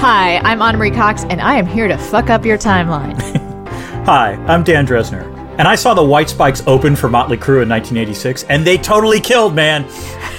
Hi, 0.00 0.38
I'm 0.44 0.62
Ana 0.62 0.78
Marie 0.78 0.92
Cox, 0.92 1.24
and 1.24 1.40
I 1.40 1.56
am 1.56 1.66
here 1.66 1.88
to 1.88 1.98
fuck 1.98 2.30
up 2.30 2.44
your 2.44 2.56
timeline. 2.56 3.20
Hi, 4.06 4.34
I'm 4.46 4.62
Dan 4.62 4.86
Drezner. 4.86 5.24
And 5.58 5.66
I 5.66 5.74
saw 5.74 5.92
the 5.92 6.04
White 6.04 6.28
Spikes 6.28 6.62
open 6.68 6.94
for 6.94 7.08
Motley 7.08 7.36
Crue 7.36 7.64
in 7.64 7.68
1986, 7.68 8.44
and 8.44 8.64
they 8.64 8.78
totally 8.78 9.20
killed, 9.20 9.56
man. 9.56 9.84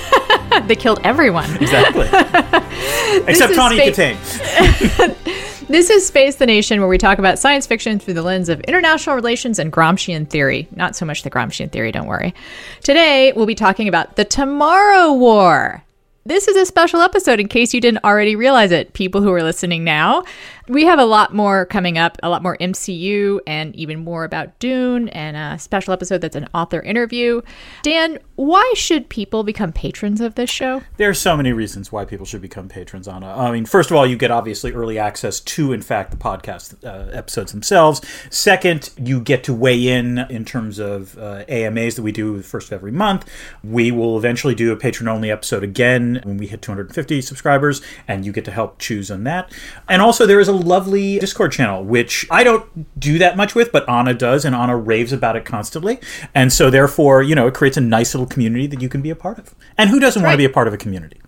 they 0.67 0.77
killed 0.77 1.01
everyone. 1.03 1.53
Exactly. 1.57 2.05
Except 3.27 3.53
Tawny 3.53 3.75
spa- 3.91 4.15
Kitaen. 4.15 5.67
This 5.67 5.89
is 5.89 6.07
Space 6.07 6.37
the 6.37 6.45
Nation, 6.45 6.79
where 6.79 6.87
we 6.87 6.97
talk 6.97 7.19
about 7.19 7.37
science 7.37 7.67
fiction 7.67 7.99
through 7.99 8.13
the 8.13 8.23
lens 8.23 8.47
of 8.47 8.61
international 8.61 9.17
relations 9.17 9.59
and 9.59 9.73
Gramscian 9.73 10.25
theory. 10.29 10.69
Not 10.73 10.95
so 10.95 11.05
much 11.05 11.23
the 11.23 11.29
Gramscian 11.29 11.69
theory, 11.69 11.91
don't 11.91 12.07
worry. 12.07 12.33
Today, 12.81 13.33
we'll 13.35 13.45
be 13.45 13.55
talking 13.55 13.89
about 13.89 14.15
the 14.15 14.23
Tomorrow 14.23 15.11
War. 15.11 15.83
This 16.25 16.47
is 16.47 16.57
a 16.57 16.65
special 16.65 16.99
episode 16.99 17.39
in 17.39 17.47
case 17.47 17.73
you 17.73 17.79
didn't 17.79 18.03
already 18.03 18.35
realize 18.35 18.71
it, 18.71 18.93
people 18.93 19.21
who 19.21 19.31
are 19.31 19.41
listening 19.41 19.83
now. 19.83 20.23
We 20.69 20.85
have 20.85 20.99
a 20.99 21.05
lot 21.05 21.33
more 21.33 21.65
coming 21.65 21.97
up, 21.97 22.19
a 22.21 22.29
lot 22.29 22.43
more 22.43 22.55
MCU, 22.57 23.39
and 23.47 23.75
even 23.75 24.03
more 24.03 24.23
about 24.23 24.59
Dune, 24.59 25.09
and 25.09 25.35
a 25.35 25.57
special 25.57 25.93
episode 25.93 26.21
that's 26.21 26.35
an 26.35 26.47
author 26.53 26.79
interview. 26.79 27.41
Dan, 27.81 28.19
why 28.35 28.71
should 28.75 29.09
people 29.09 29.43
become 29.43 29.73
patrons 29.73 30.21
of 30.21 30.35
this 30.35 30.51
show? 30.51 30.83
There 30.97 31.09
are 31.09 31.15
so 31.15 31.35
many 31.35 31.53
reasons 31.53 31.91
why 31.91 32.05
people 32.05 32.27
should 32.27 32.43
become 32.43 32.69
patrons, 32.69 33.07
Ana. 33.07 33.35
I 33.35 33.51
mean, 33.51 33.65
first 33.65 33.89
of 33.89 33.97
all, 33.97 34.05
you 34.05 34.15
get 34.15 34.29
obviously 34.29 34.71
early 34.71 34.99
access 34.99 35.39
to, 35.39 35.73
in 35.73 35.81
fact, 35.81 36.11
the 36.11 36.17
podcast 36.17 36.75
uh, 36.85 37.09
episodes 37.17 37.51
themselves. 37.51 37.99
Second, 38.29 38.91
you 38.95 39.21
get 39.21 39.43
to 39.45 39.55
weigh 39.55 39.87
in 39.87 40.19
in 40.29 40.45
terms 40.45 40.77
of 40.77 41.17
uh, 41.17 41.45
AMAs 41.49 41.95
that 41.95 42.03
we 42.03 42.11
do 42.11 42.37
the 42.37 42.43
first 42.43 42.67
of 42.67 42.73
every 42.73 42.91
month. 42.91 43.27
We 43.63 43.91
will 43.91 44.19
eventually 44.19 44.53
do 44.53 44.71
a 44.71 44.75
patron 44.75 45.07
only 45.07 45.31
episode 45.31 45.63
again 45.63 46.21
when 46.25 46.37
we 46.37 46.45
hit 46.45 46.61
250 46.61 47.23
subscribers, 47.23 47.81
and 48.07 48.23
you 48.23 48.31
get 48.31 48.45
to 48.45 48.51
help 48.51 48.77
choose 48.77 49.09
on 49.09 49.23
that. 49.23 49.51
And 49.87 49.99
also, 49.99 50.27
there 50.27 50.39
is 50.39 50.47
a 50.47 50.58
lovely 50.59 51.19
Discord 51.19 51.51
channel, 51.51 51.83
which 51.83 52.27
I 52.29 52.43
don't 52.43 52.99
do 52.99 53.17
that 53.19 53.37
much 53.37 53.55
with, 53.55 53.71
but 53.71 53.87
Ana 53.87 54.13
does, 54.13 54.45
and 54.45 54.55
Ana 54.55 54.77
raves 54.77 55.11
about 55.11 55.35
it 55.35 55.45
constantly. 55.45 55.99
And 56.35 56.51
so, 56.51 56.69
therefore, 56.69 57.23
you 57.23 57.35
know, 57.35 57.47
it 57.47 57.53
creates 57.53 57.77
a 57.77 57.81
nice 57.81 58.13
little 58.13 58.27
community 58.27 58.67
that 58.67 58.81
you 58.81 58.89
can 58.89 59.01
be 59.01 59.09
a 59.09 59.15
part 59.15 59.39
of. 59.39 59.55
And 59.77 59.89
who 59.89 59.99
doesn't 59.99 60.21
want 60.21 60.33
to 60.33 60.37
be 60.37 60.45
a 60.45 60.49
part 60.49 60.67
of 60.67 60.73
a 60.73 60.77
community? 60.77 61.19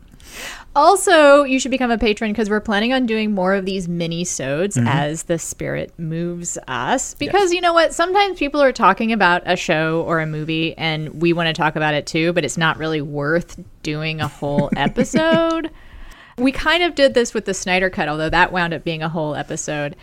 Also, 0.73 1.44
you 1.44 1.60
should 1.60 1.72
become 1.72 1.92
a 1.92 1.98
patron 1.98 2.32
because 2.32 2.50
we're 2.50 2.62
planning 2.62 2.94
on 2.94 3.06
doing 3.06 3.34
more 3.34 3.54
of 3.54 3.66
these 3.66 3.90
mini-sodes 3.90 4.78
mm-hmm. 4.78 4.88
as 4.88 5.23
the 5.23 5.38
spirit 5.38 5.92
moves 5.98 6.58
us. 6.68 7.14
Because 7.16 7.52
you 7.52 7.60
know 7.60 7.73
what? 7.73 7.94
Sometimes 7.94 8.40
people 8.40 8.62
are 8.62 8.72
talking 8.72 9.12
about 9.12 9.44
a 9.45 9.58
show 9.58 10.04
or 10.04 10.22
a 10.22 10.26
movie 10.26 10.73
and 10.78 11.22
we 11.22 11.34
want 11.34 11.48
to 11.48 11.54
talk 11.54 11.76
about 11.76 11.94
it 11.94 12.08
too, 12.08 12.32
but 12.32 12.45
it's 12.45 12.58
not 12.58 12.78
really 12.78 13.02
worth 13.02 13.60
doing 13.84 14.22
a 14.22 14.30
whole 14.30 14.70
episode. 14.78 15.70
We 16.42 16.52
kind 16.52 16.81
of 16.84 16.95
did 16.95 17.14
this 17.14 17.34
with 17.34 17.45
the 17.45 17.53
Snyder 17.53 17.89
Cut, 17.89 18.09
although 18.09 18.30
that 18.30 18.52
wound 18.52 18.73
up 18.73 18.84
being 18.84 19.03
a 19.03 19.09
whole 19.09 19.36
episode. 19.36 19.95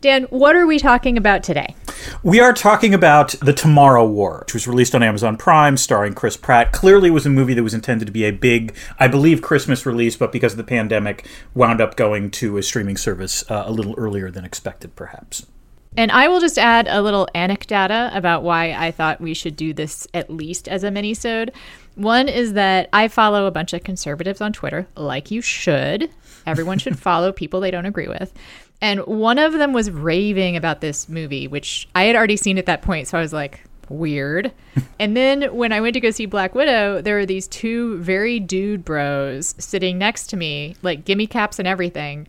Dan, 0.00 0.24
what 0.24 0.56
are 0.56 0.66
we 0.66 0.78
talking 0.78 1.16
about 1.16 1.42
today? 1.42 1.76
We 2.22 2.40
are 2.40 2.52
talking 2.52 2.94
about 2.94 3.32
The 3.40 3.52
Tomorrow 3.52 4.06
War, 4.06 4.40
which 4.46 4.54
was 4.54 4.66
released 4.66 4.94
on 4.94 5.02
Amazon 5.02 5.36
Prime, 5.36 5.76
starring 5.76 6.14
Chris 6.14 6.36
Pratt. 6.36 6.72
Clearly 6.72 7.10
was 7.10 7.26
a 7.26 7.30
movie 7.30 7.54
that 7.54 7.62
was 7.62 7.74
intended 7.74 8.06
to 8.06 8.12
be 8.12 8.24
a 8.24 8.32
big, 8.32 8.74
I 8.98 9.06
believe, 9.06 9.42
Christmas 9.42 9.86
release, 9.86 10.16
but 10.16 10.32
because 10.32 10.54
of 10.54 10.56
the 10.56 10.64
pandemic, 10.64 11.26
wound 11.54 11.80
up 11.80 11.94
going 11.94 12.30
to 12.32 12.56
a 12.56 12.62
streaming 12.62 12.96
service 12.96 13.48
uh, 13.50 13.64
a 13.66 13.72
little 13.72 13.94
earlier 13.96 14.30
than 14.30 14.44
expected, 14.44 14.96
perhaps. 14.96 15.46
And 15.94 16.10
I 16.10 16.26
will 16.28 16.40
just 16.40 16.58
add 16.58 16.88
a 16.88 17.02
little 17.02 17.28
anecdata 17.34 18.16
about 18.16 18.42
why 18.42 18.72
I 18.72 18.90
thought 18.90 19.20
we 19.20 19.34
should 19.34 19.56
do 19.56 19.74
this 19.74 20.06
at 20.14 20.30
least 20.30 20.66
as 20.66 20.84
a 20.84 20.90
mini-sode. 20.90 21.52
One 21.94 22.28
is 22.28 22.54
that 22.54 22.88
I 22.92 23.08
follow 23.08 23.46
a 23.46 23.50
bunch 23.50 23.72
of 23.72 23.84
conservatives 23.84 24.40
on 24.40 24.52
Twitter, 24.52 24.86
like 24.96 25.30
you 25.30 25.40
should. 25.40 26.10
Everyone 26.46 26.78
should 26.78 26.98
follow 27.00 27.32
people 27.32 27.60
they 27.60 27.70
don't 27.70 27.86
agree 27.86 28.08
with. 28.08 28.32
And 28.80 29.00
one 29.06 29.38
of 29.38 29.52
them 29.52 29.72
was 29.72 29.90
raving 29.90 30.56
about 30.56 30.80
this 30.80 31.08
movie, 31.08 31.46
which 31.46 31.88
I 31.94 32.04
had 32.04 32.16
already 32.16 32.36
seen 32.36 32.58
at 32.58 32.66
that 32.66 32.82
point, 32.82 33.08
so 33.08 33.18
I 33.18 33.20
was 33.20 33.32
like, 33.32 33.62
weird. 33.88 34.52
and 34.98 35.16
then 35.16 35.54
when 35.54 35.72
I 35.72 35.80
went 35.80 35.94
to 35.94 36.00
go 36.00 36.10
see 36.10 36.26
Black 36.26 36.54
Widow, 36.54 37.00
there 37.02 37.16
were 37.16 37.26
these 37.26 37.46
two 37.46 37.98
very 37.98 38.40
dude 38.40 38.84
bros 38.84 39.54
sitting 39.58 39.98
next 39.98 40.28
to 40.28 40.36
me, 40.36 40.76
like 40.82 41.04
gimme 41.04 41.26
caps 41.26 41.58
and 41.58 41.68
everything 41.68 42.26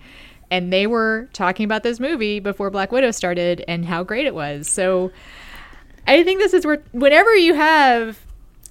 and 0.53 0.71
they 0.71 0.85
were 0.85 1.27
talking 1.33 1.63
about 1.63 1.81
this 1.81 1.99
movie 1.99 2.39
before 2.39 2.69
Black 2.69 2.91
Widow 2.91 3.09
started 3.09 3.65
and 3.67 3.83
how 3.83 4.03
great 4.03 4.27
it 4.27 4.35
was. 4.35 4.67
So 4.67 5.11
I 6.05 6.23
think 6.23 6.39
this 6.39 6.53
is 6.53 6.63
where 6.63 6.83
whenever 6.91 7.35
you 7.35 7.55
have 7.55 8.19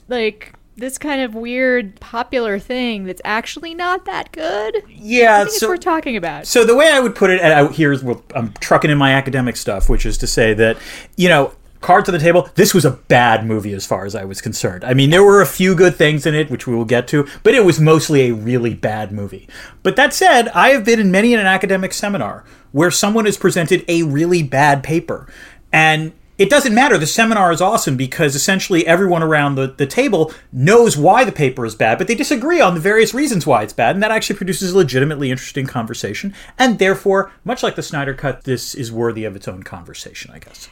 like 0.07 0.53
this 0.77 0.99
kind 0.99 1.21
of 1.21 1.35
weird 1.35 2.01
popular 2.01 2.59
thing 2.59 3.05
that's 3.05 3.21
actually 3.25 3.75
not 3.75 4.05
that 4.07 4.33
good, 4.33 4.83
Yeah, 4.89 5.35
I 5.35 5.39
think 5.39 5.49
it's 5.49 5.61
so 5.61 5.69
worth 5.69 5.81
talking 5.81 6.17
about. 6.17 6.47
So 6.47 6.65
the 6.65 6.75
way 6.75 6.91
I 6.91 7.01
would 7.01 7.15
put 7.15 7.31
it, 7.31 7.41
and 7.41 7.53
I, 7.53 7.73
here's 7.73 8.03
well, 8.03 8.23
I'm 8.35 8.53
trucking 8.55 8.91
in 8.91 8.99
my 8.99 9.13
academic 9.13 9.57
stuff, 9.57 9.89
which 9.89 10.07
is 10.07 10.19
to 10.19 10.27
say 10.27 10.55
that 10.55 10.79
you 11.17 11.29
know. 11.29 11.55
Card 11.81 12.05
to 12.05 12.13
the 12.13 12.19
table. 12.21 12.49
This 12.55 12.73
was 12.73 12.85
a 12.85 12.93
bad 12.93 13.45
movie 13.45 13.73
as 13.73 13.85
far 13.85 14.07
as 14.07 14.15
I 14.15 14.25
was 14.25 14.41
concerned. 14.41 14.85
I 14.85 14.95
mean, 14.95 15.11
there 15.11 15.25
were 15.25 15.43
a 15.43 15.47
few 15.47 15.75
good 15.75 15.97
things 15.97 16.27
in 16.27 16.33
it, 16.33 16.49
which 16.49 16.65
we 16.65 16.77
will 16.77 16.85
get 16.85 17.09
to, 17.09 17.27
but 17.43 17.57
it 17.57 17.65
was 17.65 17.81
mostly 17.81 18.29
a 18.29 18.35
really 18.35 18.73
bad 18.73 19.11
movie. 19.11 19.49
But 19.83 19.97
that 19.97 20.15
said, 20.15 20.47
I 20.51 20.69
have 20.69 20.85
been 20.85 21.01
in 21.01 21.11
many 21.11 21.35
an 21.35 21.41
academic 21.41 21.93
seminar 21.93 22.45
where 22.71 22.93
someone 22.93 23.25
has 23.25 23.37
presented 23.37 23.85
a 23.89 24.05
really 24.05 24.45
bad 24.45 24.85
paper. 24.85 25.27
And 25.73 26.13
it 26.43 26.51
doesn't 26.51 26.75
matter. 26.75 26.99
The 26.99 27.07
seminar 27.07 27.53
is 27.53 27.61
awesome 27.61 27.97
because 27.97 28.35
essentially 28.35 28.85
everyone 28.85 29.23
around 29.23 29.55
the, 29.55 29.69
the 29.69 29.87
table 29.87 30.35
knows 30.53 30.97
why 30.97 31.25
the 31.25 31.31
paper 31.31 31.65
is 31.65 31.77
bad, 31.77 31.99
but 31.99 32.09
they 32.09 32.17
disagree 32.17 32.61
on 32.61 32.75
the 32.75 32.81
various 32.81 33.15
reasons 33.15 33.47
why 33.47 33.63
it's 33.63 33.73
bad. 33.73 33.95
And 33.95 34.03
that 34.03 34.11
actually 34.11 34.35
produces 34.35 34.73
a 34.73 34.77
legitimately 34.77 35.31
interesting 35.31 35.67
conversation. 35.67 36.35
And 36.59 36.81
therefore, 36.81 37.31
much 37.45 37.63
like 37.63 37.77
the 37.77 37.83
Snyder 37.83 38.13
Cut, 38.13 38.43
this 38.43 38.75
is 38.75 38.91
worthy 38.91 39.25
of 39.25 39.37
its 39.37 39.47
own 39.47 39.63
conversation, 39.63 40.33
I 40.35 40.41
guess. 40.41 40.69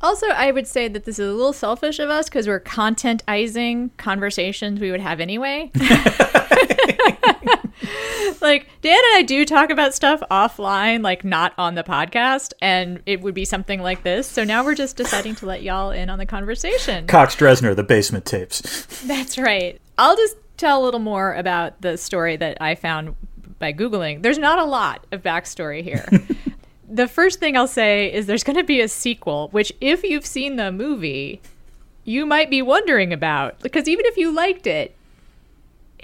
Also, 0.00 0.26
I 0.26 0.50
would 0.50 0.66
say 0.66 0.88
that 0.88 1.04
this 1.04 1.20
is 1.20 1.28
a 1.28 1.32
little 1.32 1.52
selfish 1.52 2.00
of 2.00 2.10
us 2.10 2.28
because 2.28 2.48
we're 2.48 2.58
contentizing 2.58 3.90
conversations 3.96 4.80
we 4.80 4.90
would 4.90 5.00
have 5.00 5.20
anyway. 5.20 5.70
like 8.44 8.68
Dan 8.82 8.96
and 8.96 9.16
I 9.16 9.22
do 9.22 9.44
talk 9.44 9.70
about 9.70 9.94
stuff 9.94 10.22
offline, 10.30 11.02
like 11.02 11.24
not 11.24 11.52
on 11.58 11.74
the 11.74 11.82
podcast, 11.82 12.52
and 12.60 13.02
it 13.06 13.22
would 13.22 13.34
be 13.34 13.44
something 13.44 13.82
like 13.82 14.04
this. 14.04 14.28
So 14.28 14.44
now 14.44 14.64
we're 14.64 14.76
just 14.76 14.96
deciding 14.96 15.34
to 15.36 15.46
let 15.46 15.62
y'all 15.62 15.90
in 15.90 16.10
on 16.10 16.18
the 16.18 16.26
conversation. 16.26 17.08
Cox 17.08 17.34
Drezner, 17.34 17.74
the 17.74 17.82
basement 17.82 18.24
tapes. 18.24 18.86
That's 19.06 19.36
right. 19.36 19.80
I'll 19.98 20.16
just 20.16 20.36
tell 20.56 20.80
a 20.80 20.84
little 20.84 21.00
more 21.00 21.34
about 21.34 21.80
the 21.80 21.96
story 21.96 22.36
that 22.36 22.58
I 22.60 22.76
found 22.76 23.16
by 23.58 23.72
Googling. 23.72 24.22
There's 24.22 24.38
not 24.38 24.58
a 24.58 24.64
lot 24.64 25.06
of 25.10 25.22
backstory 25.22 25.82
here. 25.82 26.06
the 26.88 27.08
first 27.08 27.40
thing 27.40 27.56
I'll 27.56 27.66
say 27.66 28.12
is 28.12 28.26
there's 28.26 28.44
going 28.44 28.56
to 28.56 28.64
be 28.64 28.80
a 28.80 28.88
sequel, 28.88 29.48
which, 29.48 29.72
if 29.80 30.04
you've 30.04 30.26
seen 30.26 30.56
the 30.56 30.70
movie, 30.70 31.40
you 32.04 32.26
might 32.26 32.50
be 32.50 32.62
wondering 32.62 33.12
about. 33.12 33.58
Because 33.60 33.88
even 33.88 34.04
if 34.06 34.16
you 34.16 34.32
liked 34.32 34.66
it, 34.66 34.96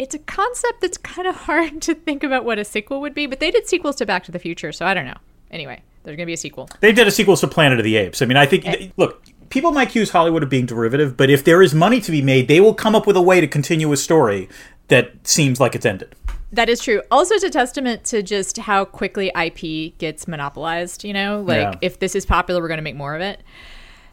it's 0.00 0.14
a 0.14 0.18
concept 0.18 0.80
that's 0.80 0.96
kind 0.96 1.28
of 1.28 1.36
hard 1.46 1.82
to 1.82 1.94
think 1.94 2.24
about 2.24 2.44
what 2.44 2.58
a 2.58 2.64
sequel 2.64 3.00
would 3.02 3.14
be. 3.14 3.26
But 3.26 3.38
they 3.38 3.50
did 3.50 3.68
sequels 3.68 3.96
to 3.96 4.06
Back 4.06 4.24
to 4.24 4.32
the 4.32 4.38
Future, 4.38 4.72
so 4.72 4.86
I 4.86 4.94
don't 4.94 5.04
know. 5.04 5.18
Anyway, 5.50 5.82
there's 6.04 6.16
going 6.16 6.24
to 6.24 6.30
be 6.30 6.32
a 6.32 6.38
sequel. 6.38 6.68
They 6.80 6.92
did 6.92 7.06
a 7.06 7.10
sequel 7.10 7.36
to 7.36 7.46
Planet 7.46 7.78
of 7.78 7.84
the 7.84 7.96
Apes. 7.96 8.22
I 8.22 8.24
mean, 8.26 8.36
I 8.38 8.46
think, 8.46 8.66
eh. 8.66 8.88
look, 8.96 9.22
people 9.50 9.72
might 9.72 9.88
accuse 9.88 10.10
Hollywood 10.10 10.42
of 10.42 10.48
being 10.48 10.64
derivative, 10.64 11.16
but 11.16 11.28
if 11.28 11.44
there 11.44 11.60
is 11.60 11.74
money 11.74 12.00
to 12.00 12.10
be 12.10 12.22
made, 12.22 12.48
they 12.48 12.60
will 12.60 12.74
come 12.74 12.94
up 12.94 13.06
with 13.06 13.16
a 13.16 13.20
way 13.22 13.40
to 13.40 13.46
continue 13.46 13.92
a 13.92 13.96
story 13.96 14.48
that 14.88 15.12
seems 15.26 15.60
like 15.60 15.74
it's 15.74 15.84
ended. 15.84 16.14
That 16.52 16.68
is 16.68 16.80
true. 16.80 17.02
Also, 17.10 17.34
it's 17.34 17.44
a 17.44 17.50
testament 17.50 18.04
to 18.06 18.22
just 18.22 18.58
how 18.58 18.84
quickly 18.84 19.30
IP 19.40 19.96
gets 19.98 20.26
monopolized. 20.26 21.04
You 21.04 21.12
know, 21.12 21.42
like 21.42 21.58
Yeah. 21.58 21.74
if 21.82 21.98
this 21.98 22.16
is 22.16 22.24
popular, 22.24 22.60
we're 22.60 22.68
going 22.68 22.78
to 22.78 22.82
make 22.82 22.96
more 22.96 23.14
of 23.14 23.20
it. 23.20 23.42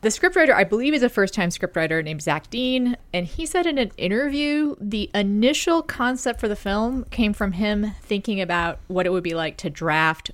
The 0.02 0.10
scriptwriter, 0.10 0.54
I 0.54 0.64
believe, 0.64 0.94
is 0.94 1.04
a 1.04 1.10
first 1.10 1.34
time 1.34 1.50
scriptwriter 1.50 2.04
named 2.04 2.22
Zach 2.22 2.50
Dean. 2.50 2.98
And 3.14 3.26
he 3.26 3.46
said 3.46 3.66
in 3.66 3.78
an 3.78 3.92
interview 3.98 4.76
the 4.80 5.10
initial 5.14 5.82
concept 5.82 6.40
for 6.40 6.48
the 6.48 6.56
film 6.56 7.06
came 7.06 7.34
from 7.34 7.54
him 7.54 7.94
thinking 8.02 8.40
about 8.40 8.80
what 8.88 9.06
it 9.06 9.12
would 9.12 9.24
be 9.24 9.34
like 9.34 9.58
to 9.58 9.70
draft 9.70 10.32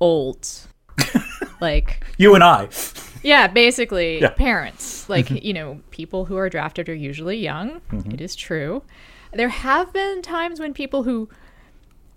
olds. 0.00 0.68
like, 1.60 2.04
You 2.16 2.34
and 2.34 2.42
I. 2.42 2.68
yeah, 3.22 3.48
basically 3.48 4.20
Yeah. 4.20 4.30
parents. 4.30 5.08
Like, 5.08 5.26
mm-hmm. 5.26 5.44
you 5.44 5.52
know, 5.52 5.80
people 5.90 6.24
who 6.24 6.36
are 6.36 6.48
drafted 6.48 6.88
are 6.88 6.94
usually 6.94 7.36
young. 7.36 7.80
Mm-hmm. 7.90 8.12
It 8.12 8.20
is 8.20 8.34
true. 8.34 8.82
There 9.32 9.48
have 9.50 9.92
been 9.92 10.22
times 10.22 10.58
when 10.58 10.74
people 10.74 11.02
who 11.02 11.28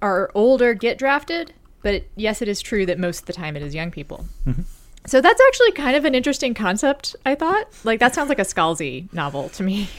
are 0.02 0.32
older 0.34 0.74
get 0.74 0.98
drafted, 0.98 1.54
but 1.82 2.04
yes, 2.16 2.42
it 2.42 2.48
is 2.48 2.62
true 2.62 2.86
that 2.86 3.00
most 3.00 3.22
of 3.22 3.26
the 3.26 3.34
time 3.34 3.56
it 3.56 3.64
is 3.64 3.76
young 3.76 3.92
people. 3.92 4.26
Mm-hmm. 4.46 4.62
So 5.08 5.22
that's 5.22 5.42
actually 5.48 5.72
kind 5.74 5.96
of 5.96 6.06
an 6.06 6.16
interesting 6.16 6.54
concept, 6.54 7.16
I 7.26 7.36
thought. 7.36 7.68
Like, 7.84 8.00
that 8.00 8.16
sounds 8.16 8.30
like 8.30 8.40
a 8.40 8.44
Scalzi 8.44 9.12
novel 9.14 9.50
to 9.50 9.64
me. 9.64 9.90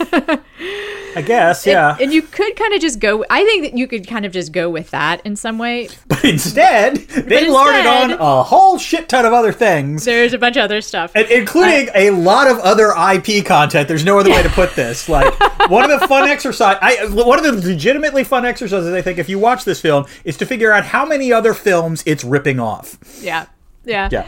I 0.00 1.22
guess, 1.24 1.66
yeah. 1.66 1.96
And 1.98 2.12
you 2.12 2.20
could 2.20 2.56
kind 2.56 2.74
of 2.74 2.80
just 2.80 3.00
go. 3.00 3.24
I 3.30 3.42
think 3.44 3.64
that 3.64 3.78
you 3.78 3.86
could 3.86 4.06
kind 4.06 4.26
of 4.26 4.32
just 4.32 4.52
go 4.52 4.68
with 4.68 4.90
that 4.90 5.24
in 5.24 5.36
some 5.36 5.56
way. 5.58 5.88
but 6.08 6.22
instead, 6.24 6.96
they 6.96 7.48
larded 7.48 7.86
on 7.86 8.12
a 8.12 8.42
whole 8.42 8.76
shit 8.78 9.08
ton 9.08 9.24
of 9.24 9.32
other 9.32 9.52
things. 9.52 10.04
There's 10.04 10.34
a 10.34 10.38
bunch 10.38 10.56
of 10.56 10.64
other 10.64 10.82
stuff. 10.82 11.12
And 11.14 11.26
including 11.28 11.88
a 11.94 12.10
lot 12.10 12.50
of 12.50 12.58
other 12.58 12.92
IP 13.14 13.46
content. 13.46 13.88
There's 13.88 14.04
no 14.04 14.18
other 14.18 14.30
way 14.30 14.42
to 14.42 14.50
put 14.50 14.74
this. 14.74 15.08
Like 15.08 15.32
one 15.70 15.90
of 15.90 16.00
the 16.00 16.06
fun 16.06 16.28
exercise, 16.28 16.76
I 16.82 17.06
one 17.10 17.38
of 17.38 17.44
the 17.44 17.68
legitimately 17.68 18.24
fun 18.24 18.44
exercises 18.44 18.92
I 18.92 19.00
think 19.00 19.18
if 19.18 19.28
you 19.28 19.38
watch 19.38 19.64
this 19.64 19.80
film 19.80 20.04
is 20.24 20.36
to 20.38 20.46
figure 20.46 20.72
out 20.72 20.84
how 20.84 21.06
many 21.06 21.32
other 21.32 21.54
films 21.54 22.02
it's 22.04 22.24
ripping 22.24 22.60
off. 22.60 22.98
Yeah. 23.22 23.46
Yeah. 23.86 24.08
Yeah. 24.12 24.26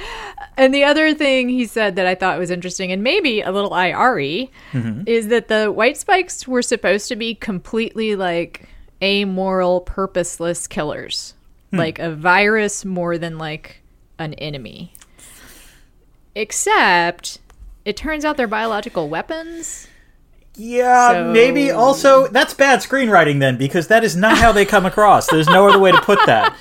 And 0.57 0.73
the 0.73 0.85
other 0.85 1.13
thing 1.15 1.49
he 1.51 1.67
said 1.67 1.97
that 1.97 2.07
I 2.07 2.15
thought 2.15 2.39
was 2.39 2.51
interesting 2.51 2.91
and 2.93 3.03
maybe 3.03 3.41
a 3.43 3.51
little 3.53 3.75
IRE 3.75 4.49
Mm-hmm. 4.73 5.03
is 5.07 5.29
that 5.29 5.49
the 5.49 5.67
white 5.71 5.97
spikes 5.99 6.49
were 6.49 6.63
supposed 6.63 7.09
to 7.09 7.17
be 7.17 7.35
completely 7.35 8.17
like 8.17 8.69
amoral, 9.03 9.81
purposeless 9.83 10.67
killers. 10.67 11.35
Hmm. 11.71 11.77
Like 11.79 11.99
a 11.99 12.11
virus 12.15 12.85
more 12.85 13.19
than 13.19 13.37
like 13.37 13.83
an 14.19 14.33
enemy. 14.35 14.95
Except 16.35 17.39
it 17.85 17.97
turns 17.97 18.25
out 18.25 18.37
they're 18.37 18.47
biological 18.47 19.09
weapons. 19.09 19.89
Yeah, 20.55 21.13
So- 21.13 21.33
maybe 21.33 21.71
also 21.71 22.27
that's 22.29 22.55
bad 22.55 22.81
screenwriting 22.81 23.39
then 23.41 23.57
because 23.57 23.89
that 23.89 24.03
is 24.05 24.17
not 24.17 24.39
how 24.39 24.53
they 24.53 24.65
come 24.65 24.87
across. 24.87 25.27
There's 25.29 25.47
no 25.49 25.69
other 25.69 25.79
way 25.79 25.93
to 25.93 26.01
put 26.01 26.19
that. 26.27 26.55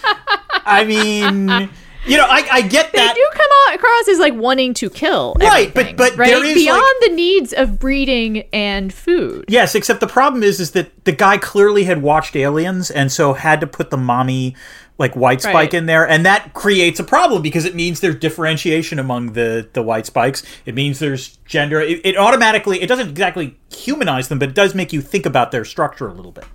I 0.65 0.83
mean, 0.85 1.69
you 2.07 2.17
know, 2.17 2.25
I, 2.27 2.47
I 2.51 2.61
get 2.61 2.91
that. 2.93 3.13
They 3.15 3.21
do 3.21 3.27
come 3.33 3.75
across 3.75 4.07
as 4.07 4.19
like 4.19 4.33
wanting 4.33 4.73
to 4.75 4.89
kill. 4.89 5.35
Right, 5.39 5.73
but- 5.73 5.95
but 5.97 6.15
right? 6.17 6.27
there 6.29 6.43
is, 6.43 6.55
beyond 6.55 6.81
like- 6.81 7.09
the 7.09 7.15
needs 7.15 7.53
of 7.53 7.79
breeding 7.79 8.43
and 8.53 8.93
food. 8.93 9.45
Yes, 9.47 9.75
except 9.75 9.99
the 9.99 10.07
problem 10.07 10.43
is 10.43 10.59
is 10.59 10.71
that 10.71 11.05
the 11.05 11.11
guy 11.11 11.37
clearly 11.37 11.83
had 11.83 12.01
watched 12.01 12.35
Aliens 12.35 12.89
and 12.89 13.11
so 13.11 13.33
had 13.33 13.59
to 13.61 13.67
put 13.67 13.89
the 13.89 13.97
mommy 13.97 14.55
like 14.99 15.15
white 15.15 15.41
spike 15.41 15.53
Right. 15.53 15.73
in 15.75 15.85
there 15.85 16.07
and 16.09 16.25
that 16.25 16.55
creates 16.55 16.99
a 16.99 17.03
problem 17.03 17.43
because 17.43 17.65
it 17.65 17.75
means 17.75 17.99
there's 17.99 18.15
differentiation 18.15 18.97
among 18.97 19.33
the 19.33 19.67
the 19.73 19.83
white 19.83 20.05
spikes. 20.07 20.41
It 20.65 20.73
means 20.73 20.97
there's 20.99 21.37
gender. 21.45 21.79
It, 21.81 22.01
it 22.03 22.17
automatically 22.17 22.81
it 22.81 22.87
doesn't 22.87 23.09
exactly 23.09 23.57
humanize 23.71 24.27
them, 24.27 24.39
but 24.39 24.49
it 24.49 24.55
does 24.55 24.73
make 24.73 24.91
you 24.93 25.01
think 25.01 25.25
about 25.27 25.51
their 25.51 25.65
structure 25.65 26.07
a 26.07 26.13
little 26.13 26.31
bit. 26.31 26.45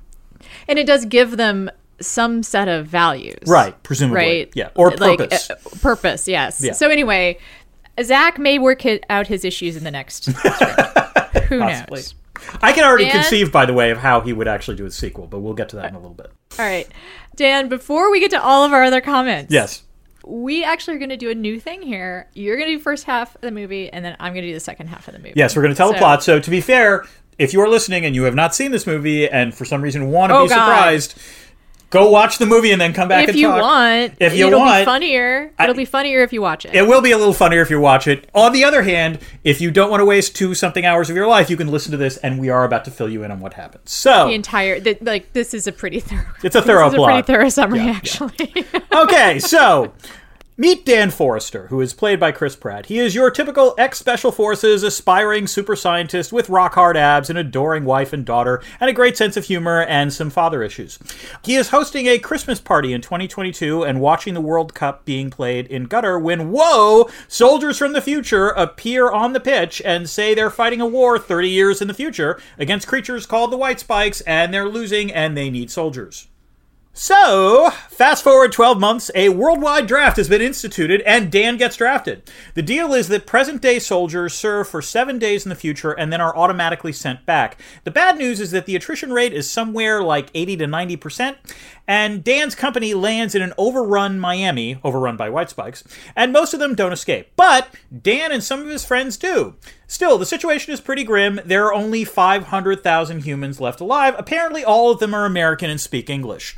and 0.67 0.77
it 0.79 0.87
does 0.87 1.05
give 1.05 1.37
them 1.37 1.71
some 2.03 2.43
set 2.43 2.69
of 2.69 2.87
values 2.87 3.39
Right, 3.47 3.81
presumably. 3.83 4.17
right 4.21 4.53
Yeah, 4.55 4.69
or 4.75 4.91
Like, 4.91 5.19
purpose. 5.19 5.51
uh, 5.51 5.57
purpose 5.81 6.29
yes 6.29 6.63
Yeah. 6.63 6.73
so 6.73 6.89
anyway 6.89 7.39
zach 8.03 8.39
may 8.39 8.59
work 8.59 8.85
it 8.87 9.05
out 9.11 9.27
his 9.27 9.45
issues 9.45 9.77
in 9.77 9.85
the 9.85 9.91
next 9.91 10.27
who 10.27 10.33
Possibly. 11.59 11.61
knows 11.61 12.15
I 12.61 12.73
can 12.73 12.83
already 12.85 13.05
And- 13.05 13.13
conceive, 13.13 13.53
by 13.53 13.67
the 13.67 13.73
way, 13.73 13.91
of 13.91 13.99
how 13.99 14.21
he 14.21 14.33
would 14.33 14.49
actually 14.49 14.77
do 14.77 14.85
a 14.85 14.91
sequel, 14.91 15.29
but 15.29 15.39
we'll 15.41 15.55
get 15.55 15.69
to 15.69 15.77
that 15.77 15.87
in 15.91 15.95
a 15.95 15.99
little 15.99 16.15
bit. 16.15 16.31
all 16.59 16.65
right 16.67 16.89
dan 17.37 17.69
before 17.69 18.11
we 18.11 18.21
get 18.21 18.31
to 18.33 18.43
all 18.43 18.65
of 18.65 18.73
our 18.73 18.83
other 18.83 19.01
comments 19.01 19.53
Yes. 19.53 19.83
we 20.27 20.65
actually 20.65 20.97
are 20.97 20.99
going 20.99 21.09
to 21.11 21.17
do 21.17 21.31
a 21.31 21.35
new 21.35 21.59
thing 21.61 21.83
here 21.83 22.29
you're 22.35 22.57
going 22.57 22.69
to 22.69 22.77
do 22.77 22.83
first 22.83 23.05
half 23.05 23.35
of 23.37 23.41
the 23.43 23.51
movie 23.51 23.91
and 23.93 24.05
then 24.05 24.17
i'm 24.21 24.33
going 24.33 24.43
to 24.43 24.49
do 24.49 24.55
the 24.55 24.61
second 24.61 24.89
half 24.89 25.07
of 25.09 25.15
the 25.15 25.19
movie 25.21 25.33
Yes, 25.37 25.55
we're 25.57 25.63
going 25.63 25.73
to 25.75 25.77
tell 25.79 25.93
the 25.93 25.99
plot. 25.99 26.23
So, 26.23 26.39
to 26.41 26.51
be 26.51 26.61
fair, 26.61 27.05
if 27.39 27.53
you 27.55 27.61
are 27.63 27.69
listening 27.69 28.05
and 28.05 28.15
you 28.15 28.25
have 28.25 28.35
not 28.35 28.55
seen 28.55 28.71
this 28.71 28.87
movie 28.87 29.27
and 29.29 29.55
for 29.55 29.65
some 29.65 29.81
reason 29.81 30.11
want 30.11 30.31
to 30.31 30.37
Oh, 30.37 30.45
be 30.45 30.49
God. 30.51 30.55
surprised, 30.67 31.19
go 31.93 32.11
watch 32.11 32.39
the 32.39 32.47
movie 32.47 32.73
and 32.73 32.81
then 32.81 32.93
come 32.93 33.07
back 33.07 33.23
if 33.25 33.31
and 33.31 33.39
you 33.39 33.47
talk. 33.47 33.61
want 33.63 34.15
If 34.19 34.35
you 34.35 34.47
want. 34.47 34.55
it'll 34.55 34.61
want- 34.67 34.81
be 34.81 34.85
funnier 34.85 35.53
it'll 35.63 35.75
be 35.77 35.85
funnier 35.85 36.23
if 36.25 36.33
you 36.33 36.43
watch 36.43 36.65
it 36.67 36.75
It 36.75 36.89
will 36.89 37.01
be 37.01 37.13
a 37.13 37.17
little 37.19 37.33
funnier 37.35 37.63
if 37.63 37.71
you 37.71 37.79
watch 37.79 38.09
it. 38.09 38.29
On 38.35 38.51
the 38.53 38.65
other 38.65 38.83
hand, 38.83 39.21
if 39.45 39.61
you 39.61 39.71
don't 39.71 39.91
want 39.91 40.01
to 40.01 40.05
waste 40.05 40.35
two 40.35 40.55
something 40.55 40.85
hours 40.85 41.09
of 41.11 41.15
your 41.17 41.29
life, 41.29 41.49
you 41.51 41.57
can 41.57 41.69
listen 41.69 41.93
to 41.93 41.97
this, 41.99 42.17
and 42.17 42.41
we 42.41 42.49
are 42.49 42.65
about 42.65 42.85
to 42.87 42.91
fill 42.91 43.09
you 43.09 43.23
in 43.23 43.31
on 43.31 43.39
what 43.41 43.55
happens. 43.55 43.93
So, 43.93 44.27
the 44.29 44.35
entire 44.35 44.81
th- 44.81 44.99
like 45.03 45.33
this 45.35 45.55
is 45.55 45.67
a 45.69 45.73
pretty 45.73 46.01
thorough 46.01 46.25
It's 46.43 46.57
a 46.57 46.63
thorough 46.63 46.91
this 46.91 46.99
is 46.99 47.03
a 47.03 47.05
pretty 47.07 47.23
thorough 47.23 47.49
summary 47.51 47.79
Yeah, 47.81 47.87
yeah. 47.87 47.93
actually 47.93 48.65
okay, 48.93 49.39
so 49.39 49.93
meet 50.63 50.87
Dan 50.87 51.11
Forrester, 51.11 51.67
who 51.71 51.81
is 51.81 51.93
played 51.93 52.21
by 52.21 52.31
Chris 52.31 52.55
Pratt. 52.55 52.87
He 52.87 53.01
is 53.01 53.17
your 53.17 53.33
typical 53.33 53.75
ex 53.79 53.99
Special 53.99 54.31
Forces 54.31 54.85
aspiring 54.85 55.49
super 55.49 55.75
scientist 55.75 56.33
with 56.33 56.49
rock 56.49 56.75
hard 56.75 56.97
abs, 56.97 57.29
an 57.29 57.37
adoring 57.37 57.85
wife 57.85 58.13
and 58.13 58.25
daughter, 58.25 58.63
and 58.79 58.89
a 58.89 58.93
great 58.93 59.17
sense 59.17 59.37
of 59.37 59.47
humor 59.47 59.83
and 59.83 60.13
some 60.13 60.31
father 60.31 60.63
issues. 60.63 61.01
He 61.45 61.57
is 61.57 61.71
hosting 61.71 62.07
a 62.07 62.21
Christmas 62.21 62.61
party 62.61 62.93
in 62.93 63.01
2022 63.01 63.83
and 63.83 64.01
watching 64.01 64.35
the 64.35 64.41
World 64.41 64.73
Cup 64.73 65.05
being 65.05 65.31
played 65.31 65.67
in 65.67 65.89
Qatar 65.89 66.23
when, 66.23 66.53
whoa, 66.53 67.11
soldiers 67.27 67.77
from 67.77 67.93
the 67.93 68.01
future 68.01 68.51
appear 68.51 69.11
on 69.11 69.33
the 69.33 69.41
pitch 69.41 69.83
and 69.85 70.09
say 70.09 70.33
they're 70.33 70.49
fighting 70.49 70.81
a 70.81 70.87
war 70.87 71.19
30 71.19 71.51
years 71.51 71.83
in 71.83 71.89
the 71.89 71.93
future 71.93 72.41
against 72.57 72.87
creatures 72.87 73.27
called 73.27 73.51
the 73.51 73.57
White 73.57 73.81
Spikes, 73.81 74.21
and 74.21 74.55
they're 74.55 74.69
losing 74.69 75.13
and 75.13 75.37
they 75.37 75.51
need 75.51 75.73
soldiers. 75.73 76.29
So, 76.95 77.71
fast 77.89 78.23
forward 78.23 78.53
12 78.53 78.79
months, 78.79 79.11
a 79.15 79.31
worldwide 79.31 79.87
draft 79.87 80.19
has 80.19 80.29
been 80.29 80.43
instituted, 80.43 81.01
and 81.07 81.33
Dan 81.33 81.57
gets 81.57 81.77
drafted. 81.77 82.31
The 82.53 82.61
deal 82.61 82.93
is 82.93 83.09
that 83.09 83.27
present 83.27 83.63
day 83.63 83.79
soldiers 83.79 84.35
serve 84.35 84.69
for 84.69 84.83
seven 84.83 85.19
days 85.19 85.47
in 85.47 85.49
the 85.49 85.55
future 85.55 85.93
and 85.93 86.13
then 86.13 86.21
are 86.21 86.37
automatically 86.37 86.93
sent 86.93 87.25
back. 87.25 87.59
The 87.85 87.91
bad 87.91 88.19
news 88.19 88.41
is 88.41 88.51
that 88.51 88.67
the 88.67 88.77
attrition 88.77 89.11
rate 89.11 89.33
is 89.33 89.49
somewhere 89.51 90.03
like 90.03 90.29
80 90.35 90.59
to 90.59 90.67
90%, 90.67 91.37
and 91.89 92.23
Dan's 92.23 92.55
company 92.55 92.93
lands 92.93 93.35
in 93.35 93.41
an 93.41 93.55
overrun 93.57 94.21
Miami, 94.21 94.79
overrun 94.85 95.17
by 95.17 95.31
White 95.31 95.49
Spikes, 95.49 95.85
and 96.15 96.31
most 96.31 96.53
of 96.53 96.61
them 96.61 96.75
don't 96.75 96.93
escape. 96.93 97.31
But 97.37 97.75
Dan 98.03 98.33
and 98.33 98.45
some 98.45 98.61
of 98.61 98.69
his 98.69 98.85
friends 98.85 99.17
do. 99.17 99.55
Still, 99.93 100.17
the 100.17 100.25
situation 100.25 100.73
is 100.73 100.81
pretty 100.81 101.05
grim. 101.05 101.39
There 101.45 101.67
are 101.67 101.75
only 101.75 102.03
500,000 102.03 103.25
humans 103.25 103.61
left 103.61 103.79
alive. 103.79 104.15
Apparently, 104.17 104.65
all 104.65 104.91
of 104.91 105.01
them 105.01 105.13
are 105.13 105.27
American 105.27 105.69
and 105.69 105.79
speak 105.79 106.09
English. 106.09 106.57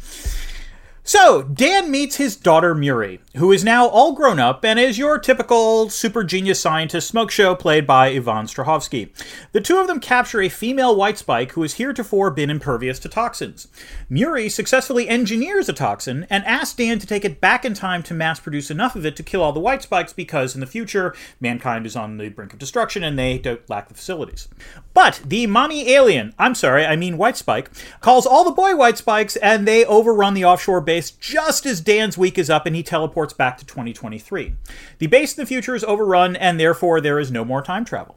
So, 1.07 1.43
Dan 1.43 1.91
meets 1.91 2.17
his 2.17 2.35
daughter 2.35 2.75
Muri, 2.75 3.21
who 3.37 3.53
is 3.53 3.63
now 3.63 3.87
all 3.89 4.15
grown 4.15 4.39
up 4.39 4.65
and 4.65 4.79
is 4.79 4.97
your 4.97 5.19
typical 5.19 5.91
super 5.91 6.25
genius 6.25 6.59
scientist 6.59 7.09
smoke 7.09 7.31
show 7.31 7.55
played 7.55 7.87
by 7.87 8.09
Yvonne 8.09 8.47
Strahovski. 8.47 9.11
The 9.53 9.61
two 9.61 9.77
of 9.77 9.87
them 9.87 10.01
capture 10.01 10.41
a 10.41 10.49
female 10.49 10.97
white 10.97 11.19
spike 11.19 11.53
who 11.53 11.61
has 11.61 11.75
heretofore 11.75 12.31
been 12.31 12.49
impervious 12.49 12.99
to 13.01 13.11
toxins. 13.11 13.69
Muri 14.09 14.49
successfully 14.49 15.07
engineers 15.07 15.69
a 15.69 15.75
toxin 15.75 16.27
and 16.31 16.43
asks 16.47 16.75
Dan 16.75 16.99
to 17.01 17.07
take 17.07 17.27
it 17.27 17.39
back 17.39 17.67
in 17.67 17.75
time 17.75 18.03
to 18.05 18.15
mass 18.15 18.41
produce 18.41 18.71
enough 18.71 18.97
of 18.97 19.05
it 19.05 19.15
to 19.17 19.23
kill 19.23 19.43
all 19.43 19.53
the 19.53 19.61
white 19.61 19.83
spikes 19.83 20.15
because 20.15 20.55
in 20.55 20.63
the 20.63 20.67
future, 20.67 21.15
mankind 21.39 21.85
is 21.85 21.97
on 21.97 22.17
the 22.17 22.31
brink 22.31 22.55
of 22.55 22.59
destruction 22.59 23.05
and 23.05 23.19
they 23.19 23.37
don't 23.37 23.69
lack 23.69 23.89
the 23.89 23.95
facilities. 23.95 24.49
But 24.95 25.21
the 25.27 25.49
mommy 25.49 25.93
alien, 25.93 26.35
I'm 26.39 26.55
sorry, 26.55 26.87
I 26.87 26.95
mean 26.95 27.19
white 27.19 27.37
spike, 27.37 27.69
calls 28.01 28.27
all 28.27 28.45
the 28.45 28.53
boy 28.53 28.77
white 28.77 28.97
spikes 28.97 29.35
and 29.37 29.67
they 29.67 29.85
overrun 29.85 30.35
the 30.35 30.45
offshore 30.45 30.81
base 30.81 31.11
just 31.11 31.67
as 31.67 31.81
Dan's 31.81 32.17
week 32.17 32.39
is 32.39 32.49
up 32.49 32.65
and 32.65 32.77
he 32.77 32.85
teleports 32.85 33.33
back 33.33 33.59
to 33.59 33.67
2023. 33.67 34.55
The 34.99 35.07
base 35.09 35.37
in 35.37 35.43
the 35.43 35.47
future 35.47 35.75
is 35.75 35.83
overrun 35.85 36.37
and 36.37 36.61
therefore 36.61 37.01
there 37.01 37.19
is 37.19 37.33
no 37.33 37.45
more 37.45 37.61
time 37.61 37.85
travel. 37.85 38.17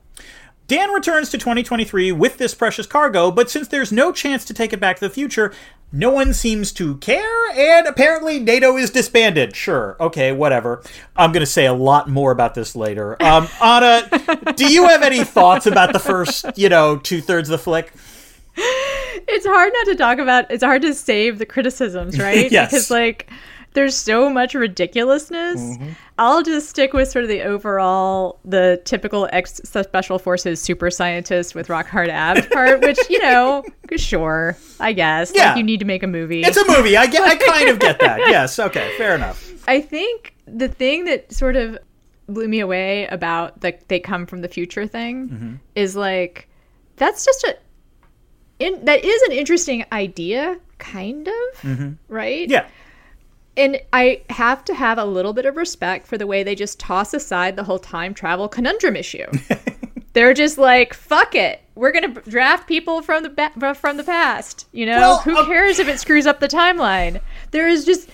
Dan 0.67 0.89
returns 0.91 1.29
to 1.29 1.37
2023 1.37 2.11
with 2.11 2.37
this 2.37 2.53
precious 2.53 2.85
cargo, 2.85 3.31
but 3.31 3.49
since 3.49 3.67
there's 3.69 3.91
no 3.91 4.11
chance 4.11 4.43
to 4.45 4.53
take 4.53 4.73
it 4.73 4.79
back 4.81 4.97
to 4.97 5.07
the 5.07 5.09
future, 5.09 5.53
no 5.93 6.09
one 6.09 6.33
seems 6.33 6.73
to 6.73 6.97
care, 6.97 7.49
and 7.51 7.87
apparently 7.87 8.39
NATO 8.39 8.75
is 8.75 8.89
disbanded. 8.89 9.55
Sure, 9.55 9.95
okay, 10.01 10.33
whatever. 10.33 10.83
I'm 11.15 11.31
going 11.31 11.41
to 11.41 11.45
say 11.45 11.65
a 11.65 11.73
lot 11.73 12.09
more 12.09 12.31
about 12.31 12.53
this 12.55 12.75
later. 12.75 13.15
Um, 13.23 13.47
Ana, 13.61 14.09
do 14.57 14.69
you 14.69 14.87
have 14.89 15.03
any 15.03 15.23
thoughts 15.23 15.65
about 15.65 15.93
the 15.93 15.99
first, 15.99 16.45
you 16.57 16.67
know, 16.67 16.97
two 16.97 17.21
thirds 17.21 17.49
of 17.49 17.57
the 17.59 17.63
flick? 17.63 17.93
it's 18.59 19.45
hard 19.45 19.71
not 19.71 19.85
to 19.85 19.95
talk 19.95 20.17
about 20.17 20.49
it's 20.49 20.63
hard 20.63 20.81
to 20.81 20.91
save 20.91 21.37
the 21.37 21.45
criticisms 21.45 22.17
right 22.17 22.51
Yes. 22.51 22.71
because 22.71 22.89
like 22.89 23.29
there's 23.77 23.95
so 23.95 24.29
much 24.29 24.53
ridiculousness 24.55 25.59
Mm-hmm. 25.61 25.89
i'll 26.17 26.41
just 26.41 26.67
stick 26.69 26.93
with 26.93 27.09
sort 27.09 27.23
of 27.23 27.29
the 27.29 27.43
overall 27.43 28.39
the 28.43 28.81
typical 28.85 29.29
ex 29.31 29.61
special 29.63 30.17
forces 30.19 30.59
super 30.61 30.89
scientist 30.89 31.53
with 31.55 31.69
rock 31.69 31.87
hard 31.87 32.09
abs 32.09 32.45
part 32.51 32.81
which 32.81 32.97
you 33.09 33.19
know 33.21 33.63
sure 33.95 34.57
i 34.79 34.91
guess 34.93 35.31
Yeah. 35.35 35.49
like 35.49 35.57
you 35.57 35.63
need 35.63 35.79
to 35.79 35.85
make 35.85 36.01
a 36.03 36.07
movie 36.07 36.41
It's 36.43 36.57
a 36.57 36.65
movie. 36.67 36.97
I 36.97 37.05
get. 37.07 37.21
I 37.21 37.35
kind 37.35 37.69
of 37.69 37.79
get 37.79 37.99
that. 37.99 38.19
Yes. 38.27 38.57
Okay. 38.59 38.91
Fair 38.97 39.15
enough. 39.15 39.39
I 39.67 39.79
think 39.81 40.33
the 40.47 40.67
thing 40.67 41.05
that 41.05 41.31
sort 41.31 41.55
of 41.55 41.77
blew 42.27 42.47
me 42.47 42.59
away 42.61 43.05
about 43.07 43.61
the 43.61 43.77
they 43.87 43.99
come 43.99 44.25
from 44.25 44.41
the 44.41 44.47
future 44.47 44.87
thing 44.87 45.29
Mm-hmm. 45.29 45.53
is 45.75 45.95
like 45.95 46.47
that's 46.97 47.23
just 47.25 47.43
a 47.43 47.55
in 48.59 48.83
that 48.85 49.03
is 49.05 49.21
an 49.23 49.31
interesting 49.33 49.85
idea 49.91 50.57
kind 50.79 51.27
of 51.27 51.35
right 52.07 52.47
Mm-hmm. 52.47 52.51
Yeah. 52.51 52.67
And 53.57 53.81
i 53.91 54.21
have 54.29 54.63
to 54.63 54.73
have 54.73 54.97
a 54.97 55.05
little 55.05 55.33
bit 55.33 55.45
of 55.45 55.57
respect 55.57 56.07
for 56.07 56.17
the 56.17 56.27
way 56.27 56.43
they 56.43 56.55
just 56.55 56.79
toss 56.79 57.13
aside 57.13 57.55
the 57.55 57.63
whole 57.63 57.79
time 57.79 58.13
travel 58.13 58.47
conundrum 58.47 58.95
issue. 58.95 59.25
They're 60.13 60.33
just 60.33 60.57
like 60.57 60.95
fuck 60.95 61.35
it. 61.35 61.61
We're 61.75 61.91
gonna 61.91 62.07
draft 62.07 62.67
people 62.67 63.03
from 63.03 63.21
the 63.21 63.29
ba- 63.29 63.75
from 63.75 63.97
the 63.97 64.03
past. 64.03 64.67
You 64.71 64.87
know 64.87 64.97
Well, 64.97 65.17
who 65.19 65.37
uh, 65.37 65.45
cares 65.45 65.77
if 65.77 65.87
it 65.87 65.99
screws 65.99 66.25
up 66.25 66.39
the 66.39 66.47
timeline? 66.47 67.21
There 67.51 67.67
is 67.67 67.85
just 67.85 68.09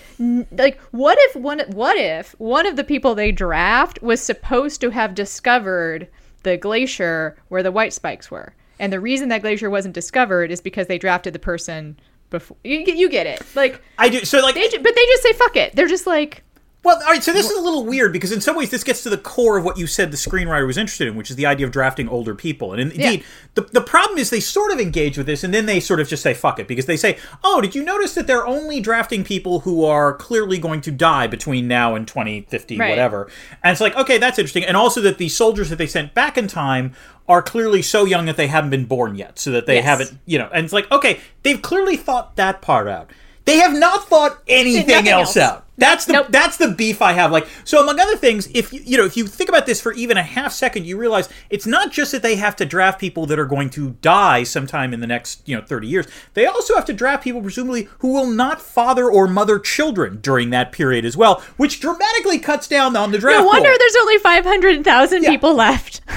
like 0.52 0.78
what 0.90 1.16
if 1.22 1.36
one 1.36 1.60
what 1.68 1.96
if 1.96 2.38
one 2.38 2.66
of 2.66 2.76
the 2.76 2.84
people 2.84 3.14
they 3.14 3.32
draft 3.32 4.02
was 4.02 4.20
supposed 4.20 4.82
to 4.82 4.90
have 4.90 5.14
discovered 5.14 6.08
the 6.42 6.58
glacier 6.58 7.38
where 7.48 7.62
the 7.62 7.72
white 7.72 7.94
spikes 7.94 8.30
were? 8.30 8.54
And 8.78 8.92
the 8.92 9.00
reason 9.00 9.30
that 9.30 9.40
glacier 9.40 9.70
wasn't 9.70 9.94
discovered 9.94 10.50
is 10.50 10.60
because 10.60 10.88
they 10.88 10.98
drafted 10.98 11.32
the 11.32 11.38
person 11.38 11.98
before. 12.38 12.56
You, 12.64 12.84
get- 12.84 12.96
you 12.96 13.08
get 13.08 13.26
it. 13.26 13.42
Like, 13.56 13.80
I 13.98 14.08
do. 14.08 14.24
So 14.24 14.40
like, 14.40 14.54
they, 14.54 14.68
ju- 14.68 14.80
but 14.80 14.94
they 14.94 15.04
just 15.06 15.22
say 15.22 15.32
fuck 15.32 15.56
it. 15.56 15.74
They're 15.74 15.88
just 15.88 16.06
like, 16.06 16.43
Well, 16.84 16.96
all 17.02 17.08
right. 17.10 17.24
So 17.24 17.32
this 17.32 17.50
is 17.50 17.56
a 17.58 17.62
little 17.62 17.84
weird 17.84 18.12
because 18.12 18.30
in 18.30 18.40
some 18.42 18.56
ways 18.56 18.70
this 18.70 18.84
gets 18.84 19.02
to 19.04 19.10
the 19.10 19.16
core 19.18 19.56
of 19.56 19.64
what 19.64 19.78
you 19.78 19.86
said 19.86 20.10
the 20.10 20.16
screenwriter 20.18 20.66
was 20.66 20.76
interested 20.76 21.08
in, 21.08 21.16
which 21.16 21.30
is 21.30 21.36
the 21.36 21.46
idea 21.46 21.66
of 21.66 21.72
drafting 21.72 22.08
older 22.08 22.34
people. 22.34 22.72
And 22.72 22.80
in- 22.80 22.90
indeed, 22.92 23.24
the 23.54 23.62
the 23.62 23.80
problem 23.80 24.18
is 24.18 24.28
they 24.30 24.40
sort 24.40 24.70
of 24.70 24.78
engage 24.78 25.16
with 25.16 25.26
this, 25.26 25.42
and 25.42 25.54
then 25.54 25.66
they 25.66 25.80
sort 25.80 25.98
of 26.00 26.08
just 26.08 26.22
say 26.22 26.34
fuck 26.34 26.58
it 26.60 26.68
because 26.68 26.86
they 26.86 26.96
say, 26.98 27.16
"Oh, 27.42 27.60
did 27.62 27.74
you 27.74 27.82
notice 27.82 28.14
that 28.14 28.26
they're 28.26 28.46
only 28.46 28.80
drafting 28.80 29.24
people 29.24 29.60
who 29.60 29.84
are 29.84 30.12
clearly 30.12 30.58
going 30.58 30.82
to 30.82 30.90
die 30.90 31.26
between 31.26 31.66
now 31.66 31.94
and 31.94 32.06
2050, 32.06 32.78
Right. 32.78 32.90
whatever?" 32.90 33.28
And 33.62 33.72
it's 33.72 33.80
like, 33.80 33.96
okay, 33.96 34.18
that's 34.18 34.38
interesting. 34.38 34.64
And 34.64 34.76
also 34.76 35.00
that 35.00 35.16
the 35.18 35.30
soldiers 35.30 35.70
that 35.70 35.76
they 35.76 35.86
sent 35.86 36.12
back 36.14 36.36
in 36.36 36.48
time 36.48 36.92
are 37.26 37.40
clearly 37.40 37.80
so 37.80 38.04
young 38.04 38.26
that 38.26 38.36
they 38.36 38.48
haven't 38.48 38.68
been 38.68 38.84
born 38.84 39.14
yet, 39.14 39.38
so 39.38 39.50
that 39.50 39.64
they 39.64 39.76
Yes. 39.76 39.84
haven't, 39.86 40.18
you 40.26 40.38
know. 40.38 40.50
And 40.52 40.64
it's 40.64 40.74
like, 40.74 40.90
okay, 40.92 41.20
they've 41.42 41.62
clearly 41.62 41.96
thought 41.96 42.36
that 42.36 42.60
part 42.60 42.86
out. 42.86 43.08
They 43.44 43.58
have 43.58 43.74
not 43.74 44.08
thought 44.08 44.42
anything 44.48 45.08
else 45.08 45.36
else. 45.36 45.36
out. 45.36 45.60
That's 45.76 46.04
the 46.04 46.12
Nope. 46.12 46.26
that's 46.30 46.56
the 46.56 46.68
beef 46.68 47.02
I 47.02 47.14
have. 47.14 47.32
Like 47.32 47.48
so, 47.64 47.82
among 47.82 47.98
other 47.98 48.16
things, 48.16 48.48
if 48.54 48.72
you 48.72 48.80
you 48.84 48.96
know 48.96 49.04
if 49.04 49.16
you 49.16 49.26
think 49.26 49.48
about 49.48 49.66
this 49.66 49.80
for 49.80 49.92
even 49.94 50.16
a 50.16 50.22
half 50.22 50.52
second, 50.52 50.86
you 50.86 50.96
realize 50.96 51.28
it's 51.50 51.66
not 51.66 51.90
just 51.90 52.12
that 52.12 52.22
they 52.22 52.36
have 52.36 52.54
to 52.56 52.64
draft 52.64 53.00
people 53.00 53.26
that 53.26 53.40
are 53.40 53.44
going 53.44 53.70
to 53.70 53.90
die 54.00 54.44
sometime 54.44 54.94
in 54.94 55.00
the 55.00 55.06
next 55.08 55.42
you 55.48 55.56
know 55.56 55.62
thirty 55.66 55.88
years. 55.88 56.06
They 56.34 56.46
also 56.46 56.76
have 56.76 56.84
to 56.84 56.92
draft 56.92 57.24
people 57.24 57.42
presumably 57.42 57.88
who 57.98 58.12
will 58.12 58.28
not 58.28 58.62
father 58.62 59.10
or 59.10 59.26
mother 59.26 59.58
children 59.58 60.20
during 60.20 60.50
that 60.50 60.70
period 60.70 61.04
as 61.04 61.16
well, 61.16 61.42
which 61.56 61.80
dramatically 61.80 62.38
cuts 62.38 62.68
down 62.68 62.94
on 62.96 63.10
the 63.10 63.18
draft. 63.18 63.40
no 63.40 63.44
wonder 63.46 63.68
pool. 63.68 63.76
there's 63.76 63.96
only 64.00 64.18
500,000 64.18 65.22
Yeah. 65.24 65.30
people 65.30 65.54
left. 65.54 66.02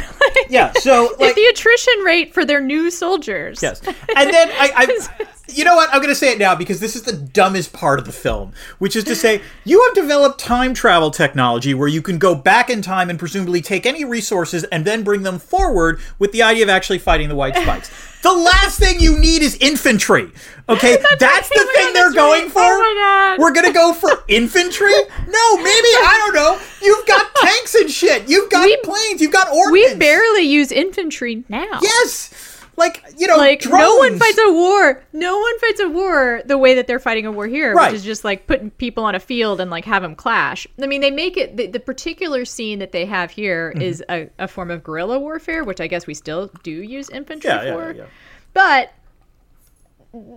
Yeah, 0.50 0.72
so 0.74 1.16
like 1.20 1.36
the 1.36 1.46
attrition 1.46 1.94
rate 2.06 2.34
for 2.34 2.46
their 2.46 2.62
new 2.62 2.92
soldiers. 2.92 3.62
Yes. 3.62 3.82
And 3.86 4.32
then 4.32 4.50
I, 4.52 4.72
I 4.76 4.86
you 5.50 5.64
know 5.64 5.76
what? 5.76 5.90
I'm 5.92 5.98
going 5.98 6.10
to 6.10 6.16
say 6.16 6.32
it 6.32 6.40
now 6.40 6.56
because 6.56 6.80
this 6.80 6.96
is 6.96 7.04
the 7.04 7.14
dumbest 7.14 7.74
part 7.74 8.00
of 8.00 8.06
the 8.06 8.12
film, 8.12 8.54
which 8.80 8.96
is 8.96 9.04
to 9.06 9.16
say 9.16 9.42
you 9.64 9.84
have 9.84 9.96
developed 9.96 10.40
time 10.40 10.74
travel 10.74 11.12
technology 11.12 11.74
where 11.74 11.88
you 11.88 12.02
can 12.02 12.18
go 12.18 12.36
back 12.36 12.70
in 12.70 12.82
time 12.82 13.10
and 13.10 13.18
presumably 13.18 13.62
take 13.62 13.86
any 13.86 14.04
resources 14.06 14.64
and 14.66 14.86
then 14.86 15.04
bring 15.04 15.24
them 15.24 15.40
forward 15.40 16.00
with 16.20 16.32
the 16.32 16.44
idea 16.44 16.64
of 16.64 16.70
actually 16.70 17.00
fighting 17.00 17.30
the 17.30 17.36
white 17.36 17.56
spikes. 17.62 17.90
the 18.24 18.32
last 18.34 18.80
thing 18.80 19.00
you 19.00 19.18
need 19.18 19.42
is 19.42 19.56
infantry. 19.62 20.32
Okay? 20.70 20.98
That's 21.20 21.50
the 21.50 21.56
oh 21.60 21.72
thing 21.76 21.94
they're 21.94 22.04
that's 22.12 22.16
going 22.16 22.44
right. 22.44 22.52
for. 22.52 22.60
Oh 22.62 22.78
my 22.80 23.36
God. 23.38 23.42
We're 23.42 23.54
going 23.54 23.68
to 23.68 23.74
go 23.74 23.94
for 23.94 24.24
infantry? 24.28 24.92
No, 24.92 25.58
maybe 25.58 25.92
I 26.04 26.24
don't 26.26 26.36
know. 26.36 26.60
You've 26.82 27.06
got 27.08 27.34
tanks 27.36 27.74
and 27.76 27.90
shit. 27.90 28.28
You've 28.30 28.50
got 28.50 28.66
We- 28.66 28.78
planes. 28.84 29.22
You've 29.22 29.32
got 29.32 29.48
ordnance. 29.50 29.72
We 29.94 29.96
barely 29.96 30.42
use 30.44 30.72
infantry 30.72 31.44
now. 31.48 31.80
Yes. 31.82 32.57
Like, 32.78 33.04
you 33.18 33.26
know, 33.26 33.38
Like 33.38 33.66
no 33.66 33.96
one 33.98 34.20
fights 34.20 34.38
a 34.38 34.54
war. 34.54 35.04
No 35.12 35.38
one 35.40 35.60
fights 35.60 35.80
a 35.80 35.90
war 35.90 36.42
the 36.46 36.58
way 36.60 36.76
that 36.76 36.86
they're 36.86 37.00
fighting 37.00 37.26
a 37.26 37.32
war 37.32 37.48
here, 37.48 37.74
Right. 37.74 37.92
which 37.92 37.98
is 38.00 38.06
just 38.06 38.24
like 38.24 38.46
putting 38.46 38.70
people 38.70 39.04
on 39.04 39.16
a 39.16 39.20
field 39.20 39.60
and 39.60 39.72
like 39.72 39.84
have 39.86 40.04
them 40.04 40.14
clash. 40.16 40.68
I 40.82 40.86
mean, 40.86 41.02
they 41.02 41.10
make 41.10 41.38
it 41.38 41.58
the, 41.58 41.66
the 41.68 41.80
particular 41.80 42.46
scene 42.46 42.78
that 42.80 42.92
they 42.92 43.06
have 43.06 43.32
here 43.32 43.72
Mm-hmm. 43.72 43.82
is 43.82 44.04
a, 44.10 44.30
a 44.38 44.48
form 44.48 44.70
of 44.70 44.84
guerrilla 44.84 45.18
warfare, 45.18 45.64
which 45.64 45.82
I 45.82 45.88
guess 45.88 46.06
we 46.06 46.14
still 46.14 46.52
do 46.62 46.72
use 46.72 47.10
infantry 47.10 47.50
yeah, 47.50 47.74
for. 47.74 47.92
yeah, 47.94 48.04
yeah. 48.04 48.06
But 48.54 48.94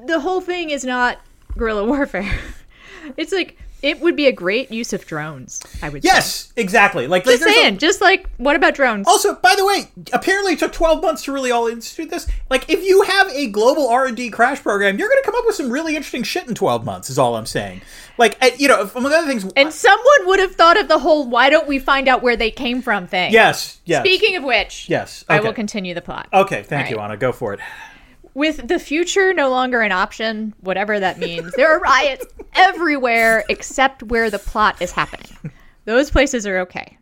the 0.06 0.20
whole 0.20 0.40
thing 0.40 0.70
is 0.70 0.84
not 0.84 1.18
guerrilla 1.58 1.84
warfare. 1.84 2.38
it's 3.16 3.32
like 3.32 3.58
it 3.82 4.00
would 4.00 4.16
be 4.16 4.26
a 4.26 4.32
great 4.32 4.70
use 4.70 4.92
of 4.92 5.06
drones. 5.06 5.60
I 5.82 5.88
would 5.88 6.02
say. 6.02 6.06
Yes, 6.06 6.52
exactly. 6.56 7.06
Like, 7.06 7.26
like 7.26 7.38
Just 7.38 7.50
a- 7.50 7.52
saying, 7.52 7.78
just 7.78 8.00
like 8.00 8.28
what 8.36 8.56
about 8.56 8.74
drones? 8.74 9.06
Also, 9.06 9.34
by 9.34 9.54
the 9.56 9.64
way, 9.64 9.90
apparently 10.12 10.54
it 10.54 10.58
took 10.58 10.72
12 10.72 11.02
months 11.02 11.24
to 11.24 11.32
really 11.32 11.50
all 11.50 11.66
institute 11.66 12.10
this. 12.10 12.26
Like, 12.48 12.68
if 12.68 12.84
you 12.84 13.02
have 13.02 13.28
a 13.28 13.48
global 13.48 13.88
R&D 13.88 14.30
crash 14.30 14.62
program, 14.62 14.98
you're 14.98 15.08
going 15.08 15.22
to 15.22 15.26
come 15.26 15.34
up 15.36 15.44
with 15.46 15.56
some 15.56 15.70
really 15.70 15.96
interesting 15.96 16.22
shit 16.22 16.48
in 16.48 16.54
12 16.54 16.84
months, 16.84 17.10
is 17.10 17.18
all 17.18 17.36
I'm 17.36 17.46
saying. 17.46 17.80
Like, 18.18 18.36
uh, 18.42 18.50
you 18.58 18.68
know, 18.68 18.90
among 18.94 19.12
other 19.12 19.26
things... 19.26 19.50
and 19.56 19.72
someone 19.72 20.26
would 20.26 20.40
have 20.40 20.54
thought 20.54 20.78
of 20.78 20.88
the 20.88 20.98
whole 20.98 21.28
"why 21.28 21.48
don't 21.48 21.66
we 21.66 21.78
find 21.78 22.06
out 22.08 22.22
where 22.22 22.36
they 22.36 22.50
came 22.50 22.82
from" 22.82 23.06
thing. 23.06 23.32
yes, 23.32 23.80
yes. 23.84 24.02
Speaking 24.02 24.36
of 24.36 24.44
which, 24.44 24.88
Yes, 24.88 25.24
I 25.28 25.40
will 25.40 25.52
continue 25.52 25.94
the 25.94 26.02
plot. 26.02 26.28
Okay, 26.32 26.62
thank 26.62 26.86
All 26.86 26.90
you, 26.90 26.96
right. 26.98 27.04
Ana. 27.04 27.16
Go 27.16 27.32
for 27.32 27.54
it. 27.54 27.60
With 28.34 28.68
the 28.68 28.78
future 28.78 29.32
no 29.32 29.50
longer 29.50 29.80
an 29.80 29.92
option, 29.92 30.54
whatever 30.60 31.00
that 31.00 31.18
means, 31.18 31.52
there 31.52 31.70
are 31.70 31.80
riots 31.80 32.26
everywhere 32.54 33.44
except 33.48 34.02
where 34.04 34.30
the 34.30 34.38
plot 34.38 34.80
is 34.80 34.92
happening. 34.92 35.52
Those 35.84 36.10
places 36.10 36.46
are 36.46 36.58
okay. 36.60 36.96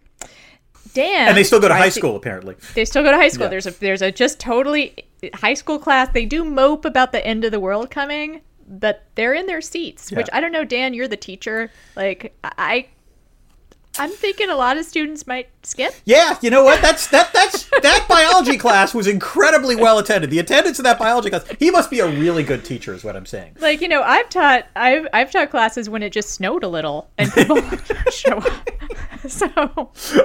Dan 0.94 1.28
And 1.28 1.36
they 1.36 1.44
still 1.44 1.60
go 1.60 1.68
to 1.68 1.74
high 1.74 1.90
school, 1.90 2.16
apparently. 2.16 2.56
They 2.74 2.84
still 2.84 3.02
go 3.02 3.10
to 3.10 3.16
high 3.16 3.28
school. 3.28 3.44
Yeah. 3.44 3.50
There's 3.50 3.66
a 3.66 3.70
there's 3.72 4.02
a 4.02 4.10
just 4.10 4.40
totally 4.40 4.94
high 5.34 5.54
school 5.54 5.78
class. 5.78 6.08
They 6.12 6.24
do 6.24 6.44
mope 6.44 6.84
about 6.84 7.12
the 7.12 7.24
end 7.26 7.44
of 7.44 7.52
the 7.52 7.60
world 7.60 7.90
coming, 7.90 8.40
but 8.66 9.04
they're 9.14 9.34
in 9.34 9.46
their 9.46 9.60
seats. 9.60 10.10
Which 10.10 10.28
I 10.32 10.40
don't 10.40 10.52
know, 10.52 10.64
Dan. 10.64 10.94
You're 10.94 11.08
the 11.08 11.16
teacher. 11.16 11.70
Like 11.94 12.34
I, 12.42 12.88
I'm 13.98 14.10
thinking 14.10 14.50
a 14.50 14.56
lot 14.56 14.76
of 14.76 14.84
students 14.84 15.26
might 15.26 15.48
skip. 15.62 15.92
Yeah, 16.04 16.38
you 16.40 16.50
know 16.50 16.64
what? 16.64 16.80
That's 16.80 17.06
that 17.08 17.32
that's 17.32 17.64
that 17.82 18.06
biology 18.08 18.56
class 18.58 18.94
was 18.94 19.06
incredibly 19.06 19.76
well 19.76 19.98
attended. 19.98 20.30
The 20.30 20.38
attendance 20.38 20.78
of 20.78 20.84
that 20.84 20.98
biology 20.98 21.30
class. 21.30 21.44
He 21.58 21.70
must 21.70 21.90
be 21.90 22.00
a 22.00 22.06
really 22.08 22.42
good 22.42 22.64
teacher, 22.64 22.94
is 22.94 23.04
what 23.04 23.16
I'm 23.16 23.26
saying. 23.26 23.56
Like 23.60 23.80
you 23.80 23.88
know, 23.88 24.02
I've 24.02 24.28
taught 24.28 24.66
I've 24.76 25.06
I've 25.12 25.30
taught 25.30 25.50
classes 25.50 25.88
when 25.90 26.02
it 26.02 26.10
just 26.10 26.30
snowed 26.30 26.64
a 26.64 26.68
little 26.68 27.08
and 27.18 27.30
people 27.32 27.60
show 28.10 28.38
up. 28.38 28.70
So 29.26 29.48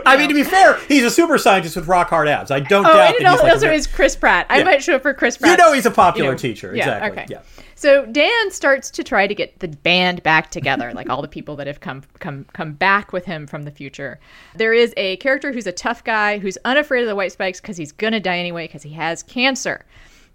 I 0.05 0.15
mean, 0.17 0.29
to 0.29 0.35
be 0.35 0.43
fair, 0.43 0.79
he's 0.87 1.03
a 1.03 1.09
super 1.09 1.37
scientist 1.39 1.75
with 1.75 1.87
rock 1.87 2.09
hard 2.09 2.27
abs. 2.27 2.51
I 2.51 2.59
don't 2.59 2.85
oh, 2.85 2.93
doubt 2.93 3.07
and 3.07 3.15
it 3.15 3.23
that 3.23 3.31
he's 3.31 3.41
like 3.41 3.51
also 3.53 3.69
a- 3.69 3.73
is 3.73 3.87
Chris 3.87 4.15
Pratt. 4.15 4.45
I 4.49 4.59
Yeah. 4.59 4.63
might 4.65 4.83
show 4.83 4.95
up 4.95 5.01
for 5.01 5.13
Chris 5.15 5.35
Pratt. 5.35 5.57
You 5.57 5.65
know 5.65 5.73
he's 5.73 5.87
a 5.87 5.91
popular 5.91 6.29
you 6.29 6.33
know, 6.33 6.37
teacher. 6.37 6.73
yeah, 6.75 7.03
Exactly. 7.07 7.23
okay. 7.23 7.25
Yeah. 7.31 7.62
So 7.83 8.05
Dan 8.05 8.49
starts 8.49 8.89
to 8.91 9.03
try 9.03 9.27
to 9.27 9.35
get 9.35 9.59
the 9.59 9.67
band 9.67 10.23
back 10.23 10.51
together, 10.51 10.93
like 10.93 11.09
all 11.09 11.21
the 11.21 11.27
people 11.27 11.57
that 11.57 11.67
have 11.67 11.81
come 11.81 12.03
come 12.19 12.45
come 12.53 12.71
back 12.71 13.11
with 13.11 13.25
him 13.25 13.45
from 13.45 13.63
the 13.63 13.71
future. 13.71 14.21
There 14.55 14.71
is 14.71 14.93
a 14.95 15.17
character 15.17 15.51
who's 15.51 15.67
a 15.67 15.73
tough 15.73 16.01
guy 16.01 16.37
who's 16.37 16.57
unafraid 16.63 17.01
of 17.01 17.09
the 17.09 17.15
white 17.17 17.33
spikes 17.33 17.59
because 17.59 17.75
he's 17.75 17.91
gonna 17.91 18.21
die 18.21 18.37
anyway 18.37 18.67
because 18.67 18.83
he 18.83 18.93
has 18.93 19.21
cancer. 19.21 19.83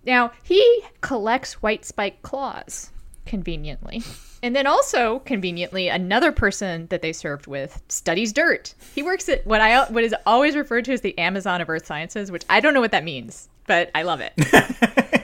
Now 0.04 0.32
he 0.42 0.82
collects 1.00 1.62
white 1.62 1.86
spike 1.86 2.20
claws 2.20 2.90
conveniently. 3.24 4.02
And 4.42 4.54
then 4.54 4.66
also 4.66 5.20
conveniently, 5.20 5.88
another 5.88 6.32
person 6.32 6.86
that 6.88 7.00
they 7.00 7.14
served 7.14 7.46
with 7.46 7.82
studies 7.88 8.34
dirt. 8.34 8.74
He 8.94 9.02
works 9.02 9.26
at 9.30 9.46
what 9.46 9.62
I 9.62 9.90
what 9.90 10.04
is 10.04 10.14
always 10.26 10.54
referred 10.54 10.84
to 10.84 10.92
as 10.92 11.00
the 11.00 11.16
Amazon 11.16 11.62
of 11.62 11.70
Earth 11.70 11.86
Sciences, 11.86 12.30
which 12.30 12.44
I 12.50 12.60
don't 12.60 12.74
know 12.74 12.82
what 12.82 12.92
that 12.92 13.04
means, 13.04 13.48
but 13.66 13.90
I 13.94 14.02
love 14.02 14.20
it. 14.20 15.14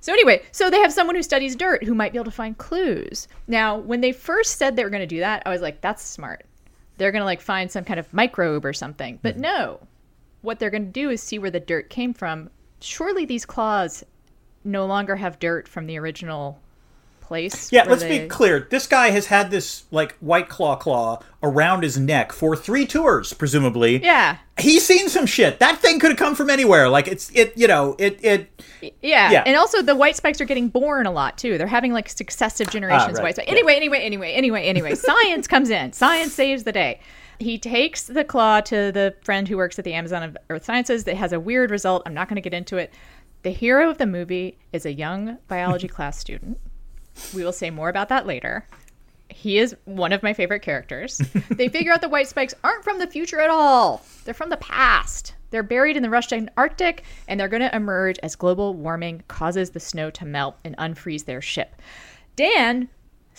So 0.00 0.12
anyway, 0.12 0.42
so 0.52 0.70
they 0.70 0.80
have 0.80 0.92
someone 0.92 1.14
who 1.16 1.22
studies 1.22 1.54
dirt 1.56 1.84
who 1.84 1.94
might 1.94 2.12
be 2.12 2.18
able 2.18 2.24
to 2.24 2.30
find 2.30 2.56
clues. 2.56 3.28
Now, 3.46 3.76
when 3.76 4.00
they 4.00 4.12
first 4.12 4.56
said 4.56 4.74
they 4.76 4.84
were 4.84 4.90
going 4.90 5.00
to 5.02 5.06
do 5.06 5.20
that, 5.20 5.42
I 5.44 5.50
was 5.50 5.60
like, 5.60 5.80
that's 5.82 6.02
smart. 6.02 6.44
They're 6.96 7.12
going 7.12 7.20
to 7.20 7.26
like 7.26 7.40
find 7.40 7.70
some 7.70 7.84
kind 7.84 8.00
of 8.00 8.12
microbe 8.14 8.64
or 8.64 8.72
something. 8.72 9.18
But 9.22 9.34
Mm-hmm. 9.34 9.42
no. 9.42 9.80
What 10.42 10.58
they're 10.58 10.70
going 10.70 10.86
to 10.86 10.90
do 10.90 11.10
is 11.10 11.22
see 11.22 11.38
where 11.38 11.50
the 11.50 11.60
dirt 11.60 11.90
came 11.90 12.14
from. 12.14 12.48
Surely 12.80 13.26
these 13.26 13.44
claws 13.44 14.02
no 14.64 14.86
longer 14.86 15.16
have 15.16 15.38
dirt 15.38 15.68
from 15.68 15.86
the 15.86 15.98
original 15.98 16.58
place. 17.30 17.70
Yeah, 17.70 17.84
let's 17.84 18.02
they- 18.02 18.22
be 18.22 18.26
clear. 18.26 18.66
This 18.68 18.88
guy 18.88 19.10
has 19.10 19.26
had 19.26 19.52
this 19.52 19.84
like 19.92 20.16
white 20.18 20.48
claw 20.48 20.74
claw 20.74 21.22
around 21.44 21.84
his 21.84 21.96
neck 21.96 22.32
for 22.32 22.56
three 22.56 22.84
tours, 22.86 23.32
presumably. 23.32 24.02
Yeah. 24.02 24.38
He's 24.58 24.84
seen 24.84 25.08
some 25.08 25.26
shit. 25.26 25.60
That 25.60 25.78
thing 25.78 26.00
could 26.00 26.10
have 26.10 26.18
come 26.18 26.34
from 26.34 26.50
anywhere. 26.50 26.88
Like 26.88 27.06
it's 27.06 27.30
it, 27.32 27.56
you 27.56 27.68
know, 27.68 27.94
it 28.00 28.18
it. 28.24 28.62
Yeah. 29.00 29.30
Yeah. 29.30 29.44
And 29.46 29.56
also 29.56 29.80
the 29.80 29.94
white 29.94 30.16
spikes 30.16 30.40
are 30.40 30.44
getting 30.44 30.70
born 30.70 31.06
a 31.06 31.12
lot 31.12 31.38
too. 31.38 31.56
They're 31.56 31.68
having 31.68 31.92
like 31.92 32.08
successive 32.08 32.66
ah, 32.66 32.72
generations 32.72 33.10
of 33.12 33.18
right. 33.18 33.22
white 33.22 33.34
spikes. 33.36 33.46
Yeah. 33.46 33.52
Anyway, 33.52 33.76
anyway, 33.76 34.00
anyway, 34.00 34.32
anyway, 34.32 34.64
anyway. 34.64 34.94
Science 34.96 35.46
comes 35.46 35.70
in. 35.70 35.92
Science 35.92 36.34
saves 36.34 36.64
the 36.64 36.72
day. 36.72 36.98
He 37.38 37.58
takes 37.58 38.02
the 38.02 38.24
claw 38.24 38.60
to 38.62 38.90
the 38.90 39.14
friend 39.22 39.46
who 39.46 39.56
works 39.56 39.78
at 39.78 39.84
the 39.84 39.94
Amazon 39.94 40.24
of 40.24 40.36
Earth 40.50 40.64
Sciences. 40.64 41.04
That 41.04 41.16
has 41.16 41.32
a 41.32 41.38
weird 41.38 41.70
result. 41.70 42.02
I'm 42.06 42.12
not 42.12 42.28
going 42.28 42.42
to 42.42 42.42
get 42.42 42.54
into 42.54 42.76
it. 42.76 42.92
The 43.44 43.50
hero 43.50 43.88
of 43.88 43.98
the 43.98 44.06
movie 44.06 44.58
is 44.72 44.84
a 44.84 44.92
young 44.92 45.38
biology 45.46 45.88
class 45.96 46.18
student. 46.18 46.58
We 47.34 47.44
will 47.44 47.52
say 47.52 47.70
more 47.70 47.88
about 47.88 48.08
that 48.08 48.26
later. 48.26 48.66
He 49.28 49.58
is 49.58 49.76
one 49.84 50.12
of 50.12 50.22
my 50.22 50.32
favorite 50.32 50.60
characters. 50.60 51.18
they 51.50 51.68
figure 51.68 51.92
out 51.92 52.00
the 52.00 52.08
white 52.08 52.28
spikes 52.28 52.54
aren't 52.64 52.84
from 52.84 52.98
the 52.98 53.06
future 53.06 53.40
at 53.40 53.50
all. 53.50 54.04
They're 54.24 54.34
from 54.34 54.50
the 54.50 54.56
past. 54.56 55.34
They're 55.50 55.62
buried 55.62 55.96
in 55.96 56.02
the 56.02 56.10
Russian 56.10 56.50
Arctic, 56.56 57.04
and 57.26 57.38
they're 57.38 57.48
going 57.48 57.62
to 57.62 57.74
emerge 57.74 58.18
as 58.22 58.36
global 58.36 58.74
warming 58.74 59.22
causes 59.28 59.70
the 59.70 59.80
snow 59.80 60.10
to 60.10 60.24
melt 60.24 60.56
and 60.64 60.76
unfreeze 60.76 61.24
their 61.24 61.40
ship. 61.40 61.80
Dan 62.36 62.88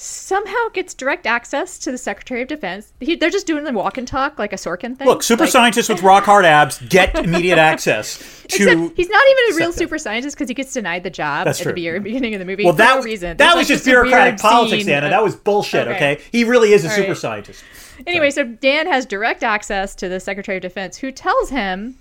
somehow 0.02 0.70
gets 0.74 0.94
direct 0.94 1.28
access 1.28 1.78
to 1.80 1.92
the 1.92 1.98
Secretary 1.98 2.42
of 2.42 2.48
Defense. 2.48 2.92
He, 3.00 3.16
they're 3.16 3.30
just 3.30 3.46
doing 3.46 3.64
the 3.64 3.72
walk 3.72 3.98
and 3.98 4.08
talk 4.08 4.40
like 4.40 4.52
a 4.52 4.56
Sorkin 4.56 4.98
thing. 4.98 5.08
Look, 5.08 5.22
super 5.24 5.44
Like- 5.44 5.52
scientists 5.52 5.90
with 5.90 6.02
rock 6.02 6.24
hard 6.24 6.44
abs 6.46 6.80
get 6.90 7.16
immediate 7.24 7.58
access 7.60 8.18
to. 8.18 8.64
Except 8.64 8.98
he's 8.98 9.10
not 9.10 9.24
even 9.30 9.54
a 9.54 9.58
real 9.58 9.72
super 9.72 9.98
scientist 9.98 10.36
because 10.36 10.48
he 10.50 10.54
gets 10.54 10.74
denied 10.74 11.04
the 11.04 11.10
job 11.10 11.46
That's 11.46 11.60
at 11.60 11.64
true. 11.64 11.74
the 11.74 11.92
be- 11.92 12.00
beginning 12.00 12.34
of 12.34 12.40
the 12.40 12.46
movie 12.46 12.64
well, 12.64 12.74
for 12.74 12.78
that 12.78 12.96
no 12.98 13.04
reason. 13.04 13.38
that 13.38 13.38
There's, 13.38 13.56
was 13.56 13.70
like, 13.70 13.76
just 13.76 13.86
bureaucratic 13.86 14.40
politics, 14.40 14.86
scene 14.86 14.94
Ana. 14.94 15.10
That 15.10 15.24
was 15.24 15.36
bullshit. 15.36 15.88
Okay. 15.88 15.96
Okay, 16.14 16.24
he 16.32 16.44
really 16.44 16.74
is 16.74 16.84
a 16.84 16.90
All 16.90 16.96
super 16.96 17.08
right. 17.10 17.18
scientist. 17.18 17.64
Anyway, 18.08 18.32
so 18.32 18.44
Dan 18.44 18.88
has 18.88 19.06
direct 19.06 19.44
access 19.44 19.94
to 19.96 20.10
the 20.10 20.20
Secretary 20.20 20.58
of 20.58 20.62
Defense 20.64 20.98
who 20.98 21.12
tells 21.12 21.50
him 21.52 21.96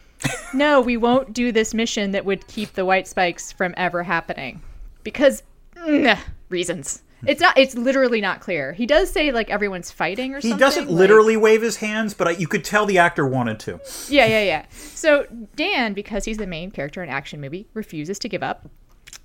no, 0.54 0.80
we 0.80 0.96
won't 0.96 1.32
do 1.32 1.50
this 1.50 1.74
mission 1.74 2.12
that 2.12 2.24
would 2.24 2.46
keep 2.46 2.74
the 2.74 2.84
white 2.84 3.08
spikes 3.08 3.50
from 3.50 3.74
ever 3.76 4.04
happening 4.04 4.62
because 5.02 5.42
mm, 5.76 6.16
reasons. 6.48 7.02
It's 7.26 7.40
not. 7.40 7.56
It's 7.56 7.74
literally 7.74 8.20
not 8.20 8.40
clear. 8.40 8.72
He 8.72 8.86
does 8.86 9.10
say 9.10 9.30
like 9.32 9.48
everyone's 9.50 9.90
fighting 9.90 10.34
or 10.34 10.36
He 10.36 10.50
something. 10.50 10.58
He 10.58 10.60
doesn't 10.60 10.88
like- 10.88 10.98
literally 10.98 11.36
wave 11.36 11.62
his 11.62 11.76
hands, 11.76 12.14
but 12.14 12.28
I, 12.28 12.30
you 12.32 12.48
could 12.48 12.64
tell 12.64 12.84
the 12.86 12.98
actor 12.98 13.26
wanted 13.26 13.60
to. 13.60 13.80
Yeah, 14.08 14.26
yeah, 14.26 14.42
yeah. 14.42 14.64
So 14.70 15.26
Dan, 15.56 15.92
because 15.92 16.24
he's 16.24 16.38
the 16.38 16.46
main 16.46 16.70
character 16.70 17.02
in 17.02 17.08
action 17.08 17.40
movie, 17.40 17.66
refuses 17.74 18.18
to 18.20 18.28
give 18.28 18.42
up. 18.42 18.68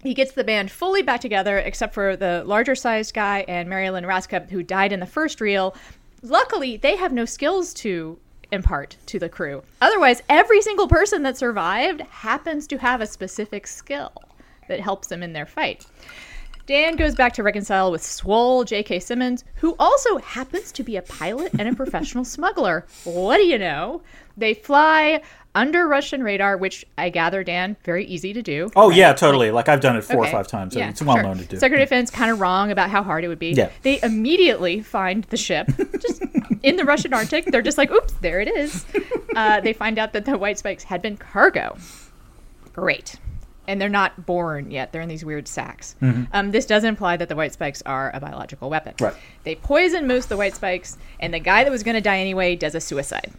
He 0.03 0.13
gets 0.13 0.33
the 0.33 0.43
band 0.43 0.69
fully 0.69 1.01
back 1.01 1.21
together, 1.21 1.57
except 1.57 1.93
for 1.95 2.15
the 2.15 2.43
larger 2.45 2.75
sized 2.75 3.13
guy 3.15 3.43
and 3.47 3.67
Marilyn 3.67 4.05
Raskup, 4.05 4.51
who 4.51 4.61
died 4.61 4.93
in 4.93 4.99
the 4.99 5.07
first 5.07 5.41
reel. 5.41 5.75
Luckily, 6.21 6.77
they 6.77 6.95
have 6.97 7.11
no 7.13 7.25
skills 7.25 7.73
to 7.75 8.19
impart 8.51 8.95
to 9.07 9.17
the 9.19 9.27
crew. 9.27 9.63
Otherwise, 9.81 10.21
every 10.29 10.61
single 10.61 10.87
person 10.87 11.23
that 11.23 11.35
survived 11.37 12.01
happens 12.01 12.67
to 12.67 12.77
have 12.77 13.01
a 13.01 13.07
specific 13.07 13.65
skill 13.67 14.13
that 14.67 14.79
helps 14.79 15.07
them 15.07 15.23
in 15.23 15.33
their 15.33 15.45
fight. 15.45 15.85
Dan 16.67 16.97
goes 16.97 17.15
back 17.15 17.33
to 17.35 17.43
reconcile 17.43 17.91
with 17.91 18.03
Swole 18.03 18.63
J.K. 18.65 18.99
Simmons, 18.99 19.43
who 19.55 19.75
also 19.79 20.17
happens 20.17 20.71
to 20.73 20.83
be 20.83 20.97
a 20.97 21.01
pilot 21.01 21.53
and 21.57 21.67
a 21.69 21.73
professional 21.73 22.25
smuggler. 22.35 22.85
What 23.05 23.37
do 23.37 23.43
you 23.43 23.57
know? 23.57 24.01
They 24.35 24.53
fly 24.53 25.21
under 25.55 25.87
Russian 25.87 26.21
radar, 26.21 26.57
which 26.57 26.85
I 26.97 27.09
gather, 27.09 27.43
Dan, 27.43 27.77
very 27.83 28.05
easy 28.05 28.33
to 28.33 28.41
do. 28.43 28.69
Oh 28.75 28.89
yeah, 28.91 29.13
totally. 29.13 29.49
Like, 29.49 29.69
I've 29.69 29.79
done 29.81 29.95
it 29.95 30.03
four 30.03 30.19
Okay. 30.19 30.29
or 30.29 30.31
five 30.31 30.47
times. 30.47 30.73
so 30.73 30.79
Yeah, 30.79 30.89
it's 30.89 31.01
well 31.01 31.15
sure. 31.15 31.23
known 31.23 31.37
to 31.37 31.45
do. 31.45 31.57
Secretary 31.57 31.81
of 31.83 31.89
Defense 31.89 32.11
kind 32.11 32.29
of 32.31 32.39
wrong 32.41 32.69
about 32.69 32.89
how 32.91 33.01
hard 33.01 33.23
it 33.23 33.29
would 33.29 33.39
be. 33.39 33.51
Yeah. 33.53 33.69
They 33.81 33.99
immediately 34.03 34.81
find 34.81 35.23
the 35.25 35.37
ship 35.37 35.67
just 36.01 36.21
in 36.61 36.75
the 36.75 36.83
Russian 36.85 37.13
Arctic. 37.13 37.45
They're 37.45 37.61
just 37.63 37.77
like, 37.79 37.89
oops, 37.91 38.13
there 38.21 38.39
it 38.41 38.49
is. 38.49 38.85
Uh, 39.35 39.61
they 39.61 39.71
find 39.71 39.99
out 39.99 40.13
that 40.13 40.25
the 40.25 40.35
white 40.35 40.57
spikes 40.57 40.83
had 40.83 40.99
been 40.99 41.15
cargo. 41.15 41.77
Great. 42.73 43.17
And 43.67 43.81
they're 43.81 43.89
not 43.89 44.25
born 44.25 44.71
yet. 44.71 44.91
They're 44.91 45.01
in 45.01 45.09
these 45.09 45.25
weird 45.25 45.47
sacks. 45.47 45.95
Um, 46.31 46.51
this 46.51 46.65
does 46.65 46.83
imply 46.85 47.17
that 47.17 47.27
the 47.27 47.35
white 47.35 47.51
spikes 47.51 47.81
are 47.85 48.11
a 48.13 48.19
biological 48.19 48.69
weapon. 48.69 48.93
Right. 48.99 49.13
They 49.43 49.55
poison 49.55 50.07
most 50.07 50.25
of 50.25 50.29
the 50.29 50.37
white 50.37 50.55
spikes, 50.55 50.97
and 51.19 51.33
the 51.33 51.39
guy 51.39 51.63
that 51.65 51.71
was 51.71 51.83
going 51.83 51.95
to 51.95 52.01
die 52.01 52.19
anyway 52.19 52.55
does 52.55 52.75
a 52.75 52.79
suicide. 52.79 53.31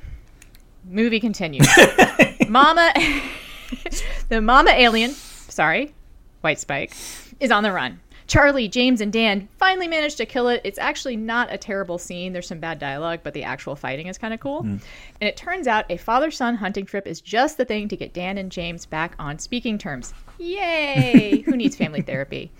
Movie 0.85 1.21
continues. 1.21 1.67
Mama, 2.49 2.93
the 4.29 4.41
mama 4.41 4.71
alien, 4.71 5.11
sorry, 5.13 5.95
white 6.41 6.59
spike, 6.59 6.93
is 7.41 7.51
on 7.51 7.63
the 7.63 7.73
run. 7.73 8.01
Charlie, 8.29 8.69
James, 8.69 9.01
and 9.01 9.11
Dan 9.11 9.49
finally 9.57 9.89
manage 9.89 10.17
to 10.17 10.27
kill 10.27 10.49
it. 10.49 10.61
It's 10.63 10.79
actually 10.79 11.17
not 11.17 11.51
a 11.51 11.57
terrible 11.57 11.97
scene. 11.97 12.35
There's 12.35 12.47
some 12.47 12.61
bad 12.61 12.79
dialogue, 12.79 13.21
but 13.23 13.33
the 13.33 13.43
actual 13.43 13.75
fighting 13.75 14.07
is 14.07 14.19
kind 14.19 14.35
of 14.35 14.41
cool. 14.41 14.63
Mm. 14.63 14.83
And 15.21 15.29
it 15.29 15.37
turns 15.39 15.67
out 15.67 15.87
a 15.89 15.97
father 15.97 16.31
son 16.31 16.55
hunting 16.55 16.85
trip 16.85 17.07
is 17.07 17.23
just 17.23 17.57
the 17.57 17.65
thing 17.65 17.89
to 17.89 17.97
get 17.97 18.13
Dan 18.13 18.37
and 18.37 18.53
James 18.53 18.85
back 18.85 19.15
on 19.19 19.39
speaking 19.39 19.79
terms. 19.79 20.13
Yay! 20.39 21.41
Who 21.47 21.57
needs 21.57 21.75
family 21.75 22.03
therapy? 22.03 22.53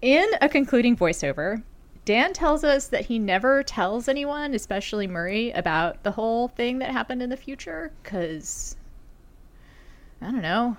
In 0.00 0.26
a 0.40 0.48
concluding 0.48 0.96
voiceover, 0.96 1.62
Dan 2.06 2.32
tells 2.32 2.64
us 2.64 2.88
that 2.88 3.04
he 3.04 3.18
never 3.18 3.62
tells 3.62 4.08
anyone, 4.08 4.54
especially 4.54 5.06
Muri, 5.06 5.50
about 5.50 6.02
the 6.04 6.10
whole 6.10 6.48
thing 6.48 6.78
that 6.78 6.90
happened 6.90 7.22
in 7.22 7.28
the 7.28 7.36
future 7.36 7.92
because 8.02 8.76
I 10.22 10.30
don't 10.30 10.40
know, 10.40 10.78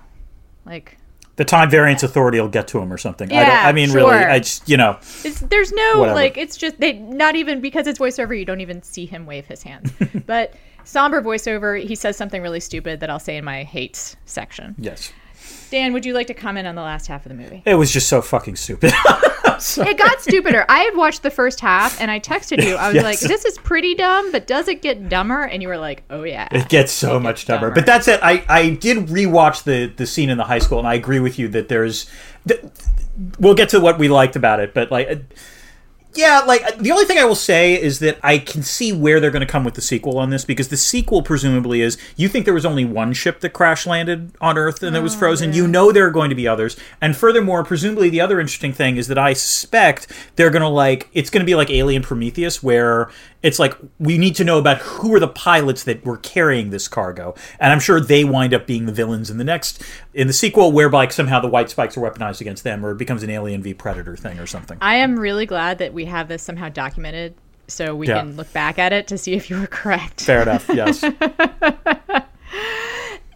like 0.66 0.98
the 1.36 1.44
time 1.44 1.70
variance 1.70 2.02
authority 2.02 2.40
will 2.40 2.48
get 2.48 2.68
to 2.68 2.78
him 2.78 2.92
or 2.92 2.98
something. 2.98 3.32
I, 3.32 3.36
don't, 3.36 3.46
Yeah, 3.46 3.66
I 3.66 3.72
mean, 3.72 3.90
really, 3.92 4.10
sure. 4.10 4.30
I 4.30 4.38
just 4.38 4.68
you 4.68 4.76
know, 4.76 4.98
it's 5.24 5.40
there's 5.40 5.72
no 5.72 6.00
Whatever. 6.00 6.14
like 6.14 6.36
it's 6.36 6.56
just 6.56 6.78
they 6.78 6.94
not 6.94 7.36
even 7.36 7.60
because 7.60 7.86
it's 7.86 7.98
voiceover 7.98 8.38
you 8.38 8.44
don't 8.44 8.60
even 8.60 8.82
see 8.82 9.06
him 9.06 9.26
wave 9.26 9.46
his 9.46 9.62
hand. 9.62 9.92
but 10.26 10.54
somber 10.84 11.22
voiceover, 11.22 11.82
he 11.82 11.94
says 11.94 12.16
something 12.16 12.42
really 12.42 12.60
stupid 12.60 13.00
that 13.00 13.10
I'll 13.10 13.18
say 13.18 13.36
in 13.36 13.44
my 13.44 13.62
hates 13.64 14.16
section. 14.26 14.74
yes, 14.78 15.12
Dan, 15.72 15.92
would 15.94 16.04
you 16.04 16.12
like 16.12 16.26
to 16.28 16.34
comment 16.34 16.68
on 16.68 16.74
the 16.74 16.82
last 16.82 17.06
half 17.06 17.24
of 17.26 17.30
the 17.30 17.34
movie? 17.36 17.62
it 17.64 17.74
was 17.74 17.90
just 17.90 18.08
so 18.08 18.22
fucking 18.22 18.56
stupid. 18.56 18.92
It 19.78 19.96
got 19.96 20.20
stupider. 20.20 20.64
I 20.68 20.80
had 20.80 20.96
watched 20.96 21.22
the 21.22 21.30
first 21.30 21.60
half 21.60 22.00
and 22.00 22.10
I 22.10 22.18
texted 22.18 22.64
you. 22.66 22.74
I 22.74 22.88
was 22.88 22.96
Yes. 22.96 23.04
like, 23.04 23.20
"This 23.20 23.44
is 23.44 23.58
pretty 23.58 23.94
dumb, 23.94 24.32
but 24.32 24.48
does 24.48 24.66
it 24.66 24.82
get 24.82 25.08
dumber?" 25.08 25.42
And 25.44 25.62
you 25.62 25.68
were 25.68 25.78
like, 25.78 26.02
"Oh 26.10 26.24
yeah." 26.24 26.48
It 26.50 26.68
gets 26.68 26.90
so 26.90 27.20
much 27.20 27.44
dumber. 27.46 27.66
dumber. 27.68 27.74
But 27.76 27.86
that's 27.86 28.08
it. 28.08 28.18
I, 28.24 28.44
I 28.48 28.70
did 28.70 29.06
rewatch 29.06 29.62
the 29.62 29.86
the 29.94 30.04
scene 30.06 30.30
in 30.30 30.38
the 30.38 30.42
high 30.44 30.58
school, 30.58 30.80
and 30.80 30.88
I 30.88 30.94
agree 30.94 31.20
with 31.20 31.38
you 31.38 31.46
that 31.48 31.68
there's. 31.68 32.10
Th- 32.48 32.60
we'll 33.38 33.54
get 33.54 33.68
to 33.68 33.78
what 33.78 34.00
we 34.00 34.08
liked 34.08 34.34
about 34.34 34.58
it, 34.58 34.74
but 34.74 34.90
like. 34.90 35.22
Yeah, 36.14 36.40
like 36.40 36.78
the 36.78 36.92
only 36.92 37.06
thing 37.06 37.18
I 37.18 37.24
will 37.24 37.34
say 37.34 37.80
is 37.80 37.98
that 38.00 38.18
I 38.22 38.38
can 38.38 38.62
see 38.62 38.92
where 38.92 39.18
they're 39.18 39.30
going 39.30 39.46
to 39.46 39.50
come 39.50 39.64
with 39.64 39.74
the 39.74 39.80
sequel 39.80 40.18
on 40.18 40.30
this 40.30 40.44
because 40.44 40.68
the 40.68 40.76
sequel 40.76 41.22
presumably 41.22 41.80
is 41.80 41.96
you 42.16 42.28
think 42.28 42.44
there 42.44 42.52
was 42.52 42.66
only 42.66 42.84
one 42.84 43.14
ship 43.14 43.40
that 43.40 43.50
crash 43.50 43.86
landed 43.86 44.32
on 44.40 44.58
Earth 44.58 44.82
and 44.82 44.94
that 44.94 45.02
was 45.02 45.14
oh, 45.14 45.18
frozen. 45.18 45.54
You 45.54 45.66
know 45.66 45.90
there 45.90 46.06
are 46.06 46.10
going 46.10 46.28
to 46.28 46.36
be 46.36 46.46
others, 46.46 46.76
and 47.00 47.16
furthermore, 47.16 47.64
presumably 47.64 48.10
the 48.10 48.20
other 48.20 48.40
interesting 48.40 48.72
thing 48.72 48.96
is 48.96 49.08
that 49.08 49.18
I 49.18 49.32
suspect 49.32 50.12
they're 50.36 50.50
going 50.50 50.62
to 50.62 50.68
like 50.68 51.08
it's 51.14 51.30
going 51.30 51.40
to 51.40 51.46
be 51.46 51.54
like 51.54 51.70
Alien 51.70 52.02
Prometheus, 52.02 52.62
where 52.62 53.10
it's 53.42 53.58
like 53.58 53.74
we 53.98 54.18
need 54.18 54.34
to 54.36 54.44
know 54.44 54.58
about 54.58 54.78
who 54.78 55.14
are 55.14 55.20
the 55.20 55.28
pilots 55.28 55.84
that 55.84 56.04
were 56.04 56.16
carrying 56.18 56.70
this 56.70 56.88
cargo, 56.88 57.34
and 57.58 57.72
I'm 57.72 57.80
sure 57.80 58.00
they 58.00 58.24
wind 58.24 58.54
up 58.54 58.66
being 58.66 58.86
the 58.86 58.92
villains 58.92 59.30
in 59.30 59.38
the 59.38 59.44
next 59.44 59.82
in 60.14 60.26
the 60.26 60.32
sequel, 60.32 60.72
whereby 60.72 60.98
like, 61.02 61.12
somehow 61.12 61.40
the 61.40 61.48
white 61.48 61.68
spikes 61.70 61.96
are 61.96 62.00
weaponized 62.00 62.40
against 62.40 62.62
them, 62.64 62.86
or 62.86 62.92
it 62.92 62.98
becomes 62.98 63.22
an 63.22 63.30
Alien 63.30 63.62
v 63.62 63.74
Predator 63.74 64.16
thing 64.16 64.38
or 64.38 64.46
something. 64.46 64.78
I 64.80 64.94
am 64.96 65.18
really 65.18 65.46
glad 65.46 65.78
that 65.78 65.92
we 65.92 66.04
have 66.04 66.28
this 66.28 66.42
somehow 66.42 66.68
documented 66.68 67.34
so 67.68 67.94
we 67.96 68.06
Yeah. 68.06 68.18
can 68.20 68.36
look 68.36 68.52
back 68.52 68.78
at 68.78 68.92
it 68.92 69.06
to 69.08 69.18
see 69.18 69.32
if 69.32 69.48
you 69.50 69.58
were 69.58 69.66
correct. 69.66 70.20
Fair 70.22 70.42
enough. 70.42 70.68
Yes. 70.68 71.00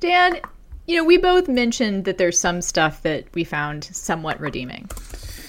Dan, 0.00 0.38
you 0.86 0.96
know, 0.96 1.04
we 1.04 1.16
both 1.16 1.48
mentioned 1.48 2.04
that 2.04 2.18
there's 2.18 2.38
some 2.38 2.60
stuff 2.60 3.02
that 3.02 3.24
we 3.34 3.44
found 3.44 3.84
somewhat 3.84 4.38
redeeming. 4.40 4.88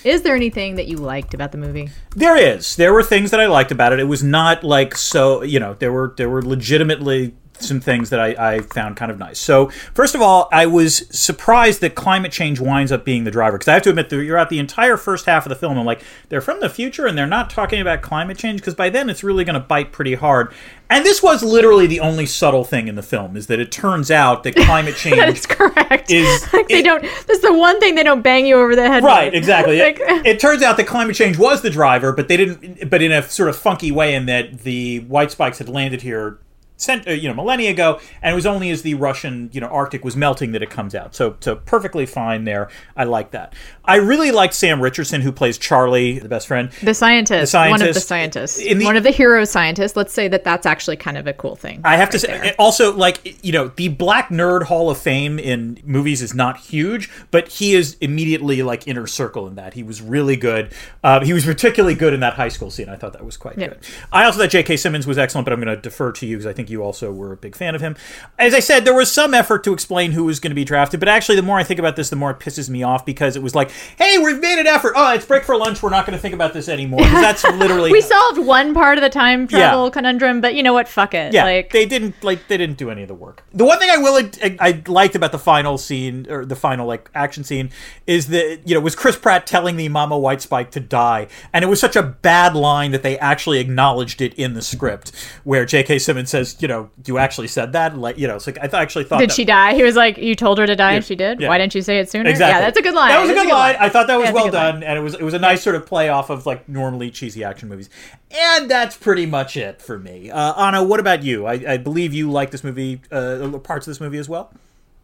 Is 0.03 0.21
there 0.21 0.35
anything 0.35 0.75
that 0.75 0.87
you 0.87 0.97
liked 0.97 1.33
about 1.33 1.51
the 1.51 1.57
movie? 1.57 1.89
There 2.15 2.35
is. 2.35 2.75
There 2.75 2.93
were 2.93 3.03
things 3.03 3.31
that 3.31 3.39
I 3.39 3.47
liked 3.47 3.71
about 3.71 3.93
it. 3.93 3.99
It 3.99 4.05
was 4.05 4.23
not 4.23 4.63
like 4.63 4.95
so. 4.95 5.43
You 5.43 5.59
know, 5.59 5.75
there 5.75 5.91
were 5.91 6.13
there 6.17 6.29
were 6.29 6.41
legitimately 6.41 7.35
some 7.61 7.79
things 7.79 8.09
that 8.09 8.19
I, 8.19 8.55
I 8.55 8.59
found 8.61 8.95
kind 8.95 9.11
of 9.11 9.17
nice. 9.19 9.39
So 9.39 9.69
first 9.93 10.15
of 10.15 10.21
all, 10.21 10.49
I 10.51 10.65
was 10.65 11.07
surprised 11.09 11.81
that 11.81 11.95
climate 11.95 12.31
change 12.31 12.59
winds 12.59 12.91
up 12.91 13.03
being 13.05 13.23
the 13.23 13.31
driver 13.31 13.57
because 13.57 13.67
I 13.67 13.73
have 13.73 13.83
to 13.83 13.89
admit 13.89 14.09
that 14.09 14.23
you're 14.23 14.37
at 14.37 14.49
the 14.49 14.59
entire 14.59 14.97
first 14.97 15.25
half 15.25 15.45
of 15.45 15.49
the 15.49 15.55
film. 15.55 15.77
I'm 15.77 15.85
like, 15.85 16.01
they're 16.29 16.41
from 16.41 16.59
the 16.59 16.69
future 16.69 17.05
and 17.05 17.17
they're 17.17 17.27
not 17.27 17.49
talking 17.49 17.81
about 17.81 18.01
climate 18.01 18.37
change 18.37 18.59
because 18.61 18.75
by 18.75 18.89
then 18.89 19.09
it's 19.09 19.23
really 19.23 19.43
going 19.43 19.53
to 19.55 19.59
bite 19.59 19.91
pretty 19.91 20.15
hard. 20.15 20.53
And 20.89 21.03
this 21.05 21.21
was 21.21 21.43
literally 21.43 21.85
the 21.85 21.99
only 21.99 22.25
subtle 22.25 22.63
thing 22.63 22.87
in 22.87 22.95
the 22.95 23.03
film 23.03 23.35
is 23.35 23.47
that 23.47 23.59
it 23.59 23.71
turns 23.73 24.09
out 24.09 24.43
that 24.43 24.55
climate 24.55 24.95
change 24.97 25.17
That's 25.17 25.45
correct. 25.45 26.09
Is- 26.09 26.41
like 26.53 26.67
they 26.69 26.79
it- 26.79 26.83
don't. 26.83 27.01
That's 27.27 27.39
the 27.41 27.53
one 27.53 27.79
thing 27.79 27.95
they 27.95 28.03
don't 28.03 28.21
bang 28.21 28.45
you 28.45 28.55
over 28.57 28.75
the 28.75 28.87
head. 28.87 29.03
Right, 29.03 29.25
with. 29.25 29.33
exactly. 29.35 29.79
Like- 29.87 29.99
it, 29.99 30.25
it 30.25 30.39
turns 30.39 30.61
out 30.63 30.77
that 30.77 30.87
climate 30.87 31.15
change 31.15 31.37
was 31.37 31.61
the 31.61 31.69
driver, 31.69 32.11
but 32.13 32.27
they 32.29 32.37
didn't. 32.37 32.89
But 32.89 33.01
in 33.01 33.11
a 33.11 33.21
sort 33.23 33.49
of 33.49 33.55
funky 33.57 33.91
way, 33.91 34.15
in 34.15 34.25
that 34.27 34.59
the 34.59 34.99
white 35.01 35.31
spikes 35.31 35.57
had 35.57 35.67
landed 35.69 36.01
here, 36.01 36.39
cent, 36.77 37.07
uh, 37.07 37.11
you 37.11 37.27
know, 37.27 37.33
millennia 37.33 37.71
ago, 37.71 37.99
and 38.21 38.31
it 38.31 38.35
was 38.35 38.45
only 38.45 38.69
as 38.69 38.83
the 38.83 38.93
Russian, 38.93 39.49
you 39.51 39.59
know, 39.59 39.67
Arctic 39.67 40.05
was 40.05 40.15
melting 40.15 40.51
that 40.53 40.61
it 40.63 40.69
comes 40.69 40.93
out. 40.95 41.15
So, 41.15 41.35
so 41.39 41.55
perfectly 41.55 42.05
fine 42.05 42.43
there. 42.45 42.69
I 42.95 43.03
like 43.03 43.31
that. 43.31 43.53
I 43.83 43.95
really 43.95 44.31
like 44.31 44.53
Sam 44.53 44.79
Richardson, 44.81 45.21
who 45.21 45.31
plays 45.31 45.57
Charlie, 45.57 46.19
the 46.19 46.29
best 46.29 46.47
friend. 46.47 46.69
The 46.83 46.93
scientist, 46.93 47.51
The 47.51 47.57
one 47.57 47.81
of 47.81 47.93
the 47.93 47.99
scientist. 47.99 48.07
scientists, 48.07 48.57
the- 48.57 48.85
one 48.85 48.95
of 48.95 49.03
the 49.03 49.11
hero 49.11 49.43
scientists. 49.43 49.95
Let's 49.95 50.13
say 50.13 50.27
that 50.27 50.43
that's 50.43 50.65
actually 50.65 50.97
kind 50.97 51.17
of 51.17 51.25
a 51.27 51.33
cool 51.33 51.55
thing. 51.55 51.81
I 51.83 51.97
have 51.97 52.09
to 52.11 52.19
say, 52.19 52.27
there. 52.27 52.55
also, 52.59 52.93
like, 52.95 53.43
you 53.43 53.51
know, 53.51 53.69
the 53.75 53.87
Black 53.89 54.29
Nerd 54.29 54.63
Hall 54.63 54.89
of 54.89 54.97
Fame 54.97 55.39
in 55.39 55.79
movies 55.83 56.21
is 56.21 56.33
not 56.33 56.57
huge, 56.57 57.09
but 57.31 57.47
he 57.47 57.73
is 57.73 57.97
immediately, 58.01 58.61
like, 58.61 58.87
inner 58.87 59.07
circle 59.07 59.47
in 59.47 59.55
that. 59.55 59.73
He 59.73 59.81
was 59.83 60.01
really 60.01 60.35
good. 60.35 60.71
Uh, 61.03 61.23
he 61.25 61.33
was 61.33 61.43
particularly 61.45 61.95
good 61.95 62.13
in 62.13 62.19
that 62.19 62.33
high 62.33 62.49
school 62.49 62.69
scene. 62.69 62.89
I 62.89 62.95
thought 62.95 63.13
that 63.13 63.25
was 63.25 63.35
quite 63.37 63.57
Yeah. 63.57 63.69
good. 63.69 63.79
I 64.11 64.25
also 64.25 64.39
thought 64.39 64.49
J.K. 64.49 64.77
Simmons 64.77 65.07
was 65.07 65.17
excellent, 65.17 65.45
but 65.45 65.53
I'm 65.53 65.61
going 65.61 65.75
to 65.75 65.81
defer 65.81 66.11
to 66.11 66.25
you 66.25 66.37
because 66.37 66.45
I 66.45 66.53
think 66.53 66.66
you 66.69 66.83
also 66.83 67.11
were 67.11 67.31
a 67.31 67.37
big 67.37 67.55
fan 67.55 67.75
of 67.75 67.81
him. 67.81 67.95
As 68.37 68.53
I 68.53 68.59
said, 68.59 68.85
there 68.85 68.93
was 68.93 69.11
some 69.11 69.33
effort 69.33 69.63
to 69.65 69.73
explain 69.73 70.11
who 70.11 70.25
was 70.25 70.39
going 70.39 70.51
to 70.51 70.55
be 70.55 70.65
drafted, 70.65 70.99
but 70.99 71.09
actually, 71.09 71.35
the 71.35 71.41
more 71.41 71.57
I 71.57 71.63
think 71.63 71.79
about 71.79 71.95
this, 71.95 72.09
the 72.09 72.15
more 72.15 72.31
it 72.31 72.39
pisses 72.39 72.69
me 72.69 72.83
off 72.83 73.05
because 73.05 73.35
it 73.35 73.43
was 73.43 73.55
like, 73.55 73.71
hey, 73.97 74.17
we've 74.17 74.39
made 74.39 74.59
an 74.59 74.67
effort. 74.67 74.93
Oh, 74.95 75.13
it's 75.13 75.25
break 75.25 75.43
for 75.43 75.57
lunch. 75.57 75.81
We're 75.81 75.89
not 75.89 76.05
going 76.05 76.17
to 76.17 76.21
think 76.21 76.33
about 76.33 76.53
this 76.53 76.69
anymore. 76.69 77.01
That's 77.01 77.43
literally. 77.55 77.91
we 77.91 78.01
solved 78.01 78.39
one 78.39 78.73
part 78.73 78.97
of 78.97 79.01
the 79.01 79.09
time 79.09 79.47
travel 79.47 79.89
conundrum, 79.91 80.41
but 80.41 80.55
you 80.55 80.63
know 80.63 80.73
what? 80.73 80.87
Fuck 80.87 81.13
it. 81.13 81.33
Yeah, 81.33 81.43
like 81.43 81.71
they 81.71 81.85
didn't 81.85 82.23
like 82.23 82.47
they 82.47 82.57
didn't 82.57 82.77
do 82.77 82.89
any 82.89 83.01
of 83.01 83.07
the 83.07 83.15
work. 83.15 83.43
The 83.53 83.65
one 83.65 83.79
thing 83.79 83.89
I 83.89 83.97
will 83.97 84.17
I, 84.43 84.57
I 84.59 84.83
liked 84.87 85.15
about 85.15 85.31
the 85.31 85.39
final 85.39 85.77
scene 85.77 86.27
or 86.29 86.45
the 86.45 86.55
final 86.55 86.87
like 86.87 87.09
action 87.13 87.43
scene 87.43 87.71
is 88.05 88.27
that 88.27 88.61
you 88.65 88.75
know 88.75 88.81
was 88.81 88.95
Chris 88.95 89.17
Pratt 89.17 89.47
telling 89.47 89.75
the 89.77 89.89
Mama 89.89 90.17
White 90.17 90.41
Spike 90.41 90.71
to 90.71 90.79
die, 90.79 91.27
and 91.53 91.63
it 91.63 91.67
was 91.67 91.79
such 91.79 91.95
a 91.95 92.03
bad 92.03 92.55
line 92.55 92.91
that 92.91 93.03
they 93.03 93.17
actually 93.19 93.59
acknowledged 93.59 94.21
it 94.21 94.33
in 94.35 94.53
the 94.53 94.61
script, 94.61 95.11
where 95.43 95.65
J.K. 95.65 95.99
Simmons 95.99 96.29
says 96.29 96.53
you 96.59 96.67
know, 96.67 96.89
you 97.05 97.17
actually 97.17 97.47
said 97.47 97.73
that. 97.73 97.97
Like, 97.97 98.17
you 98.17 98.27
know, 98.27 98.35
it's 98.35 98.47
like 98.47 98.57
I 98.57 98.67
th- 98.67 98.73
actually 98.73 99.03
thought. 99.05 99.19
Did 99.19 99.29
that, 99.29 99.35
she 99.35 99.45
die? 99.45 99.73
He 99.75 99.83
was 99.83 99.95
like, 99.95 100.17
you 100.17 100.35
told 100.35 100.57
her 100.57 100.65
to 100.65 100.75
die 100.75 100.93
and 100.93 101.05
she 101.05 101.15
did. 101.15 101.39
yeah. 101.39 101.47
Why 101.47 101.57
didn't 101.57 101.75
you 101.75 101.81
say 101.81 101.99
it 101.99 102.09
sooner? 102.09 102.29
Exactly. 102.29 102.53
Yeah, 102.53 102.61
that's 102.61 102.77
a 102.77 102.81
good 102.81 102.93
line. 102.95 103.09
That 103.09 103.21
was 103.21 103.29
a 103.29 103.33
That's 103.33 103.45
good 103.45 103.53
line. 103.53 103.75
I 103.79 103.89
thought 103.89 104.07
that 104.07 104.15
was 104.17 104.25
Yeah, 104.25 104.31
well 104.33 104.45
good 104.45 104.53
line. 104.53 104.73
done, 104.75 104.83
and 104.83 104.97
it 104.97 105.01
was 105.01 105.13
it 105.13 105.21
was 105.23 105.33
a 105.33 105.39
nice 105.39 105.61
sort 105.61 105.75
of 105.75 105.85
play 105.85 106.09
off 106.09 106.29
of 106.29 106.45
like 106.45 106.67
normally 106.67 107.11
cheesy 107.11 107.43
action 107.43 107.69
movies. 107.69 107.89
And 108.31 108.69
that's 108.69 108.97
pretty 108.97 109.25
much 109.25 109.55
it 109.57 109.81
for 109.81 109.97
me. 109.99 110.31
Uh, 110.31 110.53
Ana, 110.53 110.83
what 110.83 110.99
about 110.99 111.23
you? 111.23 111.45
I, 111.45 111.53
I 111.73 111.77
believe 111.77 112.13
you 112.13 112.29
like 112.31 112.51
this 112.51 112.63
movie, 112.63 113.01
uh, 113.11 113.57
parts 113.63 113.87
of 113.87 113.91
this 113.91 114.01
movie 114.01 114.17
as 114.17 114.27
well. 114.27 114.51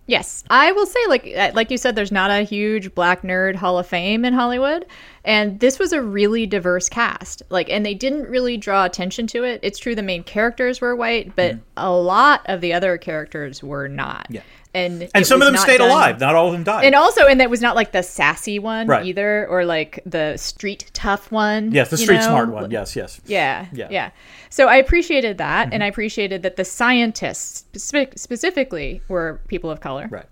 Yes, 0.06 0.44
I 0.50 0.74
will 0.74 0.86
say, 0.86 1.00
like 1.08 1.26
uh, 1.28 1.52
like 1.54 1.72
you 1.72 1.78
said, 1.78 1.96
there's 1.96 2.12
not 2.12 2.30
a 2.30 2.44
huge 2.44 2.94
black 2.94 3.22
nerd 3.22 3.56
Hall 3.56 3.80
of 3.80 3.88
Fame 3.88 4.26
in 4.26 4.34
Hollywood, 4.34 4.86
and 5.24 5.62
this 5.62 5.80
was 5.80 5.94
a 5.94 6.02
really 6.02 6.46
diverse 6.46 6.90
cast. 6.90 7.42
Like, 7.50 7.70
and 7.70 7.86
they 7.86 7.94
didn't 7.94 8.30
really 8.30 8.58
draw 8.58 8.84
attention 8.84 9.28
to 9.28 9.46
it. 9.46 9.62
It's 9.64 9.80
true 9.80 9.96
the 9.96 10.04
main 10.04 10.24
characters 10.24 10.82
were 10.82 10.94
white, 10.96 11.36
but 11.38 11.58
a 11.78 11.90
lot 11.90 12.42
of 12.46 12.60
the 12.60 12.74
other 12.74 12.98
characters 12.98 13.64
were 13.64 13.88
not. 13.88 14.28
Yeah. 14.30 14.42
And 14.74 15.08
And 15.14 15.26
some 15.26 15.42
of 15.42 15.46
them 15.48 15.56
stayed 15.58 15.78
done- 15.78 15.90
alive. 15.92 16.20
Not 16.20 16.34
all 16.36 16.48
of 16.48 16.54
them 16.54 16.64
died. 16.64 16.86
And 16.86 16.96
also, 16.96 17.28
and 17.28 17.40
that 17.40 17.50
was 17.50 17.62
not 17.62 17.76
like 17.76 17.92
the 17.92 18.02
sassy 18.02 18.58
one 18.60 18.88
Right. 18.88 19.06
either, 19.06 19.48
or 19.48 19.66
like 19.66 20.00
the 20.06 20.36
street 20.38 20.90
tough 20.94 21.32
one. 21.32 21.72
yes, 21.72 21.90
the 21.90 21.98
street 21.98 22.16
know? 22.18 22.22
smart 22.28 22.50
one. 22.50 22.72
Yes, 22.72 22.96
yes. 22.96 23.22
Yeah, 23.26 23.66
Yeah. 23.72 23.88
yeah, 23.92 24.10
So 24.50 24.68
I 24.68 24.78
appreciated 24.78 25.38
that, 25.38 25.66
Mm-hmm. 25.68 25.74
and 25.74 25.84
I 25.84 25.88
appreciated 25.88 26.42
that 26.44 26.56
the 26.56 26.66
scientists 26.66 27.60
specific- 27.60 28.18
specifically 28.18 29.02
were 29.08 29.42
people 29.48 29.70
of 29.70 29.80
color. 29.80 30.08
Right. 30.10 30.26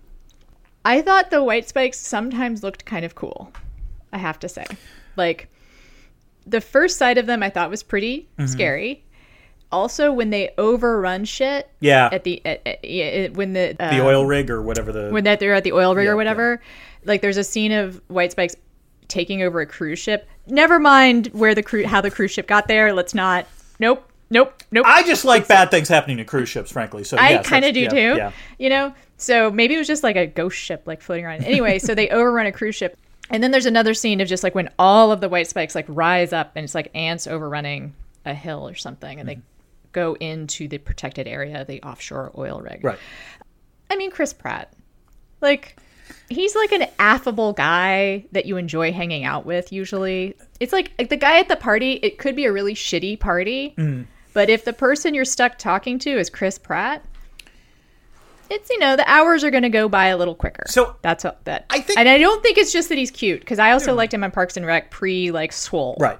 I 0.84 1.00
thought 1.02 1.30
the 1.30 1.42
white 1.44 1.68
spikes 1.68 1.98
sometimes 2.00 2.62
looked 2.64 2.84
kind 2.84 3.04
of 3.04 3.14
cool. 3.14 3.52
I 4.12 4.18
have 4.18 4.38
to 4.40 4.48
say, 4.48 4.66
like 5.16 5.48
the 6.44 6.60
first 6.60 6.98
sight 6.98 7.18
of 7.18 7.26
them, 7.26 7.42
I 7.42 7.50
thought 7.50 7.70
was 7.70 7.84
pretty 7.84 8.28
Mm-hmm. 8.38 8.46
scary. 8.46 9.04
Also, 9.72 10.12
when 10.12 10.30
they 10.30 10.50
overrun 10.58 11.24
shit 11.24 11.68
Yeah. 11.80 12.08
at 12.12 12.24
the 12.24 12.40
at, 12.44 12.60
at- 12.66 12.84
yeah, 12.84 13.28
when 13.28 13.52
the 13.54 13.74
the 13.78 14.00
oil 14.04 14.26
rig 14.26 14.50
or 14.50 14.62
whatever 14.62 14.92
the 14.92 15.10
when 15.10 15.24
that 15.24 15.40
they're 15.40 15.54
at 15.54 15.64
the 15.64 15.72
oil 15.72 15.94
rig 15.94 16.04
Yeah, 16.06 16.12
or 16.12 16.16
whatever. 16.16 16.60
Like 17.04 17.22
there's 17.22 17.36
a 17.38 17.44
scene 17.44 17.72
of 17.72 18.00
White 18.08 18.32
Spikes 18.32 18.54
taking 19.08 19.42
over 19.42 19.60
a 19.60 19.66
cruise 19.66 19.98
ship. 19.98 20.28
Never 20.46 20.78
mind 20.78 21.28
where 21.32 21.54
the 21.54 21.62
cru- 21.62 21.86
how 21.86 22.00
the 22.00 22.10
cruise 22.10 22.30
ship 22.30 22.46
got 22.46 22.68
there. 22.68 22.92
Let's 22.92 23.14
not. 23.14 23.46
Nope. 23.80 24.08
Nope. 24.30 24.62
Nope. 24.70 24.86
I 24.88 25.02
just 25.02 25.24
like 25.24 25.46
bad 25.48 25.70
things 25.70 25.88
happening 25.88 26.16
to 26.18 26.24
cruise 26.24 26.48
ships, 26.48 26.70
frankly. 26.72 27.04
So 27.04 27.16
I 27.18 27.30
yes, 27.30 27.46
kind 27.46 27.64
of 27.64 27.74
do 27.74 27.80
yeah, 27.80 27.88
too. 27.88 28.14
Yeah. 28.16 28.32
You 28.58 28.70
know, 28.70 28.94
so 29.18 29.50
maybe 29.50 29.74
it 29.74 29.78
was 29.78 29.86
just 29.86 30.02
like 30.02 30.16
a 30.16 30.26
ghost 30.26 30.56
ship 30.56 30.82
like 30.86 31.02
floating 31.02 31.24
around. 31.26 31.44
Anyway, 31.44 31.78
so 31.78 31.94
they 31.94 32.08
overrun 32.08 32.46
a 32.46 32.52
cruise 32.52 32.74
ship, 32.74 32.96
and 33.30 33.42
then 33.42 33.50
there's 33.50 33.66
another 33.66 33.92
scene 33.94 34.20
of 34.22 34.28
just 34.28 34.42
like 34.42 34.54
when 34.54 34.70
all 34.78 35.12
of 35.12 35.20
the 35.20 35.28
white 35.28 35.48
spikes 35.48 35.74
like 35.74 35.84
rise 35.88 36.32
up, 36.32 36.52
and 36.56 36.64
it's 36.64 36.74
like 36.74 36.90
ants 36.94 37.26
overrunning 37.26 37.92
a 38.24 38.32
hill 38.34 38.66
or 38.68 38.74
something, 38.74 39.20
and 39.20 39.28
Mm-hmm. 39.28 39.40
they 39.40 39.46
go 39.92 40.14
into 40.20 40.68
the 40.68 40.78
protected 40.78 41.26
area 41.28 41.64
the 41.64 41.82
offshore 41.82 42.32
oil 42.36 42.60
rig. 42.60 42.82
Right. 42.84 42.98
I 43.90 43.96
mean, 43.96 44.10
Chris 44.10 44.32
Pratt, 44.32 44.72
like. 45.40 45.76
He's 46.28 46.54
like 46.54 46.72
an 46.72 46.86
affable 46.98 47.52
guy 47.52 48.26
that 48.32 48.44
you 48.44 48.56
enjoy 48.56 48.92
hanging 48.92 49.24
out 49.24 49.46
with 49.46 49.72
usually. 49.72 50.34
It's 50.60 50.72
like, 50.72 50.90
like 50.98 51.08
the 51.08 51.16
guy 51.16 51.38
at 51.38 51.48
the 51.48 51.56
party, 51.56 51.92
it 51.94 52.18
could 52.18 52.36
be 52.36 52.44
a 52.44 52.52
really 52.52 52.74
shitty 52.74 53.18
party, 53.20 53.74
Mm-hmm. 53.78 54.02
but 54.34 54.50
if 54.50 54.64
the 54.64 54.72
person 54.72 55.14
you're 55.14 55.24
stuck 55.24 55.58
talking 55.58 55.98
to 56.00 56.10
is 56.10 56.28
Chris 56.28 56.58
Pratt, 56.58 57.04
it's 58.50 58.68
you 58.68 58.78
know 58.78 58.96
the 58.96 59.08
hours 59.08 59.42
are 59.44 59.50
going 59.50 59.62
to 59.62 59.68
go 59.70 59.88
by 59.88 60.06
a 60.06 60.16
little 60.16 60.34
quicker. 60.34 60.64
So, 60.66 60.96
that's 61.02 61.24
a, 61.24 61.36
that. 61.44 61.64
I 61.70 61.80
think- 61.80 61.98
and 61.98 62.08
I 62.08 62.18
don't 62.18 62.42
think 62.42 62.58
it's 62.58 62.72
just 62.72 62.88
that 62.90 62.98
he's 62.98 63.10
cute 63.10 63.40
because 63.40 63.58
I 63.58 63.70
also 63.72 63.94
liked 63.94 64.12
him 64.12 64.22
on 64.24 64.30
Parks 64.30 64.56
and 64.56 64.66
Rec 64.66 64.90
pre 64.90 65.30
like 65.30 65.52
Swole. 65.52 65.96
Right. 65.98 66.18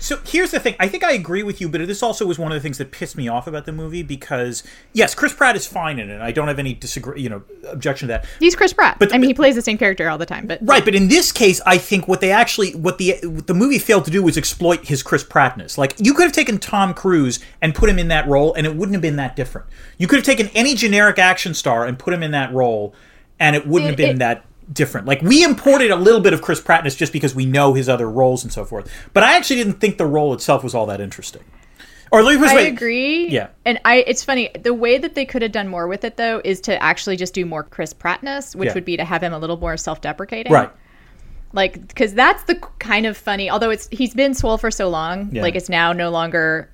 So 0.00 0.18
here's 0.24 0.50
the 0.50 0.58
thing. 0.58 0.74
I 0.80 0.88
think 0.88 1.04
I 1.04 1.12
agree 1.12 1.42
with 1.42 1.60
you, 1.60 1.68
but 1.68 1.86
this 1.86 2.02
also 2.02 2.26
was 2.26 2.38
one 2.38 2.50
of 2.50 2.56
the 2.56 2.60
things 2.60 2.78
that 2.78 2.90
pissed 2.90 3.16
me 3.16 3.28
off 3.28 3.46
about 3.46 3.66
the 3.66 3.72
movie 3.72 4.02
because 4.02 4.62
yes, 4.92 5.14
Chris 5.14 5.32
Pratt 5.34 5.56
is 5.56 5.66
fine 5.66 5.98
in 5.98 6.08
it. 6.10 6.20
I 6.20 6.32
don't 6.32 6.48
have 6.48 6.58
any 6.58 6.72
disagree, 6.74 7.20
you 7.20 7.28
know, 7.28 7.42
objection 7.68 8.08
to 8.08 8.12
that. 8.14 8.26
He's 8.38 8.56
Chris 8.56 8.72
Pratt. 8.72 8.98
But- 8.98 9.14
I 9.14 9.18
mean, 9.18 9.28
he 9.28 9.34
plays 9.34 9.54
the 9.54 9.62
same 9.62 9.76
character 9.78 10.08
all 10.08 10.18
the 10.18 10.26
time. 10.26 10.46
But 10.46 10.58
Right, 10.62 10.84
but 10.84 10.94
in 10.94 11.08
this 11.08 11.32
case, 11.32 11.60
I 11.66 11.76
think 11.78 12.08
what 12.08 12.20
they 12.20 12.30
actually, 12.32 12.72
what 12.74 12.98
the 12.98 13.16
what 13.24 13.46
the 13.46 13.54
movie 13.54 13.78
failed 13.78 14.04
to 14.06 14.10
do 14.10 14.22
was 14.22 14.36
exploit 14.38 14.86
his 14.86 15.02
Chris 15.02 15.22
Prattness. 15.22 15.76
Like 15.76 15.94
you 15.98 16.14
could 16.14 16.24
have 16.24 16.32
taken 16.32 16.58
Tom 16.58 16.94
Cruise 16.94 17.38
and 17.60 17.74
put 17.74 17.90
him 17.90 17.98
in 17.98 18.08
that 18.08 18.26
role, 18.26 18.54
and 18.54 18.66
it 18.66 18.74
wouldn't 18.74 18.94
have 18.94 19.02
been 19.02 19.16
that 19.16 19.36
different. 19.36 19.66
You 19.98 20.06
could 20.06 20.16
have 20.16 20.26
taken 20.26 20.48
any 20.54 20.74
generic 20.74 21.18
action 21.18 21.52
star 21.54 21.84
and 21.84 21.98
put 21.98 22.14
him 22.14 22.22
in 22.22 22.30
that 22.30 22.52
role, 22.54 22.94
and 23.38 23.54
it 23.54 23.66
wouldn't 23.66 23.90
have 23.90 23.96
been 23.98 24.16
it- 24.16 24.18
that 24.20 24.44
different. 24.72 25.06
Like 25.06 25.22
we 25.22 25.42
imported 25.42 25.90
a 25.90 25.96
little 25.96 26.20
bit 26.20 26.32
of 26.32 26.42
Chris 26.42 26.60
Prattness 26.60 26.96
just 26.96 27.12
because 27.12 27.34
we 27.34 27.46
know 27.46 27.74
his 27.74 27.88
other 27.88 28.08
roles 28.08 28.42
and 28.44 28.52
so 28.52 28.64
forth. 28.64 28.90
But 29.12 29.22
I 29.24 29.36
actually 29.36 29.56
didn't 29.56 29.80
think 29.80 29.98
the 29.98 30.06
role 30.06 30.32
itself 30.34 30.62
was 30.62 30.74
all 30.74 30.86
that 30.86 31.00
interesting. 31.00 31.42
Or 32.12 32.22
let 32.24 32.40
me 32.40 32.46
I 32.48 32.62
agree. 32.62 33.28
Yeah. 33.28 33.48
And 33.64 33.80
I 33.84 33.98
it's 34.06 34.24
funny, 34.24 34.50
the 34.60 34.74
way 34.74 34.98
that 34.98 35.14
they 35.14 35.24
could 35.24 35.42
have 35.42 35.52
done 35.52 35.68
more 35.68 35.86
with 35.86 36.04
it 36.04 36.16
though 36.16 36.40
is 36.44 36.60
to 36.62 36.82
actually 36.82 37.16
just 37.16 37.34
do 37.34 37.44
more 37.46 37.62
Chris 37.62 37.92
Prattness, 37.92 38.56
which 38.56 38.68
Yeah. 38.68 38.74
would 38.74 38.84
be 38.84 38.96
to 38.96 39.04
have 39.04 39.22
him 39.22 39.32
a 39.32 39.38
little 39.38 39.56
more 39.56 39.76
self-deprecating. 39.76 40.52
Right. 40.52 40.70
Like 41.52 41.86
because 41.88 42.14
that's 42.14 42.42
the 42.44 42.56
kind 42.78 43.06
of 43.06 43.16
funny. 43.16 43.50
Although 43.50 43.70
it's 43.70 43.88
he's 43.92 44.14
been 44.14 44.34
swole 44.34 44.58
for 44.58 44.70
so 44.70 44.88
long, 44.88 45.30
Yeah. 45.32 45.42
like 45.42 45.54
it's 45.54 45.68
now 45.68 45.92
no 45.92 46.10
longer. 46.10 46.68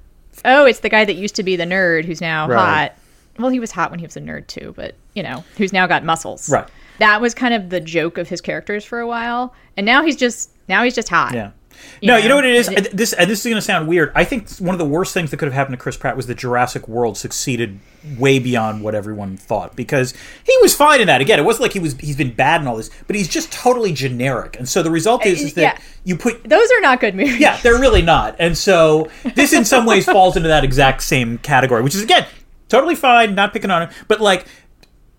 Oh, 0.45 0.65
it's 0.67 0.81
the 0.81 0.89
guy 0.91 1.05
that 1.05 1.15
used 1.17 1.37
to 1.37 1.43
be 1.43 1.57
the 1.57 1.65
nerd 1.65 2.05
who's 2.05 2.21
now 2.21 2.49
Right. 2.49 2.59
hot. 2.59 2.93
Well, 3.39 3.51
he 3.51 3.61
was 3.61 3.71
hot 3.71 3.91
when 3.91 3.99
he 4.01 4.07
was 4.07 4.17
a 4.17 4.21
nerd 4.21 4.47
too, 4.47 4.73
but 4.77 4.95
you 5.15 5.23
know, 5.23 5.45
who's 5.59 5.73
now 5.73 5.87
got 5.87 6.05
muscles. 6.05 6.49
Right. 6.51 6.67
That 6.99 7.21
was 7.21 7.35
kind 7.35 7.55
of 7.55 7.71
the 7.71 7.81
joke 7.81 8.19
of 8.19 8.29
his 8.29 8.41
characters 8.41 8.85
for 8.85 9.01
a 9.01 9.07
while, 9.07 9.55
and 9.77 9.85
now 9.85 10.03
he's 10.03 10.17
just 10.17 10.51
now 10.69 10.85
he's 10.85 10.95
just 10.95 11.09
hot. 11.09 11.35
Yeah. 11.35 11.53
no, 12.03 12.17
you 12.17 12.23
know? 12.23 12.29
know 12.29 12.35
what 12.37 12.45
it 12.47 12.55
is. 12.55 12.69
This 12.93 13.13
and 13.13 13.31
this 13.31 13.41
is 13.41 13.45
going 13.45 13.57
to 13.57 13.63
sound 13.63 13.87
weird. 13.87 14.13
I 14.15 14.25
think 14.25 14.49
one 14.59 14.75
of 14.75 14.79
the 14.79 14.87
worst 14.87 15.13
things 15.13 15.31
that 15.31 15.37
could 15.37 15.47
have 15.47 15.55
happened 15.55 15.75
to 15.75 15.83
Chris 15.83 15.97
Pratt 15.97 16.17
was 16.17 16.27
that 16.27 16.37
Jurassic 16.37 16.89
World 16.89 17.17
succeeded 17.17 17.79
way 18.19 18.39
beyond 18.39 18.83
what 18.83 18.95
everyone 18.95 19.37
thought 19.37 19.75
because 19.75 20.15
he 20.45 20.57
was 20.63 20.75
fine 20.75 21.01
in 21.01 21.07
that. 21.09 21.21
Again, 21.21 21.39
it 21.39 21.45
wasn't 21.45 21.63
like 21.63 21.73
he 21.73 21.79
was 21.79 21.95
he's 21.99 22.17
been 22.17 22.33
bad 22.33 22.61
in 22.61 22.67
all 22.67 22.77
this, 22.77 22.91
but 23.07 23.17
he's 23.17 23.29
just 23.29 23.53
totally 23.53 23.93
generic. 23.93 24.57
And 24.59 24.69
so 24.69 24.83
the 24.83 24.91
result 24.91 25.27
uh, 25.27 25.29
is, 25.29 25.43
is 25.43 25.55
that 25.55 25.61
yeah. 25.61 25.85
you 26.05 26.17
put 26.17 26.49
Those 26.49 26.71
are 26.73 26.81
not 26.81 27.01
good 27.01 27.15
movies. 27.15 27.39
yeah, 27.39 27.59
they're 27.63 27.81
really 27.81 28.03
not. 28.03 28.37
And 28.39 28.57
so 28.57 29.11
this 29.35 29.53
in 29.53 29.65
some 29.65 29.87
ways 29.87 30.05
falls 30.07 30.37
into 30.37 30.49
that 30.49 30.65
exact 30.65 31.03
same 31.03 31.39
category, 31.39 31.83
which 31.83 31.95
is 31.95 32.03
again 32.03 32.27
totally 32.69 32.95
fine, 32.95 33.35
not 33.35 33.53
picking 33.53 33.71
on 33.71 33.83
him, 33.83 33.91
but 34.09 34.21
like 34.21 34.47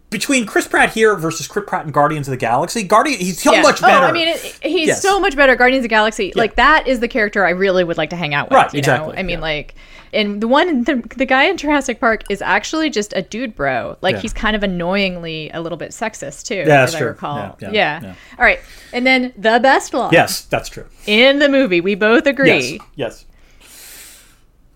between 0.10 0.46
Chris 0.46 0.68
Pratt 0.68 0.92
here 0.94 1.16
versus 1.16 1.48
Chris 1.48 1.66
Pratt 1.68 1.86
in 1.86 1.92
Guardians 1.92 2.28
of 2.28 2.32
the 2.32 2.38
Galaxy, 2.38 2.84
Guardian 2.84 3.20
he's 3.20 3.42
so 3.42 3.54
Yeah. 3.54 3.62
much 3.62 3.82
better. 3.82 4.06
Oh, 4.06 4.08
I 4.10 4.12
mean, 4.14 4.30
it, 4.30 4.40
he's 4.64 4.88
Yes. 4.88 5.02
so 5.02 5.20
much 5.20 5.36
better. 5.36 5.56
Guardians 5.56 5.82
of 5.82 5.84
the 5.90 5.90
Galaxy, 5.90 6.32
like 6.36 6.56
that 6.56 6.88
is 6.88 7.00
the 7.02 7.08
character 7.10 7.46
I 7.46 7.50
really 7.50 7.84
would 7.84 7.98
like 7.98 8.12
to 8.12 8.16
hang 8.16 8.34
out 8.34 8.50
with. 8.50 8.56
Right, 8.56 8.74
you 8.74 8.78
know? 8.78 8.94
exactly, 8.94 9.18
I 9.18 9.24
mean, 9.24 9.40
yeah. 9.40 9.42
like, 9.42 9.76
and 10.14 10.40
the 10.40 10.48
one, 10.48 10.86
the, 10.86 11.04
the 11.18 11.26
guy 11.26 11.44
in 11.44 11.58
Jurassic 11.58 12.00
Park 12.00 12.24
is 12.30 12.42
actually 12.42 12.90
just 12.90 13.12
a 13.18 13.22
dude 13.22 13.54
bro. 13.58 13.98
Like 14.02 14.16
Yeah. 14.16 14.22
he's 14.22 14.32
kind 14.32 14.56
of 14.56 14.64
annoyingly 14.64 15.52
a 15.54 15.60
little 15.60 15.78
bit 15.78 15.92
sexist 15.92 16.46
too, 16.46 16.56
Yeah, 16.56 16.64
that's 16.66 16.92
as 16.92 16.96
I 16.96 17.00
true. 17.00 17.08
recall. 17.10 17.58
Yeah, 17.60 17.70
Yeah, 17.70 17.72
yeah, 17.72 18.00
yeah. 18.04 18.14
All 18.40 18.46
right, 18.46 18.60
and 18.94 19.06
then 19.06 19.34
the 19.38 19.60
best 19.62 19.94
line. 19.94 20.12
yes, 20.14 20.42
that's 20.44 20.70
true. 20.70 20.86
In 21.06 21.40
the 21.40 21.50
movie, 21.50 21.82
we 21.82 21.96
both 21.96 22.26
agree 22.26 22.80
Yes. 22.80 22.80
Yes. 22.96 23.26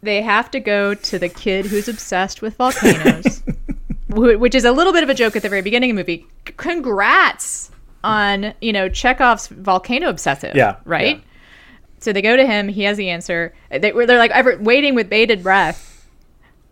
they 0.03 0.21
have 0.21 0.51
to 0.51 0.59
go 0.59 0.93
to 0.93 1.17
the 1.17 1.29
kid 1.29 1.67
who's 1.67 1.87
obsessed 1.87 2.41
with 2.41 2.57
volcanoes, 2.57 3.41
which 4.11 4.55
is 4.55 4.65
a 4.65 4.71
little 4.71 4.93
bit 4.93 5.03
of 5.03 5.09
a 5.09 5.13
joke 5.13 5.35
at 5.35 5.41
the 5.41 5.49
very 5.49 5.61
beginning 5.61 5.91
of 5.91 5.95
the 5.95 6.01
movie. 6.01 6.27
Congrats 6.57 7.71
on 8.03 8.53
you 8.61 8.73
know 8.73 8.89
Chekhov's 8.89 9.47
volcano 9.47 10.09
obsessive. 10.09 10.55
Yeah, 10.55 10.77
right. 10.85 11.17
yeah. 11.17 11.23
So 11.99 12.11
they 12.11 12.21
go 12.21 12.35
to 12.35 12.45
him. 12.45 12.67
He 12.67 12.83
has 12.83 12.97
the 12.97 13.09
answer. 13.09 13.53
They, 13.69 13.91
they're 13.91 14.17
like 14.17 14.31
ever 14.31 14.57
waiting 14.57 14.95
with 14.95 15.09
bated 15.09 15.43
breath. 15.43 16.07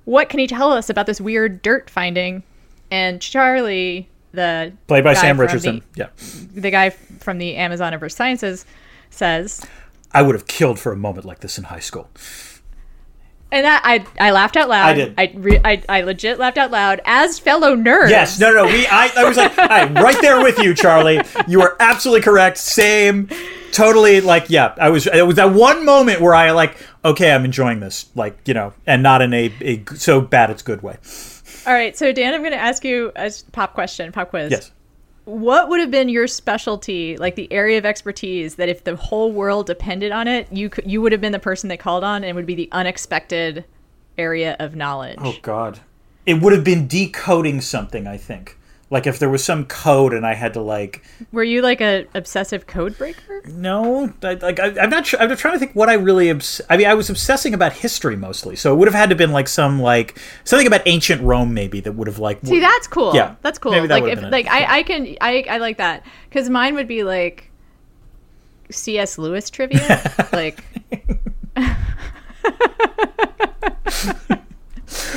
What 0.06 0.28
can 0.30 0.40
he 0.40 0.48
tell 0.48 0.74
us 0.74 0.90
about 0.90 1.06
this 1.06 1.22
weird 1.22 1.62
dirt 1.62 1.90
finding? 1.90 2.42
And 2.90 3.22
Charlie, 3.22 4.10
the 4.32 4.74
Played 4.88 5.04
by 5.04 5.14
Sam 5.14 5.40
Richardson. 5.40 5.84
yeah. 5.96 6.08
the, 6.18 6.62
the 6.62 6.72
guy 6.72 6.90
from 6.90 7.38
the 7.38 7.56
Amazon 7.56 7.94
of 7.94 8.02
Earth 8.02 8.14
Sciences, 8.14 8.66
says, 9.12 9.64
I 10.12 10.24
would 10.24 10.34
have 10.34 10.48
killed 10.48 10.80
for 10.80 10.92
a 10.92 10.98
moment 10.98 11.26
like 11.26 11.42
this 11.42 11.60
in 11.60 11.66
high 11.66 11.80
school. 11.80 12.10
And 13.52 13.66
that 13.66 13.82
I 13.84 14.06
I 14.20 14.32
laughed 14.32 14.58
out 14.58 14.70
loud. 14.70 14.90
I 14.90 14.94
did. 14.94 15.14
I, 15.18 15.34
re, 15.36 15.60
I 15.66 15.84
I 15.90 16.02
legit 16.02 16.38
laughed 16.38 16.58
out 16.58 16.70
loud 16.70 17.02
as 17.06 17.40
fellow 17.40 17.76
nerds. 17.76 18.10
Yes, 18.10 18.40
no, 18.40 18.54
no, 18.54 18.66
we. 18.66 18.86
I, 18.86 19.12
I 19.18 19.24
was 19.24 19.38
like, 19.38 19.54
I'm 19.58 19.96
right 19.96 20.20
there 20.22 20.42
with 20.42 20.60
you, 20.60 20.76
Charlie. 20.76 21.22
You 21.48 21.62
are 21.62 21.76
absolutely 21.80 22.22
correct. 22.22 22.58
Same, 22.60 23.28
totally. 23.72 24.22
Like, 24.22 24.50
yeah, 24.50 24.76
I 24.80 24.90
was. 24.90 25.08
It 25.08 25.26
was 25.26 25.38
that 25.38 25.52
one 25.52 25.84
moment 25.84 26.22
where 26.22 26.36
I 26.36 26.52
like, 26.52 26.78
okay, 27.04 27.32
I'm 27.32 27.44
enjoying 27.44 27.80
this, 27.80 28.06
like, 28.16 28.38
you 28.46 28.54
know, 28.54 28.74
and 28.86 29.02
not 29.02 29.22
in 29.22 29.34
a, 29.34 29.52
a 29.62 29.84
so 29.96 30.22
bad 30.22 30.52
it's 30.52 30.62
good 30.62 30.84
way. 30.84 30.98
All 31.66 31.74
right, 31.74 31.98
so 31.98 32.12
Dan, 32.12 32.34
I'm 32.34 32.42
going 32.42 32.52
to 32.52 32.58
ask 32.58 32.86
you 32.86 33.12
a 33.16 33.32
pop 33.52 33.74
question, 33.74 34.12
pop 34.12 34.30
quiz. 34.30 34.52
Yes. 34.52 34.72
What 35.30 35.70
would 35.70 35.80
have 35.80 35.92
been 35.92 36.10
your 36.10 36.28
specialty, 36.28 37.16
like 37.18 37.36
the 37.36 37.52
area 37.54 37.78
of 37.78 37.86
expertise 37.86 38.56
that 38.56 38.68
if 38.68 38.84
the 38.84 38.96
whole 38.96 39.32
world 39.32 39.68
depended 39.68 40.12
on 40.12 40.28
it, 40.28 40.52
you 40.52 40.70
could, 40.70 40.90
you 40.90 41.02
would 41.02 41.12
have 41.12 41.22
been 41.22 41.32
the 41.32 41.40
person 41.40 41.70
they 41.70 41.78
called 41.78 42.04
on, 42.04 42.24
and 42.24 42.36
would 42.36 42.46
be 42.46 42.56
the 42.56 42.68
unexpected 42.72 43.64
area 44.18 44.56
of 44.60 44.76
knowledge. 44.76 45.20
Oh 45.22 45.36
God, 45.42 45.80
it 46.26 46.42
would 46.42 46.52
have 46.52 46.64
been 46.64 46.88
decoding 46.88 47.62
something. 47.62 48.08
I 48.08 48.18
think, 48.18 48.58
Like 48.92 49.06
if 49.06 49.20
there 49.20 49.30
was 49.30 49.44
some 49.44 49.66
code 49.66 50.14
and 50.14 50.26
I 50.26 50.34
had 50.34 50.54
to 50.56 50.62
like 50.62 51.04
Were 51.32 51.44
you 51.44 51.62
like 51.62 51.80
a 51.80 52.08
obsessive 52.16 52.66
code 52.66 52.98
breaker? 52.98 53.44
no, 53.48 54.12
I, 54.24 54.34
like 54.34 54.60
I, 54.60 54.80
I'm 54.80 54.90
not 54.90 55.06
sure. 55.06 55.22
I'm 55.22 55.36
trying 55.38 55.54
to 55.54 55.60
think 55.60 55.74
what 55.74 55.90
I 55.90 55.94
really. 55.94 56.32
Obs- 56.32 56.62
I 56.70 56.78
mean, 56.78 56.88
I 56.88 56.96
was 56.96 57.10
obsessing 57.10 57.54
about 57.54 57.74
history 57.74 58.16
mostly, 58.16 58.56
so 58.56 58.74
it 58.74 58.78
would 58.78 58.88
have 58.88 58.96
had 58.96 59.10
to 59.12 59.16
been 59.16 59.32
like 59.32 59.48
some 59.48 59.80
like 59.80 60.20
something 60.44 60.66
about 60.66 60.82
ancient 60.88 61.22
Rome, 61.22 61.54
maybe 61.54 61.80
that 61.82 61.94
would 61.94 62.08
have 62.08 62.20
like. 62.20 62.40
See, 62.44 62.60
that's 62.60 62.88
cool. 62.88 63.14
Yeah, 63.14 63.36
that's 63.42 63.60
cool. 63.60 63.74
that 63.74 63.88
like 63.88 64.04
if 64.04 64.16
been 64.16 64.26
it. 64.26 64.32
like 64.32 64.48
I 64.48 64.80
I 64.80 64.84
can 64.84 65.16
I 65.22 65.46
I 65.48 65.58
like 65.58 65.78
that 65.78 66.04
because 66.28 66.50
mine 66.50 66.74
would 66.76 66.88
be 66.88 67.04
like 67.04 67.52
C.S. 68.72 69.18
Lewis 69.18 69.50
trivia, 69.50 70.28
like. 70.34 70.64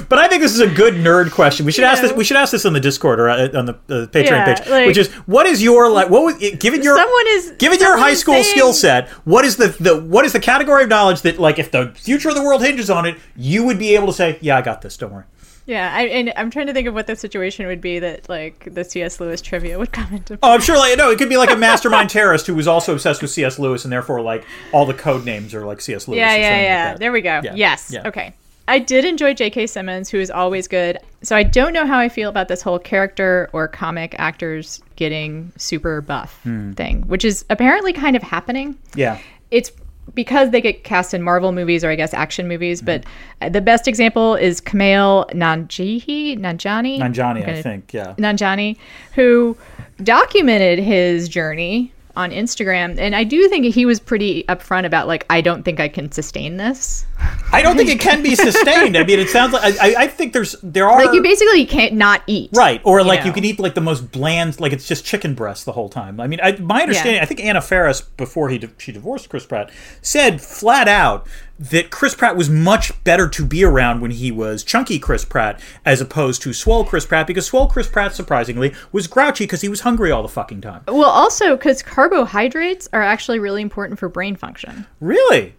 But 0.09 0.19
I 0.19 0.29
think 0.29 0.43
this 0.43 0.53
is 0.53 0.61
a 0.61 0.67
good 0.67 0.95
nerd 0.95 1.31
question. 1.31 1.67
We 1.67 1.73
should 1.73 1.85
ask 1.85 2.03
this. 2.03 2.13
We 2.13 2.25
should 2.25 2.37
ask 2.37 2.53
this 2.53 2.65
on 2.67 2.73
the 2.73 2.81
Discord 2.81 3.21
or 3.21 3.29
uh, 3.29 3.49
on 3.55 3.67
the 3.67 3.73
uh, 3.75 4.07
Patreon 4.07 4.25
Yeah, 4.31 4.55
page, 4.55 4.69
like- 4.69 4.87
which 4.87 4.97
is 4.97 5.09
what 5.27 5.47
is 5.47 5.63
your 5.63 5.91
like 5.91 6.11
what 6.11 6.23
was 6.25 6.37
given 6.59 6.83
your 6.83 6.97
Someone 6.97 7.25
is- 7.29 7.53
given 7.59 7.79
your 7.79 7.97
high 7.97 8.15
school 8.15 8.35
saying- 8.35 8.45
skill 8.47 8.73
set. 8.73 9.09
What 9.25 9.45
is 9.45 9.57
the 9.57 9.69
the 9.81 10.01
what 10.01 10.25
is 10.25 10.33
the 10.33 10.41
category 10.41 10.85
of 10.85 10.89
knowledge 10.89 11.23
that 11.23 11.39
like 11.39 11.59
if 11.59 11.71
the 11.71 11.93
future 11.97 12.29
of 12.29 12.35
the 12.35 12.43
world 12.43 12.63
hinges 12.63 12.91
on 12.91 13.07
it, 13.07 13.17
you 13.37 13.65
would 13.65 13.79
be 13.79 13.95
able 13.95 14.07
to 14.09 14.13
say, 14.13 14.39
yeah, 14.41 14.57
I 14.57 14.63
got 14.63 14.83
this. 14.83 14.97
Don't 14.97 15.13
worry. 15.13 15.25
Yeah, 15.65 15.95
I, 15.95 16.03
and 16.07 16.33
I'm 16.37 16.51
trying 16.51 16.67
to 16.67 16.73
think 16.73 16.89
of 16.89 16.95
what 16.95 17.07
the 17.07 17.15
situation 17.15 17.67
would 17.69 17.81
be 17.81 18.01
that 18.01 18.29
like 18.29 18.67
the 18.75 18.83
C.S. 18.83 19.21
Lewis 19.21 19.41
trivia 19.41 19.79
would 19.79 19.93
come 19.93 20.13
into. 20.13 20.37
Oh, 20.43 20.53
I'm 20.55 20.61
sure. 20.61 20.77
Like 20.77 20.99
no, 20.99 21.11
it 21.13 21.19
could 21.19 21.29
be 21.29 21.37
like 21.37 21.51
a 21.53 21.57
mastermind 21.57 22.11
terrorist 22.19 22.49
who 22.49 22.55
was 22.57 22.67
also 22.67 22.93
obsessed 22.95 23.23
with 23.23 23.31
C.S. 23.31 23.61
Lewis, 23.61 23.85
and 23.85 23.93
therefore 23.93 24.21
like 24.21 24.45
all 24.73 24.87
the 24.87 24.95
code 24.95 25.25
names 25.25 25.55
are 25.55 25.65
like 25.65 25.81
C.S. 25.81 26.09
Lewis. 26.09 26.19
yeah, 26.19 26.35
or 26.35 26.39
yeah, 26.39 26.49
like 26.51 26.63
yeah. 26.63 26.85
that. 26.93 26.99
there 26.99 27.13
we 27.13 27.21
go. 27.21 27.41
Yeah, 27.45 27.55
Yes. 27.55 27.93
yeah. 27.95 28.09
Okay. 28.09 28.35
I 28.69 28.79
did 28.79 29.05
enjoy 29.05 29.35
J.K. 29.35 29.67
Simmons, 29.67 30.09
who 30.09 30.19
is 30.19 30.31
always 30.31 30.69
good. 30.69 30.99
So 31.23 31.35
I 31.37 31.43
don't 31.43 31.73
know 31.73 31.87
how 31.87 31.99
I 31.99 32.09
feel 32.09 32.29
about 32.31 32.49
this 32.49 32.63
whole 32.63 32.79
character 32.79 33.51
or 33.53 33.67
comic 33.69 34.15
actors 34.19 34.81
getting 34.97 35.53
super 35.57 36.01
buff 36.01 36.39
Hmm. 36.45 36.73
thing, 36.73 37.03
which 37.09 37.25
is 37.25 37.45
apparently 37.51 37.93
kind 37.93 38.17
of 38.17 38.23
happening. 38.23 38.77
Yeah. 38.95 39.19
it's 39.51 39.71
because 40.15 40.51
they 40.51 40.61
get 40.61 40.83
cast 40.83 41.15
in 41.15 41.23
Marvel 41.23 41.53
movies 41.53 41.85
or 41.85 41.91
I 41.91 41.95
guess 41.95 42.13
action 42.13 42.49
movies. 42.49 42.81
Mm-hmm. 42.83 43.03
But 43.41 43.47
uh, 43.47 43.49
the 43.51 43.61
best 43.61 43.87
example 43.87 44.35
is 44.35 44.61
Kumail 44.61 45.31
Nanjiani, 45.31 46.37
Nanjani, 46.39 46.99
Nanjani, 46.99 47.43
I'm 47.49 47.55
I 47.57 47.63
think. 47.63 47.93
Yeah. 47.93 48.15
Nanjani, 48.19 48.77
who 49.15 49.57
documented 50.03 50.79
his 50.81 51.29
journey 51.29 51.93
on 52.17 52.31
Instagram, 52.31 52.99
and 52.99 53.15
I 53.17 53.25
do 53.25 53.49
think 53.49 53.65
he 53.75 53.87
was 53.87 53.99
pretty 54.01 54.43
upfront 54.45 54.85
about 54.87 55.07
like 55.07 55.25
I 55.31 55.41
don't 55.41 55.63
think 55.63 55.81
I 55.81 55.89
can 55.89 56.11
sustain 56.13 56.57
this. 56.57 57.07
I 57.53 57.61
don't 57.61 57.77
think 57.77 57.91
it 57.91 58.01
can 58.01 58.23
be 58.23 58.35
sustained. 58.35 58.97
I 58.97 59.05
mean, 59.05 59.19
it 59.19 59.29
sounds 59.29 59.53
like 59.53 59.79
I, 59.81 60.05
I- 60.05 60.07
think 60.07 60.33
there's 60.33 60.57
there 60.63 60.89
are 60.89 61.05
Like 61.05 61.15
you 61.15 61.23
basically 61.23 61.67
can't 61.67 61.95
not 61.95 62.23
eat. 62.27 62.51
Right, 62.55 62.81
or 62.85 63.03
like 63.03 63.25
you 63.25 63.33
can 63.33 63.45
eat 63.45 63.59
like 63.59 63.75
the 63.75 63.81
most 63.81 64.11
bland, 64.13 64.59
like 64.61 64.73
it's 64.73 64.87
just 64.87 65.05
chicken 65.05 65.35
breast 65.35 65.65
the 65.65 65.73
whole 65.73 65.89
time. 65.89 66.21
I 66.21 66.27
mean, 66.27 66.41
I, 66.43 66.57
my 66.57 66.83
understanding, 66.83 67.21
I 67.21 67.25
think 67.27 67.41
Anna 67.41 67.61
Faris, 67.61 68.01
before 68.01 68.49
he 68.49 68.63
she 68.79 68.93
divorced 68.93 69.29
Chris 69.29 69.45
Pratt, 69.47 69.71
said 70.01 70.41
flat 70.41 70.89
out 70.89 71.27
that 71.59 71.91
Chris 71.91 72.15
Pratt 72.15 72.37
was 72.37 72.51
much 72.51 73.03
better 73.05 73.29
to 73.29 73.45
be 73.45 73.63
around 73.65 74.01
when 74.01 74.11
he 74.11 74.33
was 74.33 74.65
chunky 74.65 74.99
Chris 74.99 75.25
Pratt 75.25 75.61
as 75.85 76.01
opposed 76.01 76.43
to 76.43 76.53
swole 76.53 76.85
Chris 76.85 77.07
Pratt, 77.07 77.27
because 77.27 77.47
swole 77.47 77.69
Chris 77.69 77.89
Pratt, 77.89 78.15
surprisingly, 78.15 78.75
was 78.91 79.07
grouchy 79.07 79.45
because 79.45 79.61
he 79.61 79.69
was 79.69 79.81
hungry 79.81 80.11
all 80.11 80.23
the 80.23 80.29
fucking 80.29 80.61
time. 80.61 80.83
Well, 80.89 81.05
also 81.05 81.57
because 81.57 81.83
carbohydrates 81.83 82.89
are 82.93 83.03
actually 83.03 83.39
really 83.39 83.63
important 83.63 83.99
for 83.99 84.09
brain 84.09 84.37
function. 84.37 84.87
Really? 85.01 85.55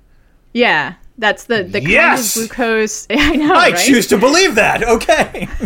Yeah, 0.54 0.94
that's 1.18 1.46
the 1.46 1.64
the 1.64 1.82
Yes! 1.82 2.34
kind 2.36 2.44
of 2.46 2.50
glucose. 2.56 3.08
I 3.12 3.36
know, 3.36 3.54
I 3.56 3.72
right? 3.72 3.78
choose 3.78 4.08
to 4.08 4.18
believe 4.18 4.56
that. 4.56 4.84
Okay. 4.84 5.48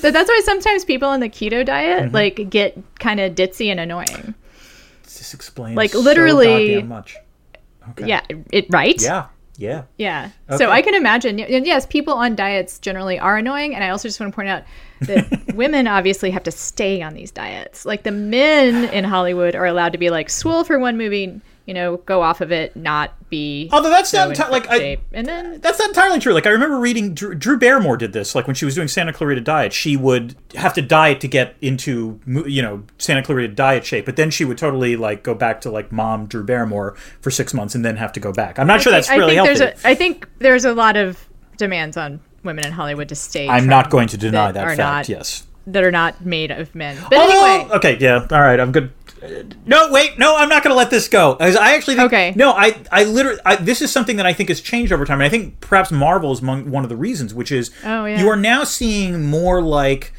But 0.00 0.12
that's 0.12 0.28
why 0.28 0.40
sometimes 0.44 0.84
people 0.84 1.08
on 1.08 1.20
the 1.20 1.28
keto 1.28 1.64
diet 1.64 2.06
Mm-hmm. 2.06 2.14
like 2.14 2.50
get 2.50 2.76
kind 2.98 3.20
of 3.20 3.36
ditzy 3.36 3.68
and 3.70 3.78
annoying. 3.78 4.34
this 5.04 5.32
explains 5.32 5.76
Like, 5.76 5.90
so 5.92 6.00
literally- 6.00 6.70
goddamn 6.74 6.88
much. 6.88 7.16
Okay. 7.90 8.06
Yeah, 8.08 8.20
it 8.50 8.66
right. 8.70 9.00
Yeah. 9.00 9.26
Yeah. 9.58 9.82
Yeah. 9.98 10.30
Okay. 10.50 10.58
So 10.58 10.70
I 10.70 10.82
can 10.82 10.94
imagine. 10.94 11.38
And 11.38 11.64
yes, 11.66 11.86
people 11.86 12.14
on 12.14 12.34
diets 12.34 12.80
generally 12.80 13.18
are 13.20 13.36
annoying, 13.36 13.76
and 13.76 13.84
I 13.84 13.90
also 13.90 14.08
just 14.08 14.18
want 14.18 14.32
to 14.32 14.34
point 14.34 14.48
out 14.48 14.62
that 15.02 15.28
women 15.54 15.86
obviously 15.86 16.30
have 16.32 16.42
to 16.44 16.50
stay 16.50 17.00
on 17.02 17.14
these 17.14 17.30
diets. 17.30 17.84
Like 17.84 18.02
the 18.02 18.10
men 18.12 18.84
in 18.92 19.04
Hollywood 19.04 19.54
are 19.54 19.66
allowed 19.66 19.92
to 19.92 19.98
be 19.98 20.10
like 20.10 20.30
swole 20.30 20.64
for 20.64 20.78
one 20.80 20.96
movie, 20.96 21.40
you 21.72 21.74
know, 21.74 21.96
go 21.96 22.20
off 22.20 22.42
of 22.42 22.52
it, 22.52 22.76
not 22.76 23.30
be. 23.30 23.70
Although 23.72 23.88
that's 23.88 24.10
so 24.10 24.28
not 24.28 24.36
enti- 24.36 24.50
like 24.50 24.66
I, 24.68 24.98
and 25.14 25.26
then 25.26 25.58
That's 25.62 25.78
not 25.78 25.88
entirely 25.88 26.18
true. 26.18 26.34
Like 26.34 26.46
I 26.46 26.50
remember 26.50 26.78
reading 26.78 27.14
Drew, 27.14 27.34
Drew 27.34 27.56
Barrymore 27.58 27.96
did 27.96 28.12
this. 28.12 28.34
Like 28.34 28.46
when 28.46 28.54
she 28.54 28.66
was 28.66 28.74
doing 28.74 28.88
Santa 28.88 29.10
Clarita 29.10 29.40
Diet, 29.40 29.72
she 29.72 29.96
would 29.96 30.36
have 30.54 30.74
to 30.74 30.82
diet 30.82 31.22
to 31.22 31.28
get 31.28 31.56
into 31.62 32.20
you 32.26 32.60
know 32.60 32.82
Santa 32.98 33.22
Clarita 33.22 33.54
Diet 33.54 33.86
shape, 33.86 34.04
but 34.04 34.16
then 34.16 34.30
she 34.30 34.44
would 34.44 34.58
totally 34.58 34.96
like 34.96 35.22
go 35.22 35.34
back 35.34 35.62
to 35.62 35.70
like 35.70 35.90
mom 35.90 36.26
Drew 36.26 36.44
Barrymore 36.44 36.94
for 37.22 37.30
six 37.30 37.54
months 37.54 37.74
and 37.74 37.82
then 37.82 37.96
have 37.96 38.12
to 38.12 38.20
go 38.20 38.34
back. 38.34 38.58
I'm 38.58 38.66
not 38.66 38.82
sure 38.82 38.92
that's 38.92 39.08
I 39.08 39.16
really 39.16 39.36
think 39.36 39.46
healthy. 39.46 39.58
there's 39.64 39.82
a, 39.82 39.88
I 39.88 39.94
think 39.94 40.28
there's 40.40 40.66
a 40.66 40.74
lot 40.74 40.98
of 40.98 41.26
demands 41.56 41.96
on 41.96 42.20
women 42.44 42.66
in 42.66 42.72
Hollywood 42.72 43.08
to 43.08 43.14
stay. 43.14 43.48
I'm 43.48 43.66
not 43.66 43.88
going 43.88 44.08
to 44.08 44.18
deny 44.18 44.52
that 44.52 44.66
that 44.66 44.76
fact. 44.76 44.78
not- 44.78 45.08
yes. 45.08 45.46
that 45.68 45.84
are 45.84 45.90
not 45.90 46.22
made 46.22 46.50
of 46.50 46.74
men. 46.74 46.98
But 47.08 47.18
Although- 47.18 47.46
anyway, 47.46 47.74
okay, 47.76 47.96
yeah, 47.98 48.26
all 48.30 48.42
right, 48.42 48.60
I'm 48.60 48.72
good. 48.72 48.92
No, 49.66 49.90
wait, 49.92 50.18
no, 50.18 50.36
I'm 50.36 50.48
not 50.48 50.62
going 50.64 50.72
to 50.72 50.76
let 50.76 50.90
this 50.90 51.08
go. 51.08 51.36
I 51.40 51.74
actually 51.74 51.96
think, 51.96 52.06
Okay. 52.06 52.32
No, 52.36 52.52
I, 52.52 52.76
I 52.90 53.04
literally, 53.04 53.38
I, 53.44 53.56
this 53.56 53.80
is 53.82 53.90
something 53.92 54.16
that 54.16 54.26
I 54.26 54.32
think 54.32 54.48
has 54.48 54.60
changed 54.60 54.92
over 54.92 55.04
time, 55.04 55.20
and 55.20 55.26
I 55.26 55.28
think 55.28 55.60
perhaps 55.60 55.92
Marvel 55.92 56.32
is 56.32 56.40
among 56.40 56.70
one 56.70 56.82
of 56.82 56.88
the 56.88 56.96
reasons, 56.96 57.32
which 57.34 57.52
is 57.52 57.70
Oh, 57.84 58.04
yeah. 58.04 58.20
you 58.20 58.28
are 58.28 58.36
now 58.36 58.64
seeing 58.64 59.24
more 59.24 59.62
like, 59.62 60.12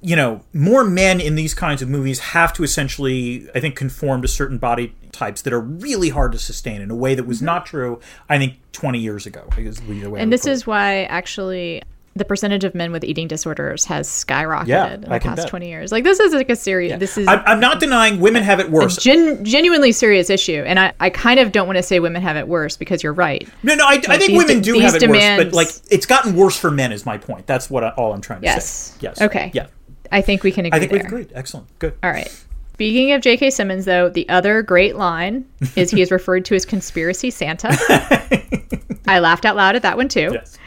you 0.00 0.16
know, 0.16 0.42
more 0.52 0.84
men 0.84 1.20
in 1.20 1.34
these 1.34 1.54
kinds 1.54 1.80
of 1.80 1.88
movies 1.88 2.18
have 2.18 2.52
to 2.54 2.62
essentially, 2.64 3.48
I 3.54 3.60
think, 3.60 3.76
conform 3.76 4.20
to 4.22 4.28
certain 4.28 4.58
body 4.58 4.94
types 5.12 5.40
that 5.42 5.52
are 5.52 5.60
really 5.60 6.08
hard 6.10 6.32
to 6.32 6.38
sustain 6.38 6.82
in 6.82 6.90
a 6.90 6.94
way 6.96 7.14
that 7.14 7.24
was 7.24 7.40
not 7.40 7.64
true, 7.66 8.00
I 8.28 8.36
think, 8.38 8.54
20 8.72 8.98
years 8.98 9.26
ago. 9.26 9.48
Is 9.56 9.78
the 9.80 9.86
way 9.86 9.94
I 10.00 10.02
Mm-hmm. 10.04 10.16
and 10.16 10.32
this 10.32 10.46
is 10.46 10.66
why 10.66 11.04
actually 11.04 11.82
the 12.16 12.24
percentage 12.24 12.62
of 12.64 12.74
men 12.74 12.92
with 12.92 13.02
eating 13.02 13.26
disorders 13.26 13.84
has 13.86 14.08
skyrocketed 14.08 14.66
Yeah, 14.68 14.94
in 14.94 15.00
the 15.00 15.12
I 15.12 15.18
past 15.18 15.42
bet. 15.42 15.48
20 15.48 15.68
years. 15.68 15.90
Like 15.90 16.04
this 16.04 16.20
is 16.20 16.32
like 16.32 16.48
a 16.48 16.54
serious 16.56 16.98
this 17.00 17.18
is 17.18 17.26
I'm, 17.26 17.42
I'm 17.44 17.60
not 17.60 17.80
denying 17.80 18.20
women 18.20 18.42
have 18.44 18.60
it 18.60 18.70
worse. 18.70 18.96
gen- 18.96 19.44
genuinely 19.44 19.90
serious 19.90 20.30
issue 20.30 20.62
and 20.64 20.78
I, 20.78 20.92
I 21.00 21.10
kind 21.10 21.40
of 21.40 21.50
don't 21.50 21.66
want 21.66 21.76
to 21.76 21.82
say 21.82 21.98
women 21.98 22.22
have 22.22 22.36
it 22.36 22.46
worse 22.46 22.76
because 22.76 23.02
you're 23.02 23.12
right. 23.12 23.48
No, 23.64 23.74
no, 23.74 23.84
I, 23.84 24.00
I 24.08 24.18
think 24.18 24.38
women 24.38 24.60
do 24.62 24.78
have 24.78 24.94
it 24.94 25.08
worse, 25.08 25.44
but 25.44 25.52
like 25.52 25.68
it's 25.90 26.06
gotten 26.06 26.36
worse 26.36 26.56
for 26.56 26.70
men. 26.70 26.92
Is 26.92 27.04
my 27.04 27.18
point. 27.18 27.46
That's 27.46 27.68
what 27.68 27.82
I, 27.82 27.88
all 27.90 28.12
I'm 28.12 28.20
trying 28.20 28.40
to 28.42 28.46
Yes. 28.46 28.70
say. 28.70 28.96
Yes. 29.00 29.16
Yes. 29.18 29.22
Okay. 29.22 29.50
Yeah. 29.52 29.66
I 30.12 30.20
think 30.20 30.44
we 30.44 30.52
can 30.52 30.66
agree 30.66 30.76
I 30.76 30.80
think 30.80 30.92
there. 30.92 30.98
we've 31.00 31.06
agreed. 31.06 31.32
Excellent. 31.34 31.66
Good. 31.80 31.94
All 32.02 32.10
right. 32.10 32.28
Speaking 32.74 33.12
of 33.12 33.22
J.K. 33.22 33.50
Simmons, 33.50 33.84
though, 33.84 34.08
the 34.08 34.28
other 34.28 34.60
great 34.62 34.96
line 34.96 35.44
is 35.76 35.90
he 35.90 36.02
is 36.02 36.10
referred 36.10 36.44
to 36.46 36.54
as 36.56 36.64
conspiracy 36.66 37.30
Santa. 37.30 37.68
I 39.06 39.18
laughed 39.20 39.44
out 39.44 39.56
loud 39.56 39.76
at 39.76 39.82
that 39.82 39.96
one 39.96 40.08
too. 40.08 40.30
Yes. 40.32 40.58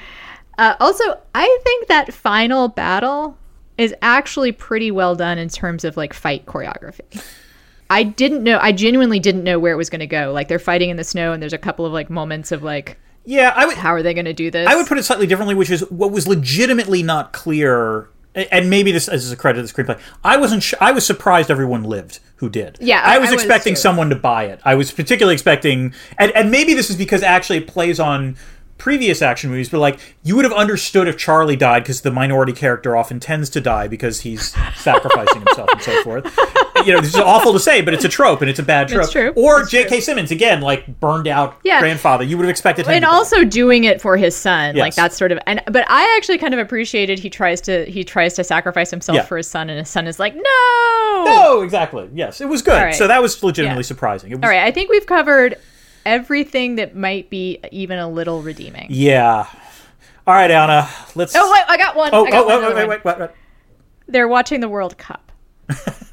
Uh, 0.58 0.76
also, 0.80 1.04
I 1.36 1.60
think 1.63 1.88
that 1.88 2.13
final 2.13 2.67
battle 2.67 3.38
is 3.78 3.93
actually 4.02 4.52
pretty 4.52 4.89
well 4.89 5.15
done 5.15 5.38
in 5.38 5.50
terms 5.50 5.84
of 5.84 5.96
like 5.98 6.13
fight 6.13 6.46
choreography. 6.46 7.24
I 7.89 8.04
didn't 8.04 8.43
know. 8.43 8.58
I 8.62 8.72
genuinely 8.72 9.20
didn't 9.20 9.43
know 9.43 9.60
where 9.60 9.72
it 9.72 9.78
was 9.78 9.89
going 9.89 10.00
to 10.00 10.08
go. 10.08 10.32
Like 10.34 10.48
they're 10.48 10.60
fighting 10.60 10.89
in 10.89 10.98
the 10.98 11.04
snow, 11.04 11.32
and 11.32 11.41
there's 11.41 11.54
a 11.54 11.58
couple 11.58 11.86
of 11.86 11.93
like 11.93 12.10
moments 12.10 12.52
of 12.52 12.63
like, 12.63 12.98
Yeah, 13.24 13.54
I 13.56 13.65
would. 13.65 13.78
how 13.78 13.89
are 13.93 14.02
they 14.04 14.13
going 14.13 14.26
to 14.26 14.34
do 14.34 14.50
this? 14.52 14.67
I 14.67 14.76
would 14.76 14.88
put 14.88 14.98
it 14.98 15.04
slightly 15.04 15.28
differently, 15.28 15.56
which 15.56 15.70
is 15.70 15.82
what 15.91 16.12
was 16.12 16.28
legitimately 16.28 17.04
not 17.04 17.34
clear. 17.34 18.10
And 18.52 18.70
maybe 18.70 18.91
this 18.91 19.08
is 19.08 19.32
a 19.32 19.36
credit 19.36 19.65
to 19.65 19.74
the 19.74 19.84
screenplay. 19.84 20.00
I 20.24 20.38
wasn't. 20.38 20.62
Sh- 20.63 20.76
I 20.82 20.91
was 20.91 21.06
surprised 21.06 21.50
everyone 21.50 21.84
lived 21.84 22.20
who 22.36 22.50
did. 22.50 22.78
Yeah, 22.80 23.02
I 23.04 23.17
was 23.17 23.32
I 23.32 23.34
expecting 23.34 23.74
too. 23.74 23.80
someone 23.80 24.10
to 24.10 24.15
buy 24.15 24.46
it. 24.46 24.60
I 24.63 24.76
was 24.76 24.91
particularly 24.91 25.34
expecting, 25.34 25.93
and, 26.20 26.32
and 26.34 26.52
maybe 26.52 26.76
this 26.76 26.89
is 26.91 26.96
because 26.98 27.24
actually 27.24 27.58
it 27.60 27.67
plays 27.67 28.00
on 28.00 28.36
previous 28.77 29.21
action 29.21 29.49
movies, 29.49 29.69
but 29.69 29.79
like 29.79 29.99
you 30.23 30.35
would 30.35 30.45
have 30.45 30.53
understood 30.53 31.07
if 31.07 31.17
Charlie 31.17 31.55
died 31.55 31.83
because 31.83 32.01
the 32.01 32.11
minority 32.11 32.53
character 32.53 32.95
often 32.95 33.19
tends 33.19 33.49
to 33.51 33.61
die 33.61 33.87
because 33.87 34.21
he's 34.21 34.53
sacrificing 34.75 35.39
himself 35.41 35.69
and 35.71 35.81
so 35.81 36.03
forth. 36.03 36.37
You 36.85 36.93
know, 36.93 37.01
this 37.01 37.15
is 37.15 37.19
awful 37.19 37.53
to 37.53 37.59
say, 37.59 37.81
but 37.81 37.93
it's 37.95 38.05
a 38.05 38.09
trope 38.09 38.41
and 38.41 38.49
it's 38.49 38.59
a 38.59 38.63
bad 38.63 38.87
trope. 38.87 39.03
It's 39.03 39.11
true. 39.11 39.33
Or 39.35 39.61
It's 39.61 39.71
J.K. 39.71 39.87
true. 39.89 40.01
Simmons 40.01 40.29
again, 40.31 40.61
like 40.61 40.99
burned 40.99 41.27
out 41.27 41.57
Yeah. 41.63 41.79
grandfather. 41.79 42.23
You 42.23 42.37
would 42.37 42.43
have 42.43 42.51
expected 42.51 42.85
him 42.85 42.93
and 42.93 43.01
to 43.03 43.07
die. 43.09 43.13
also 43.13 43.43
doing 43.43 43.83
it 43.83 43.99
for 43.99 44.15
his 44.15 44.35
son 44.35 44.75
like 44.75 44.89
Yes. 44.89 44.95
that's 44.95 45.17
sort 45.17 45.31
of 45.31 45.39
and 45.47 45.61
but 45.71 45.83
i 45.89 46.15
actually 46.17 46.37
kind 46.37 46.53
of 46.53 46.59
appreciated 46.59 47.17
he 47.19 47.29
tries 47.29 47.59
to 47.61 47.85
he 47.85 48.03
tries 48.03 48.33
to 48.35 48.43
sacrifice 48.43 48.91
himself 48.91 49.15
Yeah. 49.15 49.23
for 49.23 49.37
his 49.37 49.47
son 49.47 49.69
and 49.69 49.79
his 49.79 49.89
son 49.89 50.05
is 50.07 50.19
like 50.19 50.35
no 50.35 51.23
no, 51.25 51.61
exactly. 51.61 52.09
Yes, 52.13 52.39
it 52.41 52.47
was 52.47 52.61
good. 52.61 52.71
right. 52.81 52.95
So 52.95 53.07
that 53.07 53.21
was 53.21 53.41
legitimately 53.43 53.81
Yeah. 53.81 53.87
surprising. 53.87 54.31
It 54.31 54.35
was, 54.35 54.43
all 54.43 54.49
right 54.49 54.63
i 54.63 54.71
think 54.71 54.89
we've 54.89 55.05
covered 55.07 55.55
everything 56.08 56.76
that 56.76 56.96
might 56.96 57.30
be 57.30 57.60
even 57.72 58.00
a 58.00 58.10
little 58.10 58.41
redeeming 58.41 58.88
Yeah. 58.89 59.46
All 60.26 60.34
right, 60.34 60.50
Ana. 60.50 60.89
Let's. 61.15 61.36
oh 61.36 61.52
wait 61.52 61.63
i 61.67 61.78
got 61.78 61.96
one 61.96 62.10
Oh, 62.13 62.26
I 62.26 62.32
got 62.32 62.43
oh, 62.43 62.48
one 62.48 62.62
wait, 62.62 62.65
other 62.65 62.76
wait, 62.76 62.88
wait, 62.89 63.06
wait, 63.06 63.20
wait. 63.20 63.30
they're 64.08 64.28
watching 64.28 64.62
the 64.62 64.70
world 64.70 64.98
cup 64.98 65.32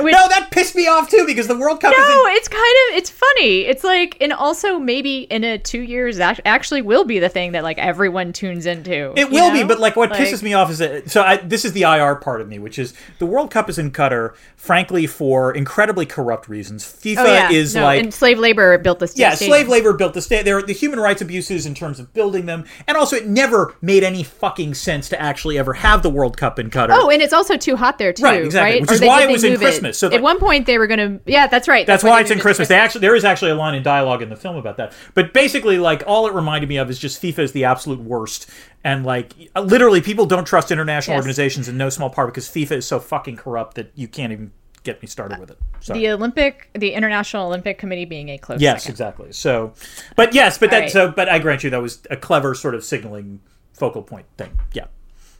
which- 0.00 0.12
no, 0.12 0.28
that 0.28 0.50
pissed 0.50 0.74
me 0.74 0.86
off 0.86 1.10
too 1.10 1.24
because 1.26 1.46
the 1.48 1.56
World 1.56 1.80
Cup 1.80 1.92
is 1.92 1.98
No, 1.98 2.26
in 2.26 2.32
it's 2.36 2.48
kind 2.48 2.62
of 2.90 2.96
it's 2.96 3.10
funny. 3.10 3.60
It's 3.62 3.84
like, 3.84 4.16
and 4.20 4.32
also 4.32 4.78
maybe 4.78 5.20
in 5.22 5.44
a 5.44 5.58
two 5.58 5.80
years 5.80 6.18
act- 6.20 6.40
actually 6.44 6.82
will 6.82 7.04
be 7.04 7.18
the 7.18 7.28
thing 7.28 7.52
that 7.52 7.62
like 7.62 7.78
everyone 7.78 8.32
tunes 8.32 8.66
into. 8.66 9.12
It 9.16 9.30
will 9.30 9.52
be, 9.52 9.64
but 9.64 9.80
like 9.80 9.96
what 9.96 10.10
pisses 10.12 10.42
me 10.42 10.54
off 10.54 10.70
is 10.70 10.78
that 10.78 11.10
so 11.10 11.22
I, 11.22 11.36
this 11.38 11.64
is 11.64 11.72
the 11.72 11.82
IR 11.82 12.16
part 12.16 12.40
of 12.40 12.48
me, 12.48 12.58
which 12.58 12.78
is 12.78 12.94
the 13.18 13.26
World 13.26 13.50
Cup 13.50 13.68
is 13.68 13.78
in 13.78 13.90
Qatar, 13.90 14.34
frankly, 14.56 15.06
for 15.06 15.52
incredibly 15.54 16.06
corrupt 16.06 16.48
reasons. 16.48 16.84
FIFA 16.84 17.16
Oh, 17.18 17.26
yeah. 17.32 17.50
is 17.50 17.74
No, 17.74 17.82
like 17.82 18.02
and 18.02 18.12
slave 18.14 18.38
labor 18.38 18.76
built 18.78 18.98
the 18.98 19.06
this. 19.06 19.18
yeah, 19.18 19.34
stadium. 19.34 19.56
slave 19.56 19.68
labor 19.68 19.92
built 19.92 20.14
the 20.14 20.22
state. 20.22 20.44
There 20.44 20.58
are 20.58 20.62
the 20.62 20.72
human 20.72 21.00
rights 21.00 21.20
abuses 21.22 21.66
in 21.66 21.74
terms 21.74 21.98
of 22.00 22.12
building 22.14 22.46
them, 22.46 22.64
and 22.86 22.96
also 22.96 23.16
it 23.16 23.26
never 23.26 23.74
made 23.82 24.04
any 24.04 24.22
fucking 24.22 24.74
sense 24.74 25.08
to 25.10 25.20
actually 25.20 25.58
ever 25.58 25.72
have 25.74 26.02
the 26.02 26.10
World 26.10 26.36
Cup 26.36 26.58
in 26.58 26.70
Qatar. 26.70 26.90
Oh, 26.92 27.10
and 27.10 27.20
it's 27.22 27.32
also 27.32 27.56
too 27.56 27.76
hot 27.76 27.98
there 27.98 28.12
too, 28.12 28.22
Right, 28.24 28.44
exactly, 28.44 28.80
which 28.80 28.90
Or 28.90 28.94
is 28.94 29.00
why 29.00 29.22
it 29.24 29.30
was 29.30 29.44
in 29.44 29.52
move 29.52 29.60
Christmas, 29.82 29.98
so, 29.98 30.06
at 30.08 30.14
like- 30.14 30.22
one 30.22 30.38
point 30.38 30.66
they 30.66 30.78
were 30.78 30.86
going 30.86 30.98
to. 31.18 31.20
Yeah, 31.30 31.46
that's 31.46 31.68
right. 31.68 31.86
That's 31.86 32.02
why 32.04 32.20
it's 32.20 32.30
in 32.30 32.38
to 32.38 32.42
Christmas. 32.42 32.68
They 32.68 32.76
actually 32.76 33.02
there 33.02 33.14
is 33.14 33.24
actually 33.24 33.50
a 33.50 33.54
line 33.54 33.74
in 33.74 33.82
dialogue 33.82 34.22
in 34.22 34.28
the 34.28 34.36
film 34.36 34.56
about 34.56 34.76
that. 34.78 34.92
But 35.14 35.32
basically, 35.32 35.78
like 35.78 36.02
all 36.06 36.26
it 36.26 36.32
reminded 36.34 36.68
me 36.68 36.76
of 36.78 36.88
is 36.90 36.98
just 36.98 37.20
FIFA 37.22 37.40
is 37.40 37.52
the 37.52 37.64
absolute 37.64 38.00
worst, 38.00 38.48
and 38.84 39.04
like 39.04 39.32
literally, 39.56 40.00
people 40.00 40.26
don't 40.26 40.44
trust 40.44 40.70
international 40.70 41.14
Yes. 41.16 41.22
organizations 41.22 41.68
in 41.68 41.76
no 41.76 41.88
small 41.88 42.10
part 42.10 42.28
because 42.28 42.48
FIFA 42.48 42.72
is 42.78 42.86
so 42.86 42.98
fucking 43.00 43.36
corrupt 43.36 43.74
that 43.76 43.90
you 43.94 44.08
can't 44.08 44.32
even 44.32 44.52
get 44.84 45.00
me 45.00 45.06
started 45.06 45.38
with 45.38 45.50
it. 45.50 45.58
So. 45.78 45.92
The 45.94 46.08
Olympic, 46.10 46.68
the 46.74 46.92
International 46.92 47.46
Olympic 47.46 47.78
Committee 47.78 48.04
being 48.04 48.30
a 48.30 48.38
close 48.38 48.60
Yes, 48.60 48.82
second. 48.82 48.92
exactly. 48.94 49.32
So, 49.32 49.74
but 50.16 50.34
yes, 50.34 50.58
but 50.58 50.70
that 50.70 50.78
right. 50.80 50.90
so, 50.90 51.08
but 51.12 51.28
I 51.28 51.38
grant 51.38 51.62
you 51.62 51.70
that 51.70 51.80
was 51.80 52.00
a 52.10 52.16
clever 52.16 52.54
sort 52.54 52.74
of 52.74 52.82
signaling 52.84 53.40
focal 53.74 54.02
point 54.02 54.26
thing. 54.36 54.58
Yeah. 54.72 54.86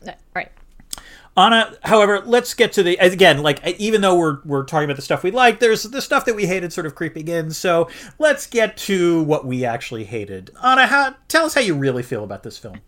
No, 0.05 0.13
Right. 0.33 0.49
Ana, 1.35 1.75
however, 1.83 2.21
let's 2.25 2.53
get 2.53 2.73
to 2.73 2.83
the 2.83 2.95
again. 2.97 3.41
Like, 3.41 3.65
even 3.79 4.01
though 4.01 4.15
we're 4.17 4.37
we're 4.45 4.63
talking 4.65 4.85
about 4.85 4.97
the 4.97 5.01
stuff 5.01 5.23
we 5.23 5.31
like, 5.31 5.59
there's 5.59 5.83
the 5.83 6.01
stuff 6.01 6.25
that 6.25 6.35
we 6.35 6.45
hated 6.45 6.71
sort 6.71 6.85
of 6.85 6.93
creeping 6.93 7.27
in. 7.27 7.51
So 7.51 7.89
let's 8.19 8.45
get 8.45 8.77
to 8.77 9.23
what 9.23 9.45
we 9.45 9.65
actually 9.65 10.03
hated. 10.03 10.51
Ana, 10.61 10.85
how, 10.85 11.15
tell 11.27 11.45
us 11.45 11.55
how 11.55 11.61
you 11.61 11.73
really 11.73 12.03
feel 12.03 12.23
about 12.23 12.43
this 12.43 12.57
film. 12.57 12.79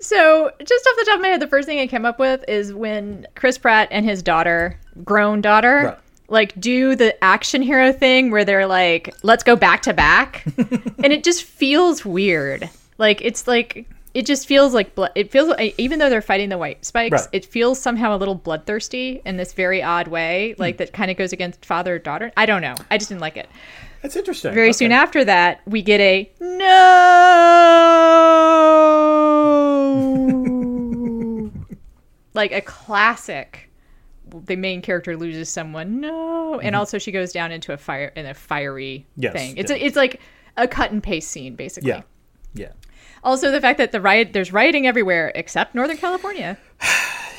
So, 0.00 0.50
just 0.64 0.86
off 0.86 0.96
the 0.96 1.04
top 1.06 1.16
of 1.16 1.22
my 1.22 1.28
head, 1.28 1.40
the 1.40 1.46
first 1.48 1.66
thing 1.66 1.80
I 1.80 1.86
came 1.86 2.04
up 2.04 2.18
with 2.18 2.44
is 2.46 2.72
when 2.72 3.26
Chris 3.34 3.58
Pratt 3.58 3.88
and 3.90 4.04
his 4.04 4.22
daughter, 4.22 4.78
grown 5.04 5.40
daughter, 5.40 5.82
Right. 5.86 5.98
like 6.28 6.60
do 6.60 6.94
the 6.94 7.22
action 7.24 7.62
hero 7.62 7.92
thing 7.92 8.30
where 8.30 8.44
they're 8.44 8.66
like, 8.66 9.12
let's 9.22 9.42
go 9.42 9.56
back 9.56 9.82
to 9.82 9.92
back. 9.94 10.44
and 10.58 11.12
it 11.12 11.24
just 11.24 11.42
feels 11.42 12.04
weird. 12.04 12.68
Like, 12.98 13.22
it's 13.22 13.46
like, 13.48 13.88
it 14.18 14.26
just 14.26 14.48
feels 14.48 14.74
like 14.74 14.96
blood. 14.96 15.12
It 15.14 15.30
feels 15.30 15.54
even 15.78 16.00
though 16.00 16.10
they're 16.10 16.20
fighting 16.20 16.48
the 16.48 16.58
white 16.58 16.84
spikes, 16.84 17.12
Right. 17.12 17.28
it 17.32 17.44
feels 17.44 17.78
somehow 17.80 18.16
a 18.16 18.18
little 18.18 18.34
bloodthirsty 18.34 19.22
in 19.24 19.36
this 19.36 19.52
very 19.52 19.80
odd 19.80 20.08
way, 20.08 20.56
like 20.58 20.78
that 20.78 20.92
kind 20.92 21.08
of 21.10 21.16
goes 21.16 21.32
against 21.32 21.64
father 21.64 22.00
daughter. 22.00 22.32
I 22.36 22.44
don't 22.44 22.60
know. 22.60 22.74
I 22.90 22.98
just 22.98 23.10
didn't 23.10 23.20
like 23.20 23.36
it. 23.36 23.48
That's 24.02 24.16
interesting. 24.16 24.52
Very 24.54 24.68
Okay. 24.70 24.72
soon 24.72 24.90
after 24.92 25.24
that, 25.24 25.60
we 25.66 25.82
get 25.82 26.00
a 26.00 26.28
no, 30.18 31.50
like 32.34 32.52
a 32.52 32.60
classic. 32.60 33.70
The 34.46 34.56
main 34.56 34.82
character 34.82 35.16
loses 35.16 35.48
someone, 35.48 36.00
no, 36.00 36.60
and 36.60 36.76
also 36.76 36.98
she 36.98 37.12
goes 37.12 37.32
down 37.32 37.50
into 37.50 37.72
a 37.72 37.78
fire 37.78 38.12
in 38.14 38.26
a 38.26 38.34
fiery 38.34 39.06
Mm-hmm. 39.12 39.22
Yes, 39.22 39.32
thing. 39.32 39.56
It's 39.56 39.70
yeah. 39.70 39.76
a, 39.78 39.80
it's 39.80 39.96
like 39.96 40.20
a 40.56 40.68
cut 40.68 40.90
and 40.90 41.02
paste 41.02 41.30
scene, 41.30 41.54
basically. 41.54 41.88
Yeah. 41.90 42.02
Yeah. 42.52 42.72
Also, 43.28 43.50
the 43.50 43.60
fact 43.60 43.76
that 43.76 43.92
the 43.92 44.00
riot 44.00 44.32
there's 44.32 44.54
rioting 44.54 44.86
everywhere 44.86 45.30
except 45.34 45.74
Northern 45.74 45.98
California. 45.98 46.56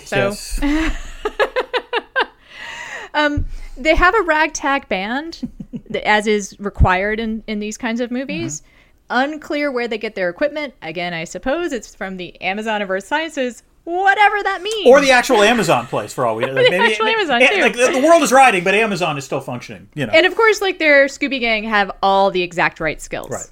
So 0.06 0.16
Yes. 0.16 0.60
they 3.78 3.96
have 3.96 4.16
a 4.16 4.22
ragtag 4.24 4.90
band, 4.90 5.48
as 6.04 6.26
is 6.26 6.60
required 6.60 7.20
in, 7.20 7.44
in 7.46 7.60
these 7.60 7.78
kinds 7.78 8.02
of 8.02 8.10
movies. 8.10 8.62
Mm-hmm. 8.62 9.34
Unclear 9.34 9.72
where 9.72 9.88
they 9.88 10.00
get 10.00 10.16
their 10.16 10.30
equipment. 10.30 10.74
Again, 10.82 11.14
I 11.14 11.26
suppose 11.26 11.72
it's 11.72 11.94
from 11.94 12.18
the 12.18 12.42
Amazon 12.42 12.82
of 12.82 12.90
Earth 12.90 13.06
Sciences, 13.06 13.62
whatever 13.84 14.42
that 14.42 14.64
means. 14.64 14.88
Or 14.88 15.00
the 15.00 15.12
actual 15.12 15.44
Amazon 15.44 15.86
place, 15.86 16.12
for 16.12 16.26
all 16.26 16.36
we 16.36 16.46
know. 16.46 16.54
Like, 16.54 16.70
the 16.70 16.78
actual 16.78 17.06
Amazon, 17.06 17.42
too. 17.42 17.62
Like 17.62 17.76
the 17.76 18.00
the 18.00 18.08
world 18.08 18.24
is 18.24 18.32
riding, 18.32 18.64
but 18.64 18.74
Amazon 18.74 19.16
is 19.18 19.26
still 19.26 19.42
functioning. 19.42 19.90
You 19.94 20.08
know. 20.08 20.14
and 20.14 20.26
of 20.26 20.36
course, 20.36 20.60
like 20.60 20.80
their 20.80 21.06
Scooby 21.06 21.40
Gang 21.40 21.66
have 21.66 21.92
all 22.02 22.32
the 22.32 22.42
exact 22.42 22.80
right 22.80 23.00
skills. 23.00 23.30
Right. 23.30 23.52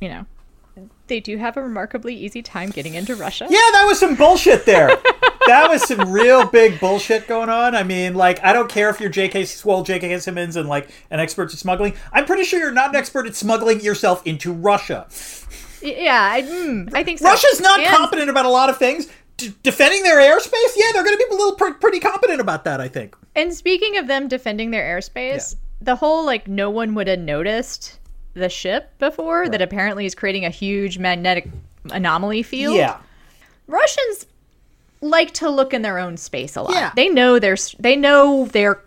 You 0.00 0.08
know, 0.08 0.26
they 1.08 1.20
do 1.20 1.36
have 1.38 1.56
a 1.56 1.62
remarkably 1.62 2.14
easy 2.14 2.42
time 2.42 2.70
getting 2.70 2.94
into 2.94 3.14
Russia. 3.14 3.46
Yeah, 3.48 3.58
that 3.72 3.84
was 3.86 3.98
some 3.98 4.14
bullshit 4.16 4.66
there. 4.66 4.88
that 5.46 5.68
was 5.68 5.82
some 5.86 6.10
real 6.10 6.46
big 6.46 6.80
bullshit 6.80 7.26
going 7.28 7.48
on. 7.48 7.74
I 7.74 7.82
mean, 7.82 8.14
like, 8.14 8.42
I 8.44 8.52
don't 8.52 8.68
care 8.68 8.90
if 8.90 9.00
you're 9.00 9.10
J.K. 9.10 9.44
Swole, 9.44 9.82
J.K. 9.82 10.18
Simmons, 10.18 10.56
and 10.56 10.68
like 10.68 10.88
an 11.10 11.20
expert 11.20 11.52
at 11.52 11.58
smuggling. 11.58 11.94
I'm 12.12 12.24
pretty 12.26 12.44
sure 12.44 12.58
you're 12.58 12.72
not 12.72 12.90
an 12.90 12.96
expert 12.96 13.26
at 13.26 13.34
smuggling 13.36 13.80
yourself 13.80 14.26
into 14.26 14.52
Russia. 14.52 15.06
Yeah, 15.82 16.28
I, 16.32 16.42
mm, 16.42 16.92
I 16.94 17.04
think 17.04 17.18
so. 17.20 17.26
Russia's 17.26 17.60
not 17.60 17.80
And- 17.80 17.88
competent 17.94 18.30
about 18.30 18.46
a 18.46 18.50
lot 18.50 18.70
of 18.70 18.78
things. 18.78 19.08
D- 19.36 19.52
defending 19.62 20.02
their 20.02 20.16
airspace, 20.18 20.72
yeah, 20.76 20.92
they're 20.94 21.04
going 21.04 21.16
to 21.16 21.26
be 21.28 21.34
a 21.34 21.36
little 21.36 21.54
pr- 21.56 21.78
pretty 21.78 22.00
competent 22.00 22.40
about 22.40 22.64
that. 22.64 22.80
I 22.80 22.88
think. 22.88 23.14
And 23.34 23.52
speaking 23.52 23.98
of 23.98 24.06
them 24.06 24.28
defending 24.28 24.70
their 24.70 24.82
airspace, 24.98 25.56
the 25.82 25.94
whole 25.94 26.24
like 26.24 26.48
no 26.48 26.70
one 26.70 26.94
would 26.94 27.06
have 27.06 27.18
noticed 27.18 28.00
the 28.36 28.48
ship 28.48 28.90
before 28.98 29.48
that 29.48 29.60
apparently 29.62 30.06
is 30.06 30.14
creating 30.14 30.44
a 30.44 30.50
huge 30.50 30.98
magnetic 30.98 31.48
anomaly 31.90 32.42
field. 32.42 32.76
Yeah. 32.76 32.98
Russians 33.66 34.26
like 35.00 35.32
to 35.34 35.48
look 35.50 35.74
in 35.74 35.82
their 35.82 35.98
own 35.98 36.16
space 36.16 36.56
a 36.56 36.62
lot. 36.62 36.74
Yeah. 36.74 36.92
They 36.94 37.08
know 37.08 37.38
their 37.38 37.56
they 37.78 37.96
know 37.96 38.46
their 38.46 38.80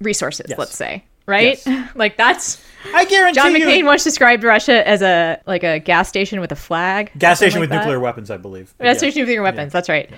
resources, 0.00 0.46
Yes. 0.48 0.58
let's 0.58 0.76
say. 0.76 1.04
Right? 1.26 1.62
like 1.94 2.16
that's 2.16 2.62
I 2.94 3.04
guarantee 3.04 3.40
John 3.40 3.54
you. 3.54 3.66
McCain 3.66 3.84
once 3.84 4.04
described 4.04 4.44
Russia 4.44 4.86
as 4.86 5.02
a 5.02 5.40
like 5.46 5.64
a 5.64 5.78
gas 5.78 6.08
station 6.08 6.40
with 6.40 6.52
a 6.52 6.56
flag. 6.56 7.10
gas 7.18 7.38
station 7.38 7.56
like 7.60 7.62
with 7.62 7.70
that. 7.70 7.80
nuclear 7.80 8.00
weapons, 8.00 8.30
I 8.30 8.36
believe. 8.36 8.72
Gas 8.78 8.94
Yeah. 8.94 8.98
station 8.98 9.20
with 9.22 9.28
nuclear 9.28 9.42
weapons. 9.42 9.72
That's 9.72 9.88
right. 9.88 10.10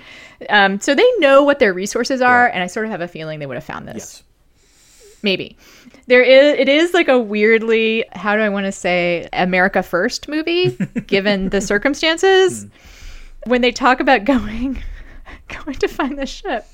Um, 0.49 0.79
so 0.79 0.95
they 0.95 1.09
know 1.17 1.43
what 1.43 1.59
their 1.59 1.73
resources 1.73 2.21
are, 2.21 2.47
and 2.47 2.63
I 2.63 2.67
sort 2.67 2.85
of 2.85 2.91
have 2.91 3.01
a 3.01 3.07
feeling 3.07 3.39
they 3.39 3.45
would 3.45 3.55
have 3.57 3.63
found 3.63 3.87
this. 3.87 3.95
Yes. 3.95 4.23
Maybe 5.23 5.57
there 6.07 6.23
is. 6.23 6.59
It 6.59 6.69
is 6.69 6.93
like 6.93 7.07
a 7.07 7.19
weirdly, 7.19 8.05
how 8.13 8.35
do 8.35 8.41
I 8.41 8.49
want 8.49 8.65
to 8.65 8.71
say, 8.71 9.27
America 9.33 9.83
First 9.83 10.27
movie, 10.27 10.77
given 11.07 11.49
the 11.49 11.61
circumstances. 11.61 12.63
Hmm. 12.63 12.69
When 13.49 13.61
they 13.61 13.71
talk 13.71 13.99
about 13.99 14.25
going, 14.25 14.83
going 15.47 15.75
to 15.77 15.87
find 15.87 16.17
the 16.17 16.25
ship, 16.25 16.65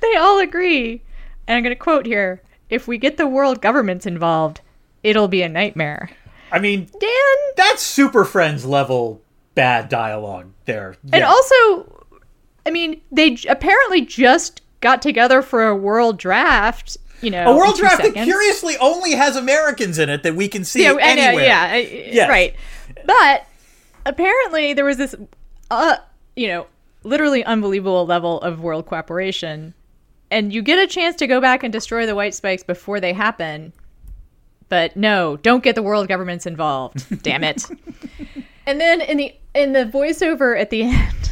they 0.00 0.16
all 0.16 0.40
agree, 0.40 1.02
and 1.46 1.56
I'm 1.56 1.62
going 1.62 1.74
to 1.74 1.80
quote 1.80 2.06
here: 2.06 2.42
"If 2.70 2.88
we 2.88 2.98
get 2.98 3.16
the 3.16 3.28
world 3.28 3.62
governments 3.62 4.06
involved, 4.06 4.60
it'll 5.02 5.28
be 5.28 5.42
a 5.42 5.48
nightmare." 5.48 6.10
I 6.50 6.58
mean, 6.58 6.88
Dan, 7.00 7.36
that's 7.56 7.82
Super 7.82 8.24
Friends 8.24 8.64
level 8.64 9.20
bad 9.54 9.88
dialogue 9.88 10.50
there. 10.64 10.96
And 11.12 11.24
also, 11.24 12.04
I 12.66 12.70
mean, 12.70 13.00
they 13.10 13.38
apparently 13.48 14.02
just 14.02 14.62
got 14.80 15.02
together 15.02 15.42
for 15.42 15.66
a 15.66 15.76
world 15.76 16.18
draft. 16.18 16.96
You 17.20 17.30
know, 17.30 17.52
a 17.52 17.56
world 17.56 17.76
draft 17.76 18.02
that 18.02 18.12
curiously 18.14 18.76
only 18.78 19.12
has 19.12 19.36
Americans 19.36 19.98
in 19.98 20.08
it 20.10 20.22
that 20.24 20.34
we 20.36 20.48
can 20.48 20.64
see 20.64 20.82
Yeah, 20.82 20.96
anywhere. 21.00 21.44
yeah, 21.44 21.76
Yes. 21.76 22.28
right. 22.28 22.54
But 23.06 23.46
apparently, 24.04 24.74
there 24.74 24.84
was 24.84 24.96
this, 24.98 25.14
uh, 25.70 25.96
you 26.36 26.48
know, 26.48 26.66
literally 27.02 27.44
unbelievable 27.44 28.04
level 28.06 28.40
of 28.42 28.60
world 28.60 28.86
cooperation, 28.86 29.72
and 30.30 30.52
you 30.52 30.60
get 30.62 30.78
a 30.78 30.86
chance 30.86 31.16
to 31.16 31.26
go 31.26 31.40
back 31.40 31.62
and 31.62 31.72
destroy 31.72 32.04
the 32.06 32.14
white 32.14 32.34
spikes 32.34 32.62
before 32.62 33.00
they 33.00 33.12
happen. 33.12 33.72
But 34.68 34.96
no, 34.96 35.36
don't 35.38 35.62
get 35.62 35.74
the 35.76 35.82
world 35.82 36.08
governments 36.08 36.46
involved. 36.46 37.22
Damn 37.22 37.44
it. 37.44 37.64
and 38.66 38.80
then 38.80 39.00
in 39.00 39.16
the 39.18 39.34
in 39.54 39.72
the 39.72 39.84
voiceover 39.84 40.58
at 40.60 40.70
the 40.70 40.82
end, 40.82 41.30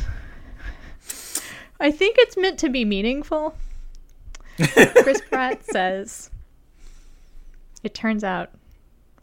I 1.80 1.90
think 1.90 2.16
it's 2.18 2.36
meant 2.36 2.58
to 2.60 2.68
be 2.68 2.84
meaningful. 2.84 3.56
Chris 5.02 5.20
Pratt 5.28 5.64
says, 5.64 6.30
"It 7.82 7.94
turns 7.94 8.24
out 8.24 8.50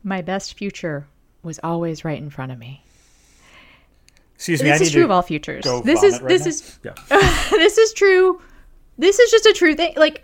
my 0.03 0.21
best 0.21 0.55
future 0.55 1.07
was 1.43 1.59
always 1.63 2.03
right 2.03 2.17
in 2.17 2.29
front 2.29 2.51
of 2.51 2.57
me." 2.59 2.83
Excuse 4.35 4.63
me, 4.63 4.69
This 4.69 4.81
is 4.81 4.91
true 4.91 5.03
of 5.03 5.11
all 5.11 5.21
futures. 5.21 5.65
This 5.83 6.01
is 6.01 6.21
right 6.21 6.29
this 6.29 6.45
now. 6.45 6.49
is 6.49 6.79
Yeah. 6.83 7.47
this 7.51 7.77
is 7.77 7.91
true. 7.93 8.41
This 8.97 9.19
is 9.19 9.31
just 9.31 9.45
a 9.45 9.53
true 9.53 9.75
thing. 9.75 9.93
Like, 9.97 10.23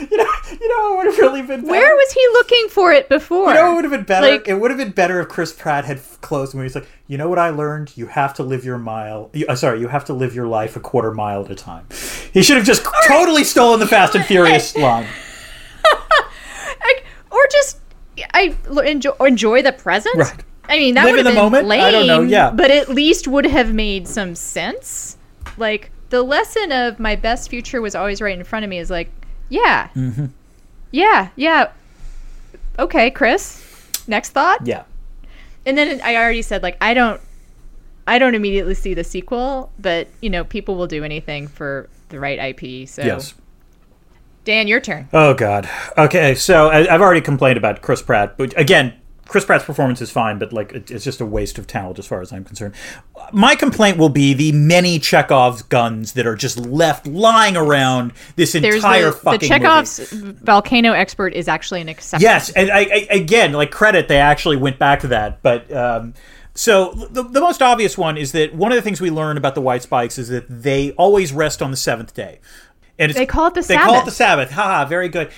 you 0.10 0.16
know, 0.16 0.26
you 0.50 0.68
know, 0.68 0.90
what 0.90 0.96
would 0.98 1.06
have 1.06 1.18
really 1.18 1.42
been 1.42 1.60
better? 1.62 1.70
where 1.70 1.94
was 1.94 2.12
he 2.12 2.20
looking 2.32 2.68
for 2.68 2.92
it 2.92 3.08
before? 3.08 3.48
You 3.48 3.54
know, 3.54 3.72
it 3.72 3.74
would 3.76 3.84
have 3.84 3.92
been 3.92 4.04
better. 4.04 4.30
Like- 4.30 4.48
it 4.48 4.54
would 4.54 4.70
have 4.70 4.78
been 4.78 4.90
better 4.92 5.20
if 5.20 5.28
Chris 5.28 5.52
Pratt 5.52 5.84
had 5.84 6.00
closed 6.20 6.54
when 6.54 6.64
he's 6.64 6.74
like, 6.74 6.86
"You 7.06 7.18
know 7.18 7.28
what 7.28 7.38
I 7.38 7.50
learned? 7.50 7.96
You 7.96 8.06
have 8.06 8.34
to 8.34 8.42
live 8.42 8.64
your 8.64 8.78
mile. 8.78 9.30
You, 9.32 9.46
uh, 9.46 9.54
sorry, 9.54 9.80
you 9.80 9.88
have 9.88 10.04
to 10.06 10.12
live 10.12 10.34
your 10.34 10.46
life 10.46 10.76
a 10.76 10.80
quarter 10.80 11.12
mile 11.12 11.44
at 11.44 11.50
a 11.50 11.54
time." 11.54 11.86
He 12.32 12.42
should 12.42 12.56
have 12.56 12.66
just 12.66 12.86
totally 13.06 13.44
stolen 13.44 13.80
the 13.80 13.86
Fast 13.86 14.14
and 14.14 14.24
Furious 14.24 14.76
line. 14.76 15.06
Like, 16.84 17.04
or 17.30 17.40
just 17.50 17.78
I 18.34 18.56
enjoy 18.84 19.12
enjoy 19.20 19.62
the 19.62 19.72
present. 19.72 20.16
Right. 20.16 20.44
I 20.68 20.76
mean, 20.78 20.94
that 20.96 21.04
Live 21.04 21.12
would 21.12 21.20
in 21.20 21.26
have 21.26 21.34
the 21.34 21.38
been 21.38 21.44
moment? 21.44 21.66
lame. 21.66 21.82
I 21.82 21.90
don't 21.90 22.06
know, 22.06 22.20
yeah. 22.22 22.50
but 22.50 22.70
at 22.70 22.90
least 22.90 23.26
would 23.26 23.46
have 23.46 23.72
made 23.72 24.06
some 24.06 24.34
sense. 24.34 25.16
Like, 25.56 25.90
the 26.10 26.22
lesson 26.22 26.72
of 26.72 27.00
my 27.00 27.16
best 27.16 27.48
future 27.48 27.80
was 27.80 27.94
always 27.94 28.20
right 28.20 28.36
in 28.36 28.44
front 28.44 28.64
of 28.64 28.68
me 28.68 28.78
is 28.78 28.90
like, 28.90 29.10
yeah, 29.48 29.88
mm-hmm. 29.94 30.26
yeah, 30.90 31.30
yeah. 31.36 31.70
Okay, 32.78 33.10
Chris. 33.10 33.64
Next 34.06 34.30
thought. 34.30 34.66
Yeah. 34.66 34.84
And 35.66 35.76
then 35.76 36.00
I 36.02 36.16
already 36.16 36.42
said 36.42 36.62
like 36.62 36.76
I 36.80 36.94
don't, 36.94 37.20
I 38.06 38.18
don't 38.18 38.34
immediately 38.34 38.74
see 38.74 38.94
the 38.94 39.04
sequel, 39.04 39.70
but 39.78 40.08
you 40.20 40.30
know 40.30 40.44
people 40.44 40.76
will 40.76 40.86
do 40.86 41.04
anything 41.04 41.48
for 41.48 41.88
the 42.08 42.18
right 42.18 42.38
IP. 42.38 42.88
So 42.88 43.02
Yes. 43.02 43.34
Dan, 44.44 44.66
your 44.66 44.80
turn. 44.80 45.08
Oh 45.12 45.34
God. 45.34 45.68
Okay, 45.98 46.34
so 46.34 46.68
I, 46.68 46.92
I've 46.92 47.02
already 47.02 47.20
complained 47.20 47.58
about 47.58 47.82
Chris 47.82 48.00
Pratt, 48.00 48.38
but 48.38 48.58
again, 48.58 48.94
Chris 49.28 49.44
Pratt's 49.44 49.64
performance 49.64 50.00
is 50.00 50.10
fine, 50.10 50.38
but 50.38 50.52
like 50.52 50.72
it's 50.72 51.04
just 51.04 51.20
a 51.20 51.26
waste 51.26 51.58
of 51.58 51.66
talent 51.66 51.98
as 51.98 52.06
far 52.06 52.22
as 52.22 52.32
I'm 52.32 52.44
concerned. 52.44 52.74
My 53.32 53.54
complaint 53.54 53.98
will 53.98 54.08
be 54.08 54.32
the 54.32 54.52
many 54.52 54.98
Chekhov's 54.98 55.60
guns 55.62 56.14
that 56.14 56.26
are 56.26 56.34
just 56.34 56.58
left 56.58 57.06
lying 57.06 57.54
around 57.56 58.12
this 58.36 58.52
There's 58.52 58.76
entire 58.76 59.10
the, 59.10 59.36
the 59.38 59.46
Chekhov's 59.46 60.12
movie. 60.14 60.38
volcano 60.42 60.92
expert 60.92 61.34
is 61.34 61.46
actually 61.46 61.82
an 61.82 61.90
exception. 61.90 62.22
Yes, 62.22 62.50
and 62.50 62.70
I, 62.70 62.80
I, 62.80 63.06
again, 63.10 63.52
like 63.52 63.70
credit, 63.70 64.08
they 64.08 64.18
actually 64.18 64.56
went 64.56 64.78
back 64.78 65.00
to 65.00 65.08
that. 65.08 65.42
But 65.42 65.70
um, 65.72 66.14
so 66.54 66.92
the, 67.10 67.22
the 67.22 67.40
most 67.40 67.60
obvious 67.60 67.98
one 67.98 68.16
is 68.16 68.32
that 68.32 68.54
one 68.54 68.72
of 68.72 68.76
the 68.76 68.82
things 68.82 68.98
we 69.00 69.10
learn 69.10 69.36
about 69.36 69.54
the 69.54 69.60
White 69.60 69.82
Spikes 69.82 70.16
is 70.18 70.28
that 70.28 70.46
they 70.48 70.92
always 70.92 71.32
rest 71.32 71.60
on 71.60 71.70
the 71.70 71.76
seventh 71.76 72.14
day, 72.14 72.40
and 72.98 73.10
it's, 73.10 73.18
They 73.18 73.26
call 73.26 73.48
it 73.48 73.54
the 73.54 73.60
they 73.60 73.76
call 73.76 73.90
it 73.94 73.98
Sabbath. 73.98 74.04
the 74.06 74.10
Sabbath. 74.10 74.50
Haha, 74.52 74.84
very 74.86 75.10
good. 75.10 75.30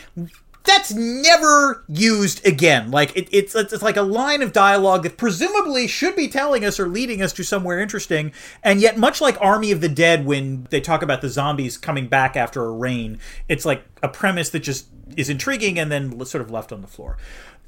That's 0.64 0.92
never 0.92 1.84
used 1.88 2.46
again. 2.46 2.90
Like 2.90 3.16
it, 3.16 3.28
it's 3.32 3.54
it's 3.54 3.82
like 3.82 3.96
a 3.96 4.02
line 4.02 4.42
of 4.42 4.52
dialogue 4.52 5.04
that 5.04 5.16
presumably 5.16 5.86
should 5.86 6.14
be 6.14 6.28
telling 6.28 6.64
us 6.64 6.78
or 6.78 6.86
leading 6.86 7.22
us 7.22 7.32
to 7.34 7.42
somewhere 7.42 7.80
interesting, 7.80 8.32
and 8.62 8.80
yet 8.80 8.98
much 8.98 9.20
like 9.20 9.40
Army 9.40 9.72
of 9.72 9.80
the 9.80 9.88
Dead, 9.88 10.26
when 10.26 10.66
they 10.70 10.80
talk 10.80 11.02
about 11.02 11.22
the 11.22 11.28
zombies 11.28 11.78
coming 11.78 12.08
back 12.08 12.36
after 12.36 12.64
a 12.64 12.72
rain, 12.72 13.18
it's 13.48 13.64
like 13.64 13.84
a 14.02 14.08
premise 14.08 14.50
that 14.50 14.60
just 14.60 14.86
is 15.16 15.28
intriguing 15.28 15.78
and 15.78 15.90
then 15.90 16.24
sort 16.24 16.42
of 16.42 16.50
left 16.50 16.72
on 16.72 16.82
the 16.82 16.86
floor. 16.86 17.16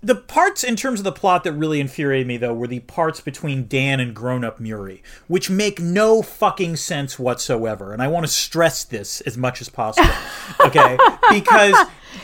The 0.04 0.16
parts 0.16 0.64
in 0.64 0.74
terms 0.74 0.98
of 0.98 1.04
the 1.04 1.12
plot 1.12 1.44
that 1.44 1.52
really 1.52 1.78
infuriated 1.78 2.26
me 2.26 2.36
though 2.36 2.52
were 2.52 2.66
the 2.66 2.80
parts 2.80 3.20
between 3.20 3.68
Dan 3.68 4.00
and 4.00 4.14
grown-up 4.14 4.58
Muri, 4.58 5.02
which 5.28 5.48
make 5.48 5.78
no 5.80 6.22
fucking 6.22 6.74
sense 6.76 7.18
whatsoever. 7.20 7.92
And 7.92 8.02
I 8.02 8.08
want 8.08 8.26
to 8.26 8.32
stress 8.32 8.82
this 8.84 9.20
as 9.22 9.36
much 9.38 9.60
as 9.60 9.68
possible. 9.68 10.08
Okay? 10.66 10.98
because 11.30 11.74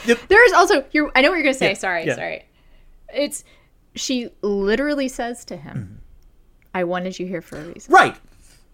the, 0.06 0.18
There 0.28 0.44
is 0.46 0.52
also 0.52 0.84
you. 0.92 1.10
I 1.14 1.22
know 1.22 1.30
what 1.30 1.36
you're 1.36 1.44
gonna 1.44 1.54
say. 1.54 1.68
Yeah, 1.68 1.74
sorry, 1.74 2.04
yeah. 2.06 2.14
sorry. 2.16 2.44
It's 3.14 3.44
she 3.94 4.30
literally 4.42 5.08
says 5.08 5.44
to 5.46 5.56
him, 5.56 5.76
Mm-hmm. 5.76 5.94
"I 6.74 6.84
wanted 6.84 7.18
you 7.18 7.26
here 7.26 7.40
for 7.42 7.58
a 7.58 7.64
reason." 7.64 7.92
right. 7.94 8.16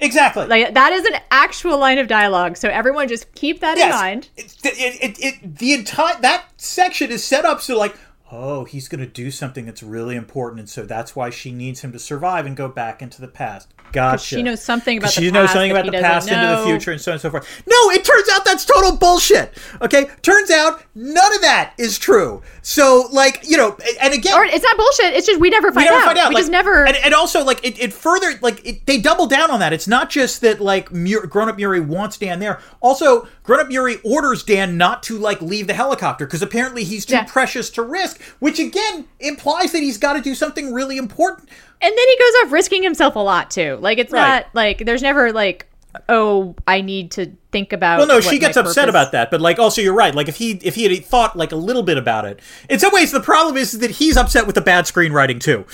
Exactly. 0.01 0.47
Like 0.47 0.75
that 0.75 0.93
is 0.93 1.05
an 1.07 1.15
actual 1.31 1.79
line 1.79 1.99
of 1.99 2.09
dialogue. 2.09 2.57
So 2.57 2.69
everyone 2.69 3.07
just 3.07 3.33
keep 3.35 3.61
that 3.61 3.79
in 3.79 3.89
mind. 3.91 4.29
It, 4.37 4.57
it, 4.65 5.03
it, 5.03 5.19
it, 5.25 5.57
the 5.59 5.73
entire 5.73 6.21
that 6.21 6.47
section 6.57 7.11
is 7.13 7.23
set 7.23 7.45
up 7.45 7.61
so 7.63 7.79
like, 7.79 7.95
oh, 8.33 8.65
he's 8.65 8.89
going 8.89 9.01
to 9.01 9.07
do 9.07 9.31
something 9.31 9.67
that's 9.67 9.83
really 9.83 10.17
important, 10.17 10.61
and 10.61 10.69
so 10.69 10.85
that's 10.85 11.15
why 11.15 11.31
she 11.31 11.53
needs 11.53 11.81
him 11.81 11.93
to 11.93 11.99
survive 11.99 12.47
and 12.47 12.57
go 12.57 12.69
back 12.69 13.03
into 13.03 13.21
the 13.21 13.29
past. 13.29 13.75
Gotcha. 13.95 14.37
She 14.37 14.43
knows 14.43 14.61
something 14.63 14.99
about 14.99 15.07
'Cause 15.07 15.15
the 15.15 15.21
she 15.23 15.27
past. 15.31 15.35
knows 15.35 15.51
something 15.53 15.71
about 15.71 15.85
the 15.87 15.91
doesn't 15.93 16.05
past 16.05 16.29
into 16.31 16.47
the 16.47 16.65
future 16.67 16.91
and 16.93 17.01
so 17.01 17.13
on 17.13 17.15
and 17.15 17.23
so 17.23 17.31
forth. 17.31 17.47
No, 17.67 17.91
it 17.91 18.05
turns 18.05 18.29
out 18.33 18.45
that's 18.45 18.65
total 18.65 18.97
bullshit. 18.97 19.55
Okay, 19.81 20.09
turns 20.23 20.51
out 20.51 20.83
none 20.95 21.35
of 21.35 21.41
that 21.43 21.73
is 21.79 21.99
true. 21.99 22.43
So, 22.63 23.09
like, 23.13 23.41
you 23.49 23.57
know, 23.57 23.77
and 24.01 24.13
again, 24.13 24.35
Or 24.35 24.45
it's 24.45 24.65
not 24.65 24.77
bullshit. 24.77 25.15
It's 25.15 25.27
just 25.27 25.41
we 25.41 25.49
never 25.51 25.69
find 25.73 25.85
we 25.85 25.91
never 25.91 25.97
out. 26.01 26.05
find 26.07 26.19
out. 26.19 26.29
We 26.31 26.35
like, 26.35 26.43
just 26.43 26.51
never. 26.53 26.85
And, 26.87 26.97
and 26.97 27.15
also, 27.15 27.45
like, 27.45 27.65
it, 27.65 27.79
it 27.79 27.93
further, 27.93 28.39
like, 28.43 28.67
it, 28.67 28.87
they 28.87 28.99
double 28.99 29.27
down 29.27 29.51
on 29.51 29.61
that. 29.61 29.73
It's 29.73 29.87
not 29.89 30.11
just 30.11 30.41
that, 30.41 30.61
like, 30.61 30.91
Mur- 30.93 31.27
grown 31.27 31.49
up 31.49 31.57
Muri 31.59 31.81
wants 31.81 32.17
Dan 32.17 32.41
there. 32.41 32.61
Also, 32.81 33.29
grown 33.43 33.61
up 33.61 33.69
Muri 33.69 33.99
orders 34.05 34.43
Dan 34.43 34.77
not 34.77 35.03
to, 35.05 35.19
like, 35.19 35.41
leave 35.43 35.67
the 35.67 35.75
helicopter 35.75 36.25
because 36.27 36.43
apparently 36.43 36.85
he's 36.85 37.05
too 37.05 37.15
Yeah. 37.15 37.25
precious 37.25 37.69
to 37.71 37.83
risk, 37.83 38.21
which 38.41 38.59
again 38.59 39.05
implies 39.21 39.73
that 39.73 39.83
he's 39.83 39.99
got 39.99 40.15
to 40.15 40.21
do 40.21 40.35
something 40.35 40.73
really 40.73 40.97
important. 40.97 41.49
And 41.81 41.93
then 41.97 42.09
he 42.09 42.19
goes 42.19 42.33
off 42.45 42.53
risking 42.53 42.83
himself 42.83 43.17
a 43.17 43.21
lot 43.21 43.51
too. 43.51 43.77
Like 43.81 43.99
it's 43.99 44.13
Right. 44.13 44.29
not 44.29 44.47
like 44.55 44.79
there's 44.85 45.03
never 45.03 45.33
like, 45.33 45.67
oh, 46.09 46.55
I 46.67 46.81
need 46.81 47.13
to 47.13 47.33
think 47.53 47.73
about. 47.73 47.99
Well, 47.99 48.07
no, 48.09 48.21
she 48.21 48.39
gets 48.39 48.57
upset 48.57 48.75
purpose- 48.87 48.91
about 48.91 49.13
that, 49.13 49.31
but 49.31 49.41
like, 49.41 49.59
also, 49.59 49.81
you're 49.81 49.95
right. 49.95 50.15
Like, 50.15 50.29
if 50.29 50.37
he 50.37 50.53
if 50.63 50.75
he 50.75 50.85
had 50.85 51.05
thought 51.05 51.37
like 51.37 51.53
a 51.53 51.57
little 51.57 51.83
bit 51.85 51.99
about 51.99 52.25
it, 52.25 52.41
in 52.69 52.79
some 52.79 52.93
ways, 52.93 53.13
the 53.13 53.21
problem 53.21 53.57
is 53.57 53.79
that 53.79 53.91
he's 53.93 54.17
upset 54.17 54.47
with 54.47 54.55
the 54.57 54.61
bad 54.61 54.85
screenwriting 54.87 55.41
too. 55.41 55.65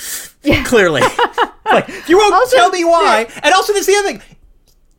Yeah. 0.43 0.63
Clearly, 0.65 1.01
like 1.73 1.89
you 2.09 2.19
won't 2.19 2.35
Also, 2.35 2.57
tell 2.57 2.71
me 2.71 2.85
why. 2.85 3.27
And 3.43 3.55
also, 3.55 3.73
this 3.73 3.89
is 3.89 3.95
the 3.95 3.99
other 3.99 4.19
thing. 4.19 4.37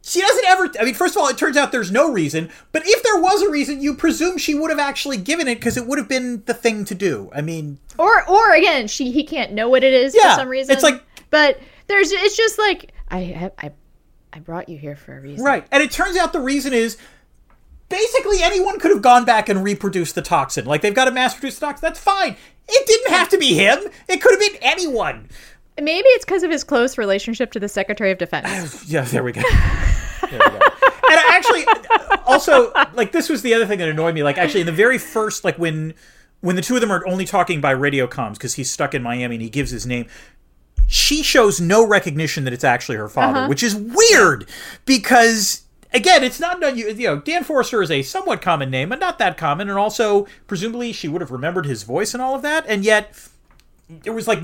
She 0.03 0.19
doesn't 0.19 0.45
ever. 0.45 0.69
I 0.79 0.85
mean, 0.85 0.95
first 0.95 1.15
of 1.15 1.21
all, 1.21 1.27
it 1.27 1.37
turns 1.37 1.55
out 1.57 1.71
there's 1.71 1.91
no 1.91 2.11
reason. 2.11 2.49
But 2.71 2.83
if 2.87 3.03
there 3.03 3.21
was 3.21 3.41
a 3.43 3.49
reason, 3.51 3.81
you 3.81 3.93
presume 3.93 4.37
she 4.39 4.55
would 4.55 4.71
have 4.71 4.79
actually 4.79 5.17
given 5.17 5.47
it 5.47 5.55
because 5.55 5.77
it 5.77 5.85
would 5.85 5.99
have 5.99 6.07
been 6.09 6.41
the 6.45 6.53
thing 6.55 6.85
to 6.85 6.95
do. 6.95 7.29
I 7.35 7.41
mean, 7.41 7.77
Or 7.99 8.27
or 8.27 8.51
again, 8.53 8.87
she 8.87 9.11
he 9.11 9.23
can't 9.23 9.51
know 9.53 9.69
what 9.69 9.83
it 9.83 9.93
is 9.93 10.15
Yeah, 10.15 10.33
for 10.35 10.41
some 10.41 10.49
reason. 10.49 10.73
it's 10.73 10.83
like- 10.83 11.03
but 11.29 11.59
there's 11.87 12.11
it's 12.11 12.35
just 12.35 12.57
like 12.57 12.93
I 13.09 13.51
I 13.59 13.71
I 14.33 14.39
brought 14.39 14.69
you 14.69 14.77
here 14.77 14.95
for 14.95 15.15
a 15.15 15.21
reason. 15.21 15.45
right. 15.45 15.67
And 15.71 15.83
it 15.83 15.91
turns 15.91 16.17
out 16.17 16.33
the 16.33 16.39
reason 16.41 16.73
is 16.73 16.97
basically 17.89 18.41
anyone 18.41 18.79
could 18.79 18.91
have 18.91 19.01
gone 19.01 19.25
back 19.25 19.49
and 19.49 19.63
reproduced 19.63 20.15
the 20.15 20.21
toxin. 20.21 20.65
Like 20.65 20.81
they've 20.81 20.93
got 20.95 21.05
to 21.05 21.11
mass 21.11 21.33
produce 21.35 21.59
the 21.59 21.65
toxin. 21.67 21.81
That's 21.87 21.99
fine. 21.99 22.37
It 22.67 22.87
didn't 22.87 23.11
have 23.13 23.29
to 23.29 23.37
be 23.37 23.53
him. 23.53 23.79
It 24.07 24.21
could 24.21 24.31
have 24.31 24.39
been 24.39 24.61
anyone. 24.63 25.29
Maybe 25.81 26.07
it's 26.09 26.25
because 26.25 26.43
of 26.43 26.51
his 26.51 26.63
close 26.63 26.97
relationship 26.97 27.51
to 27.53 27.59
the 27.59 27.69
Secretary 27.69 28.11
of 28.11 28.17
Defense. 28.17 28.85
Yeah, 28.91 29.01
there 29.03 29.23
we 29.23 29.31
go. 29.31 29.41
There 29.41 30.31
we 30.31 30.37
go. 30.37 30.59
And 31.11 31.19
I 31.19 31.25
actually, 31.29 31.65
also, 32.25 32.71
like 32.93 33.11
this 33.11 33.29
was 33.29 33.41
the 33.41 33.53
other 33.53 33.65
thing 33.65 33.79
that 33.79 33.89
annoyed 33.89 34.15
me. 34.15 34.23
Like 34.23 34.37
actually, 34.37 34.61
in 34.61 34.65
the 34.65 34.71
very 34.71 34.97
first, 34.97 35.43
like 35.43 35.57
when 35.57 35.93
when 36.41 36.55
the 36.55 36.61
two 36.61 36.75
of 36.75 36.81
them 36.81 36.91
are 36.91 37.05
only 37.07 37.25
talking 37.25 37.61
by 37.61 37.71
radio 37.71 38.07
comms 38.07 38.33
because 38.33 38.55
he's 38.55 38.69
stuck 38.69 38.93
in 38.93 39.01
Miami 39.03 39.35
and 39.35 39.41
he 39.41 39.49
gives 39.49 39.71
his 39.71 39.85
name. 39.85 40.07
She 40.87 41.23
shows 41.23 41.61
no 41.61 41.87
recognition 41.87 42.43
that 42.43 42.53
it's 42.53 42.63
actually 42.63 42.97
her 42.97 43.07
father, 43.07 43.39
uh-huh. 43.39 43.47
which 43.47 43.63
is 43.63 43.75
weird 43.75 44.49
because 44.85 45.63
again, 45.93 46.23
it's 46.23 46.39
not. 46.39 46.59
You 46.75 46.89
you 46.89 47.07
know, 47.07 47.19
Dan 47.19 47.43
Forester 47.43 47.81
is 47.81 47.91
a 47.91 48.01
somewhat 48.01 48.41
common 48.41 48.69
name, 48.69 48.89
but 48.89 48.99
not 48.99 49.19
that 49.19 49.37
common, 49.37 49.69
and 49.69 49.77
also 49.77 50.27
presumably 50.47 50.91
she 50.91 51.07
would 51.07 51.21
have 51.21 51.31
remembered 51.31 51.65
his 51.65 51.83
voice 51.83 52.13
and 52.13 52.21
all 52.21 52.35
of 52.35 52.41
that, 52.41 52.65
and 52.67 52.83
yet 52.83 53.27
it 54.03 54.11
was 54.11 54.27
like 54.27 54.39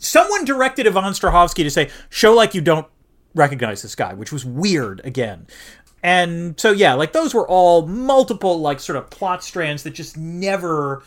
someone 0.00 0.44
directed 0.44 0.86
Yvonne 0.86 1.12
Strahovski 1.12 1.62
to 1.64 1.70
say, 1.70 1.90
"Show 2.10 2.32
like 2.34 2.54
you 2.54 2.60
don't 2.60 2.86
recognize 3.34 3.82
this 3.82 3.94
guy," 3.94 4.14
which 4.14 4.32
was 4.32 4.44
weird 4.44 5.00
again. 5.04 5.46
And 6.02 6.58
so 6.60 6.70
yeah, 6.72 6.94
like 6.94 7.12
those 7.12 7.34
were 7.34 7.48
all 7.48 7.86
multiple 7.86 8.60
like 8.60 8.80
sort 8.80 8.96
of 8.96 9.10
plot 9.10 9.42
strands 9.42 9.82
that 9.84 9.90
just 9.90 10.16
never 10.16 11.02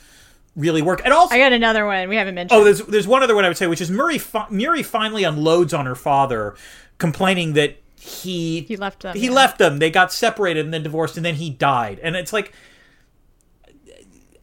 really 0.56 0.82
work. 0.82 1.02
And 1.06 1.14
also, 1.14 1.34
I 1.34 1.38
got 1.40 1.54
another 1.54 1.86
one 1.86 2.10
we 2.10 2.16
haven't 2.18 2.36
mentioned. 2.36 2.60
oh, 2.60 2.64
there's 2.64 2.82
there's 2.82 3.08
one 3.08 3.24
other 3.24 3.36
one 3.36 3.46
I 3.46 3.48
would 3.48 3.58
say, 3.58 3.68
which 3.68 3.82
is 3.82 3.90
Muri. 3.92 4.18
Fi- 4.18 4.48
Muri 4.50 4.84
finally 4.84 5.24
unloads 5.24 5.74
on 5.74 5.86
her 5.86 5.96
father, 5.96 6.56
complaining 6.98 7.54
that 7.54 7.78
he 7.98 8.62
He 8.62 8.76
left 8.76 9.02
them, 9.04 9.16
He 9.16 9.26
yeah. 9.28 9.32
left 9.32 9.58
them. 9.58 9.80
They 9.80 9.92
got 9.92 10.12
separated 10.12 10.66
and 10.66 10.74
then 10.74 10.84
divorced, 10.84 11.16
and 11.18 11.26
then 11.26 11.36
he 11.36 11.50
died. 11.50 12.00
And 12.02 12.16
it's 12.16 12.34
like, 12.34 12.54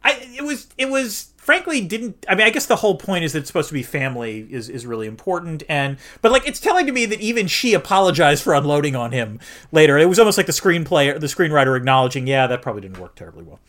I 0.05 0.29
it 0.37 0.45
was 0.45 0.69
it 0.79 0.89
was 0.89 1.33
frankly 1.47 1.80
didn't 1.80 2.26
I 2.28 2.34
mean 2.34 2.47
I 2.47 2.51
guess 2.51 2.66
the 2.66 2.76
whole 2.76 2.97
point 2.97 3.24
is 3.24 3.32
that 3.32 3.38
it's 3.38 3.47
supposed 3.49 3.68
to 3.68 3.74
be 3.74 3.82
family 3.84 4.47
is 4.51 4.68
is 4.68 4.84
really 4.84 5.07
important 5.07 5.62
and 5.68 5.97
but 6.20 6.32
like 6.32 6.47
it's 6.47 6.61
telling 6.61 6.86
to 6.86 6.92
me 6.92 7.07
that 7.07 7.20
even 7.20 7.47
she 7.47 7.72
apologized 7.72 8.42
for 8.42 8.53
unloading 8.53 8.97
on 8.97 9.12
him 9.12 9.38
later. 9.72 9.97
It 9.97 10.07
was 10.09 10.18
almost 10.18 10.36
like 10.36 10.47
the 10.47 10.53
screenplay 10.53 11.18
the 11.18 11.26
screenwriter 11.28 11.76
acknowledging, 11.76 12.26
yeah, 12.26 12.47
that 12.49 12.61
probably 12.62 12.82
didn't 12.82 12.99
work 12.99 13.14
terribly 13.14 13.44
well. 13.44 13.61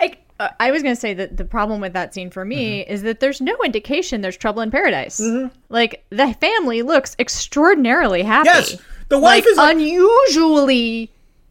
I, 0.00 0.16
I 0.60 0.70
was 0.70 0.82
going 0.84 0.94
to 0.94 1.00
say 1.00 1.14
that 1.14 1.36
the 1.36 1.44
problem 1.44 1.80
with 1.80 1.92
that 1.94 2.14
scene 2.14 2.30
for 2.30 2.44
me 2.44 2.82
Mm-hmm. 2.82 2.92
is 2.92 3.02
that 3.02 3.18
there's 3.20 3.40
no 3.40 3.56
indication 3.64 4.20
there's 4.20 4.36
trouble 4.36 4.62
in 4.62 4.70
paradise. 4.70 5.20
Like 5.68 6.04
the 6.10 6.32
family 6.40 6.82
looks 6.82 7.16
extraordinarily 7.18 8.22
happy. 8.22 8.46
Yes, 8.48 8.76
the 9.08 9.18
wife 9.18 9.44
like 9.44 9.50
is 9.50 9.56
like- 9.56 9.74
unusually 9.76 11.10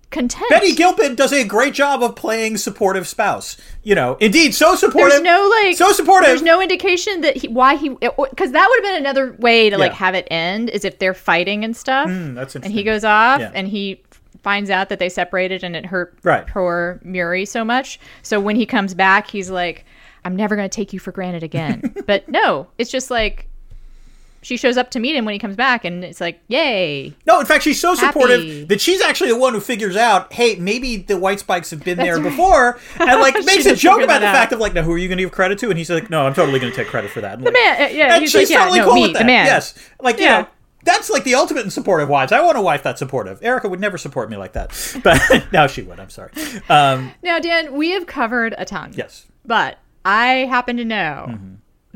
content. 0.09 0.49
Betty 0.49 0.73
Gilpin 0.73 1.15
does 1.15 1.33
a 1.33 1.43
great 1.43 1.73
job 1.73 2.01
of 2.01 2.15
playing 2.15 2.57
supportive 2.57 3.07
spouse. 3.07 3.57
You 3.83 3.95
know, 3.95 4.15
indeed, 4.19 4.53
so 4.55 4.75
supportive. 4.75 5.11
there's 5.11 5.21
no 5.21 5.49
like 5.63 5.75
so 5.77 5.91
supportive. 5.91 6.27
There's 6.27 6.41
no 6.41 6.61
indication 6.61 7.21
that 7.21 7.37
he, 7.37 7.47
why 7.47 7.75
he 7.75 7.89
because 7.89 8.51
that 8.51 8.67
would 8.69 8.83
have 8.83 8.83
been 8.83 9.01
another 9.01 9.33
way 9.39 9.69
to 9.69 9.77
like 9.77 9.93
have 9.93 10.15
it 10.15 10.27
end 10.31 10.69
is 10.69 10.85
if 10.85 10.99
they're 10.99 11.13
fighting 11.13 11.63
and 11.63 11.75
stuff. 11.75 12.09
Hmm, 12.09 12.33
that's 12.33 12.55
and 12.55 12.65
he 12.71 12.83
goes 12.83 13.03
off 13.03 13.39
Yeah. 13.41 13.51
and 13.53 13.67
he 13.67 14.01
finds 14.43 14.69
out 14.69 14.89
that 14.89 14.99
they 14.99 15.09
separated 15.09 15.63
and 15.63 15.75
it 15.75 15.85
hurt 15.85 16.17
Right. 16.23 16.47
poor 16.47 16.99
Muri 17.03 17.45
so 17.45 17.65
much. 17.65 17.99
So 18.21 18.39
when 18.39 18.55
he 18.55 18.65
comes 18.65 18.93
back, 18.93 19.29
he's 19.29 19.49
like, 19.49 19.83
"I'm 20.23 20.35
never 20.35 20.55
going 20.55 20.69
to 20.69 20.73
take 20.73 20.93
you 20.93 20.99
for 20.99 21.11
granted 21.11 21.43
again." 21.43 21.93
but 22.05 22.27
no, 22.29 22.67
it's 22.77 22.91
just 22.91 23.11
like 23.11 23.47
she 24.47 24.55
shows 24.55 24.77
up 24.77 24.89
to 24.91 24.99
meet 24.99 25.13
him 25.13 25.25
when 25.25 25.33
he 25.33 25.39
comes 25.39 25.57
back, 25.57 25.83
and 25.83 26.05
it's 26.05 26.21
like, 26.21 26.39
"Yay!" 26.47 27.13
No, 27.25 27.39
in 27.41 27.45
fact, 27.45 27.63
she's 27.65 27.81
so 27.81 27.95
Happy. 27.95 28.07
supportive 28.07 28.67
that 28.69 28.79
she's 28.79 29.01
actually 29.01 29.29
the 29.31 29.37
one 29.37 29.53
who 29.53 29.59
figures 29.59 29.97
out, 29.97 30.31
hey, 30.31 30.55
maybe 30.55 30.95
the 30.95 31.17
White 31.17 31.41
Spikes 31.41 31.69
have 31.71 31.83
been 31.83 31.97
there 31.97 32.15
right. 32.15 32.23
before, 32.23 32.79
and 32.97 33.19
like 33.19 33.33
makes 33.45 33.65
a 33.65 33.75
joke 33.75 34.01
about 34.01 34.21
the 34.21 34.27
out. 34.27 34.33
fact 34.35 34.53
of 34.53 34.59
like, 34.59 34.73
now 34.73 34.83
who 34.83 34.93
are 34.93 34.97
you 34.97 35.09
going 35.09 35.17
to 35.17 35.23
give 35.25 35.33
credit 35.33 35.59
to? 35.59 35.69
And 35.69 35.77
he's 35.77 35.89
like, 35.89 36.09
no, 36.09 36.25
I'm 36.25 36.33
totally 36.33 36.59
going 36.59 36.71
to 36.71 36.75
take 36.77 36.87
credit 36.87 37.11
for 37.11 37.19
that. 37.19 37.33
And, 37.39 37.41
The 37.45 37.51
like, 37.51 37.53
man, 37.53 37.81
uh, 37.81 37.93
yeah, 37.93 38.15
and 38.15 38.23
she's 38.23 38.33
like, 38.35 38.49
"Yeah, 38.49 38.59
totally 38.59 38.79
no, 38.79 38.85
cool 38.85 38.93
me, 38.95 39.01
with 39.01 39.13
that. 39.13 39.19
the 39.19 39.25
man." 39.25 39.45
Yes, 39.47 39.73
like 40.01 40.17
you 40.17 40.23
Yeah. 40.23 40.41
know, 40.43 40.47
that's 40.83 41.09
like 41.09 41.25
the 41.25 41.35
ultimate 41.35 41.65
in 41.65 41.69
supportive 41.69 42.07
wives. 42.07 42.31
I 42.31 42.39
want 42.41 42.57
a 42.57 42.61
wife 42.61 42.83
that's 42.83 42.99
supportive. 42.99 43.43
Erica 43.43 43.67
would 43.67 43.81
never 43.81 43.97
support 43.97 44.29
me 44.29 44.37
like 44.37 44.53
that, 44.53 44.69
but 45.03 45.19
now 45.51 45.67
she 45.67 45.81
would. 45.81 45.99
I'm 45.99 46.09
sorry. 46.09 46.31
Um, 46.69 47.11
Now, 47.21 47.39
Dan, 47.39 47.73
we 47.73 47.89
have 47.91 48.05
covered 48.07 48.55
a 48.57 48.63
ton. 48.63 48.93
yes. 48.95 49.25
But 49.45 49.77
I 50.05 50.45
happen 50.49 50.77
to 50.77 50.85
know 50.85 51.37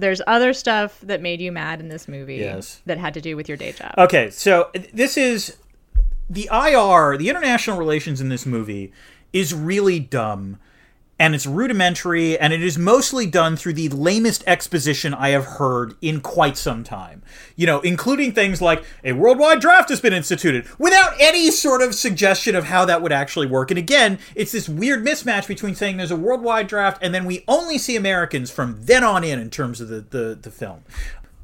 there's 0.02 0.22
other 0.28 0.52
stuff 0.54 1.00
that 1.02 1.22
made 1.22 1.40
you 1.40 1.52
mad 1.52 1.80
in 1.80 1.88
this 1.88 2.08
movie 2.08 2.36
Yes. 2.38 2.82
that 2.86 2.98
had 2.98 3.14
to 3.14 3.22
do 3.22 3.36
with 3.38 3.48
your 3.48 3.58
day 3.58 3.72
job. 3.72 3.94
Okay, 3.98 4.30
so 4.32 4.70
this 4.94 5.16
is 5.18 5.56
the 6.30 6.50
IR, 6.52 7.18
the 7.18 7.30
international 7.30 7.78
relations 7.78 8.20
in 8.20 8.30
this 8.30 8.46
movie 8.46 8.92
is 9.32 9.54
really 9.54 10.00
dumb 10.00 10.58
and 11.22 11.36
it's 11.36 11.46
rudimentary 11.46 12.36
and 12.40 12.52
it 12.52 12.64
is 12.64 12.80
mostly 12.80 13.28
done 13.28 13.56
through 13.56 13.74
the 13.74 13.90
lamest 13.90 14.44
exposition 14.48 15.14
I 15.14 15.30
have 15.30 15.46
heard 15.46 15.94
in 16.02 16.20
quite 16.20 16.58
some 16.58 16.84
time. 16.84 17.22
You 17.56 17.68
know, 17.68 17.80
including 17.82 18.32
things 18.32 18.60
like 18.60 18.84
a 19.04 19.14
worldwide 19.14 19.60
draft 19.60 19.90
has 19.90 20.02
been 20.02 20.14
instituted 20.14 20.66
without 20.80 21.14
any 21.20 21.52
sort 21.52 21.84
of 21.84 21.94
suggestion 21.94 22.56
of 22.56 22.64
how 22.64 22.86
that 22.86 23.04
would 23.04 23.12
actually 23.12 23.46
work. 23.46 23.70
And 23.70 23.78
again, 23.78 24.18
it's 24.34 24.52
this 24.52 24.68
weird 24.68 25.06
mismatch 25.06 25.48
between 25.48 25.76
saying 25.76 25.98
there's 25.98 26.10
a 26.10 26.16
worldwide 26.16 26.66
draft 26.66 26.98
and 27.04 27.14
then 27.14 27.26
we 27.26 27.44
only 27.48 27.78
see 27.78 27.96
Americans 27.96 28.50
from 28.50 28.78
then 28.82 29.04
on 29.04 29.24
in 29.24 29.38
in 29.38 29.52
terms 29.52 29.80
of 29.80 29.90
the, 29.90 30.02
the, 30.02 30.40
the 30.42 30.50
film 30.50 30.84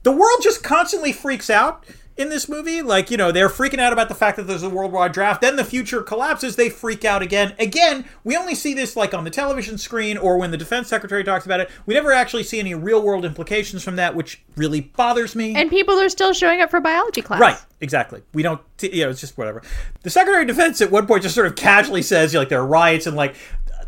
the 0.07 0.11
world 0.11 0.39
just 0.41 0.63
constantly 0.63 1.11
freaks 1.11 1.49
out 1.49 1.83
in 2.17 2.29
this 2.29 2.49
movie. 2.49 2.81
Like, 2.81 3.09
you 3.11 3.17
know, 3.17 3.31
they're 3.31 3.49
freaking 3.49 3.79
out 3.79 3.93
about 3.93 4.09
the 4.09 4.15
fact 4.15 4.37
that 4.37 4.43
there's 4.43 4.63
a 4.63 4.69
worldwide 4.69 5.11
draft. 5.11 5.41
Then 5.41 5.55
the 5.55 5.63
future 5.63 6.01
collapses. 6.01 6.55
They 6.55 6.69
freak 6.69 7.05
out 7.05 7.21
again. 7.21 7.53
Again, 7.59 8.05
we 8.23 8.35
only 8.35 8.55
see 8.55 8.73
this 8.73 8.95
like 8.95 9.13
on 9.13 9.23
the 9.23 9.29
television 9.29 9.77
screen 9.77 10.17
or 10.17 10.37
when 10.37 10.51
the 10.51 10.57
defense 10.57 10.87
secretary 10.87 11.23
talks 11.23 11.45
about 11.45 11.59
it. 11.59 11.69
We 11.85 11.93
never 11.93 12.11
actually 12.11 12.43
see 12.43 12.59
any 12.59 12.73
real 12.73 13.01
world 13.01 13.25
implications 13.25 13.83
from 13.83 13.95
that, 13.97 14.15
which 14.15 14.41
really 14.55 14.81
bothers 14.81 15.35
me. 15.35 15.55
And 15.55 15.69
people 15.69 15.95
are 15.95 16.09
still 16.09 16.33
showing 16.33 16.61
up 16.61 16.71
for 16.71 16.79
biology 16.79 17.21
class. 17.21 17.39
Right, 17.39 17.57
exactly. 17.81 18.21
We 18.33 18.43
don't, 18.43 18.61
t- 18.77 18.95
you 18.95 19.03
know, 19.03 19.09
it's 19.09 19.21
just 19.21 19.37
whatever. 19.37 19.61
The 20.03 20.09
Secretary 20.09 20.41
of 20.41 20.47
Defense 20.47 20.81
at 20.81 20.91
one 20.91 21.07
point 21.07 21.23
just 21.23 21.35
sort 21.35 21.47
of 21.47 21.55
casually 21.55 22.01
says, 22.01 22.33
"You 22.33 22.39
like, 22.39 22.49
there 22.49 22.61
are 22.61 22.67
riots 22.67 23.07
and 23.07 23.15
like, 23.15 23.35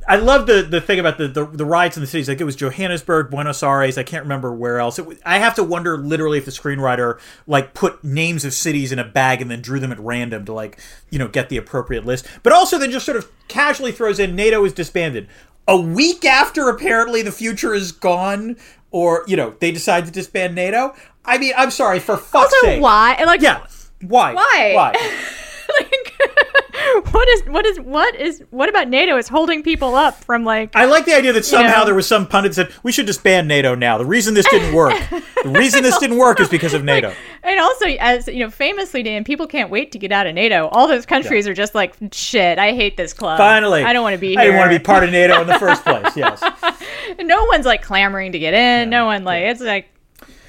I 0.10 0.16
love 0.16 0.48
the 0.48 0.64
the 0.64 0.82
thing 0.82 1.00
about 1.00 1.20
the, 1.20 1.28
the 1.28 1.46
the 1.46 1.66
riots 1.66 1.96
in 1.96 2.02
the 2.02 2.08
cities. 2.08 2.28
Like 2.28 2.42
it 2.42 2.44
was 2.44 2.56
Johannesburg, 2.56 3.30
Buenos 3.30 3.62
Aires. 3.62 3.98
I 3.98 4.04
can't 4.04 4.24
remember 4.24 4.52
where 4.52 4.80
else. 4.80 4.98
It 4.98 5.06
was, 5.06 5.20
I 5.24 5.38
have 5.38 5.54
to 5.56 5.64
wonder 5.64 5.98
literally 5.98 6.40
if 6.40 6.46
the 6.46 6.52
screenwriter 6.52 7.20
like 7.46 7.76
put 7.76 8.04
names 8.04 8.44
of 8.44 8.54
cities 8.54 8.92
in 8.92 8.98
a 8.98 9.06
bag 9.06 9.40
and 9.40 9.52
then 9.52 9.62
drew 9.62 9.80
them 9.80 9.92
at 9.92 10.00
random 10.00 10.46
to 10.46 10.54
like 10.54 10.80
you 11.12 11.20
know 11.20 11.28
get 11.28 11.50
the 11.50 11.58
appropriate 11.58 12.06
list. 12.06 12.28
But 12.42 12.54
also 12.54 12.80
then 12.80 12.90
just 12.90 13.06
sort 13.06 13.18
of 13.18 13.32
casually 13.48 13.92
throws 13.92 14.20
in 14.20 14.36
NATO 14.36 14.66
is 14.66 14.74
disbanded 14.74 15.28
a 15.70 15.80
week 15.80 16.26
after 16.26 16.68
apparently 16.68 17.22
the 17.22 17.32
future 17.32 17.76
is 17.76 17.92
gone, 17.92 18.58
or 18.90 19.24
you 19.28 19.38
know 19.38 19.54
they 19.60 19.72
decide 19.72 20.06
to 20.06 20.12
disband 20.12 20.56
NATO. 20.56 20.96
I 21.24 21.38
mean, 21.38 21.54
I'm 21.56 21.70
sorry 21.70 22.00
for 22.00 22.18
fuck's 22.18 22.50
sake. 22.50 22.64
Also, 22.64 22.66
sake. 22.66 22.82
why? 22.82 23.24
Like, 23.24 23.42
Yeah. 23.42 23.66
Why? 24.02 24.34
Why? 24.34 24.72
Why? 24.74 24.92
like, 25.80 26.20
what 27.12 27.28
is 27.28 27.44
what 27.44 27.66
is 27.66 27.80
what 27.80 28.16
is 28.16 28.44
what 28.50 28.70
about 28.70 28.88
NATO 28.88 29.18
is 29.18 29.28
holding 29.28 29.64
people 29.64 29.96
up 29.96 30.24
from 30.24 30.44
like 30.44 30.76
I 30.76 30.86
like 30.86 31.06
the 31.06 31.16
idea 31.16 31.34
that 31.34 31.46
somehow 31.46 31.80
know. 31.80 31.86
there 31.86 31.96
was 31.96 32.08
some 32.08 32.28
pundit 32.28 32.56
said 32.56 32.72
we 32.84 32.92
should 32.92 33.06
disband 33.06 33.48
NATO 33.48 33.76
now. 33.76 33.98
The 33.98 34.06
reason 34.06 34.34
this 34.34 34.50
didn't 34.50 34.74
work, 34.74 34.94
the 35.44 35.50
reason 35.50 35.84
this 35.84 35.98
didn't 35.98 36.18
work 36.18 36.40
is 36.40 36.50
because 36.50 36.74
of 36.74 36.84
NATO. 36.90 37.14
and 37.44 37.60
also 37.60 37.86
as 38.00 38.28
you 38.28 38.40
know 38.40 38.50
famously 38.50 39.04
Dan 39.04 39.24
people 39.24 39.48
can't 39.48 39.70
wait 39.70 39.92
to 39.92 40.00
get 40.00 40.12
out 40.12 40.28
of 40.28 40.36
NATO. 40.36 40.68
All 40.70 40.88
those 40.88 41.06
countries 41.06 41.48
are 41.48 41.54
just 41.54 41.76
like 41.76 41.96
shit 42.12 42.58
I 42.60 42.74
hate 42.74 42.98
this 42.98 43.14
club. 43.14 43.38
Finally, 43.38 43.84
I 43.84 43.94
don't 43.94 44.04
want 44.04 44.14
to 44.14 44.20
be 44.20 44.30
here 44.30 44.40
I 44.40 44.44
didn't 44.46 44.58
want 44.58 44.72
to 44.72 44.80
be 44.80 44.84
part 44.84 45.04
of 45.04 45.12
NATO 45.12 45.42
in 45.42 45.48
the 45.48 45.60
first 45.60 45.84
place. 45.84 46.16
Yes, 46.16 46.42
no 47.20 47.46
one's 47.46 47.66
like 47.66 47.82
clamoring 47.82 48.32
to 48.32 48.40
get 48.40 48.54
in. 48.54 48.90
No. 48.90 49.10
One 49.10 49.24
like 49.24 49.44
it's 49.44 49.62
like 49.62 49.90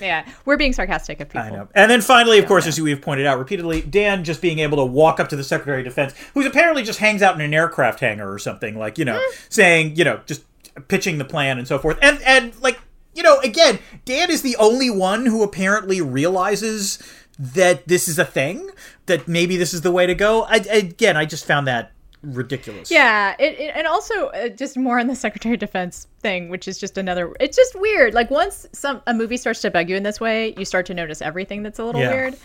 yeah 0.00 0.26
we're 0.44 0.56
being 0.56 0.72
sarcastic 0.72 1.20
of 1.20 1.28
people 1.28 1.42
I 1.42 1.50
know. 1.50 1.68
And 1.74 1.90
then 1.90 2.00
finally, 2.00 2.38
of 2.38 2.46
course, 2.46 2.66
as 2.66 2.80
we've 2.80 3.00
pointed 3.00 3.26
out 3.26 3.38
repeatedly, 3.38 3.82
Dan 3.82 4.24
just 4.24 4.40
being 4.42 4.58
able 4.58 4.78
to 4.78 4.84
walk 4.84 5.20
up 5.20 5.28
to 5.28 5.36
the 5.36 5.44
Secretary 5.44 5.80
of 5.80 5.84
Defense, 5.84 6.14
who's 6.34 6.46
apparently 6.46 6.82
just 6.82 6.98
hangs 6.98 7.22
out 7.22 7.34
in 7.34 7.40
an 7.40 7.52
aircraft 7.54 8.00
hangar 8.00 8.32
or 8.32 8.38
something, 8.38 8.78
like 8.78 8.98
you 8.98 9.04
know, 9.04 9.18
Hmm. 9.18 9.34
saying 9.48 9.96
you 9.96 10.04
know, 10.04 10.20
just 10.26 10.42
pitching 10.88 11.18
the 11.18 11.24
plan 11.24 11.58
and 11.58 11.66
so 11.68 11.78
forth, 11.78 11.98
and 12.02 12.20
and 12.22 12.52
like 12.60 12.78
you 13.14 13.22
know, 13.22 13.38
again, 13.40 13.78
Dan 14.04 14.30
is 14.30 14.42
the 14.42 14.56
only 14.56 14.88
one 14.90 15.26
who 15.26 15.42
apparently 15.42 16.00
realizes 16.00 16.98
that 17.38 17.88
this 17.88 18.06
is 18.06 18.18
a 18.18 18.24
thing, 18.24 18.70
that 19.06 19.26
maybe 19.26 19.56
this 19.56 19.74
is 19.74 19.80
the 19.80 19.90
way 19.90 20.06
to 20.06 20.14
go. 20.14 20.42
I, 20.42 20.56
again, 20.70 21.16
I 21.16 21.24
just 21.24 21.44
found 21.44 21.66
that 21.66 21.90
ridiculous. 22.22 22.90
Yeah, 22.90 23.34
it, 23.38 23.58
it, 23.58 23.72
and 23.74 23.86
also 23.86 24.28
uh, 24.28 24.48
just 24.48 24.76
more 24.76 24.98
on 24.98 25.06
the 25.06 25.16
Secretary 25.16 25.54
of 25.54 25.60
Defense 25.60 26.06
thing, 26.20 26.48
which 26.48 26.68
is 26.68 26.78
just 26.78 26.98
another. 26.98 27.32
It's 27.40 27.56
just 27.56 27.78
weird. 27.80 28.14
Like 28.14 28.30
once 28.30 28.66
some 28.72 29.02
a 29.06 29.14
movie 29.14 29.36
starts 29.36 29.60
to 29.62 29.70
bug 29.70 29.88
you 29.88 29.96
in 29.96 30.02
this 30.02 30.20
way, 30.20 30.54
you 30.58 30.64
start 30.64 30.86
to 30.86 30.94
notice 30.94 31.22
everything 31.22 31.62
that's 31.62 31.78
a 31.78 31.84
little 31.84 32.00
Yeah. 32.00 32.10
weird. 32.10 32.36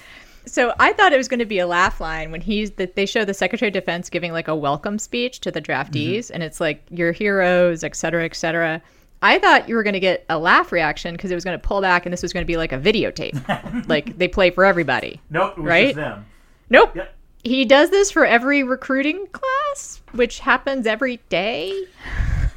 So 0.47 0.73
I 0.79 0.93
thought 0.93 1.11
it 1.11 1.17
was 1.17 1.27
going 1.27 1.39
to 1.39 1.45
be 1.45 1.57
a 1.57 1.65
laugh 1.65 1.99
line 1.99 2.31
when 2.31 2.39
he's 2.39 2.69
that 2.71 2.95
they 2.95 3.07
show 3.07 3.25
the 3.25 3.33
Secretary 3.33 3.69
of 3.69 3.73
Defense 3.73 4.11
giving 4.11 4.31
like 4.31 4.47
a 4.47 4.55
welcome 4.55 4.99
speech 4.99 5.39
to 5.39 5.49
the 5.51 5.59
draftees, 5.61 6.29
and 6.31 6.43
it's 6.43 6.59
like 6.61 6.83
your 6.91 7.11
heroes, 7.11 7.83
et 7.83 7.95
cetera, 7.95 8.23
et 8.25 8.35
cetera. 8.35 8.79
I 9.23 9.39
thought 9.39 9.67
you 9.67 9.73
were 9.73 9.81
going 9.81 9.93
to 9.95 9.99
get 9.99 10.23
a 10.29 10.37
laugh 10.37 10.71
reaction 10.71 11.15
because 11.15 11.31
it 11.31 11.35
was 11.35 11.43
going 11.43 11.59
to 11.59 11.67
pull 11.67 11.81
back, 11.81 12.05
and 12.05 12.13
this 12.13 12.21
was 12.21 12.31
going 12.31 12.43
to 12.43 12.47
be 12.47 12.57
like 12.57 12.73
a 12.73 12.77
videotape, 12.77 13.87
like 13.87 14.15
they 14.19 14.27
play 14.27 14.51
for 14.51 14.65
everybody. 14.65 15.19
Nope. 15.31 15.53
It 15.57 15.61
was 15.61 15.67
Right? 15.67 15.85
just 15.87 15.95
them. 15.95 16.25
Nope. 16.69 16.95
Yep. 16.95 17.14
He 17.45 17.63
does 17.63 17.91
this 17.91 18.09
for 18.09 18.25
every 18.25 18.63
recruiting 18.63 19.27
class, 19.27 20.01
which 20.13 20.39
happens 20.39 20.87
every 20.87 21.17
day. 21.29 21.85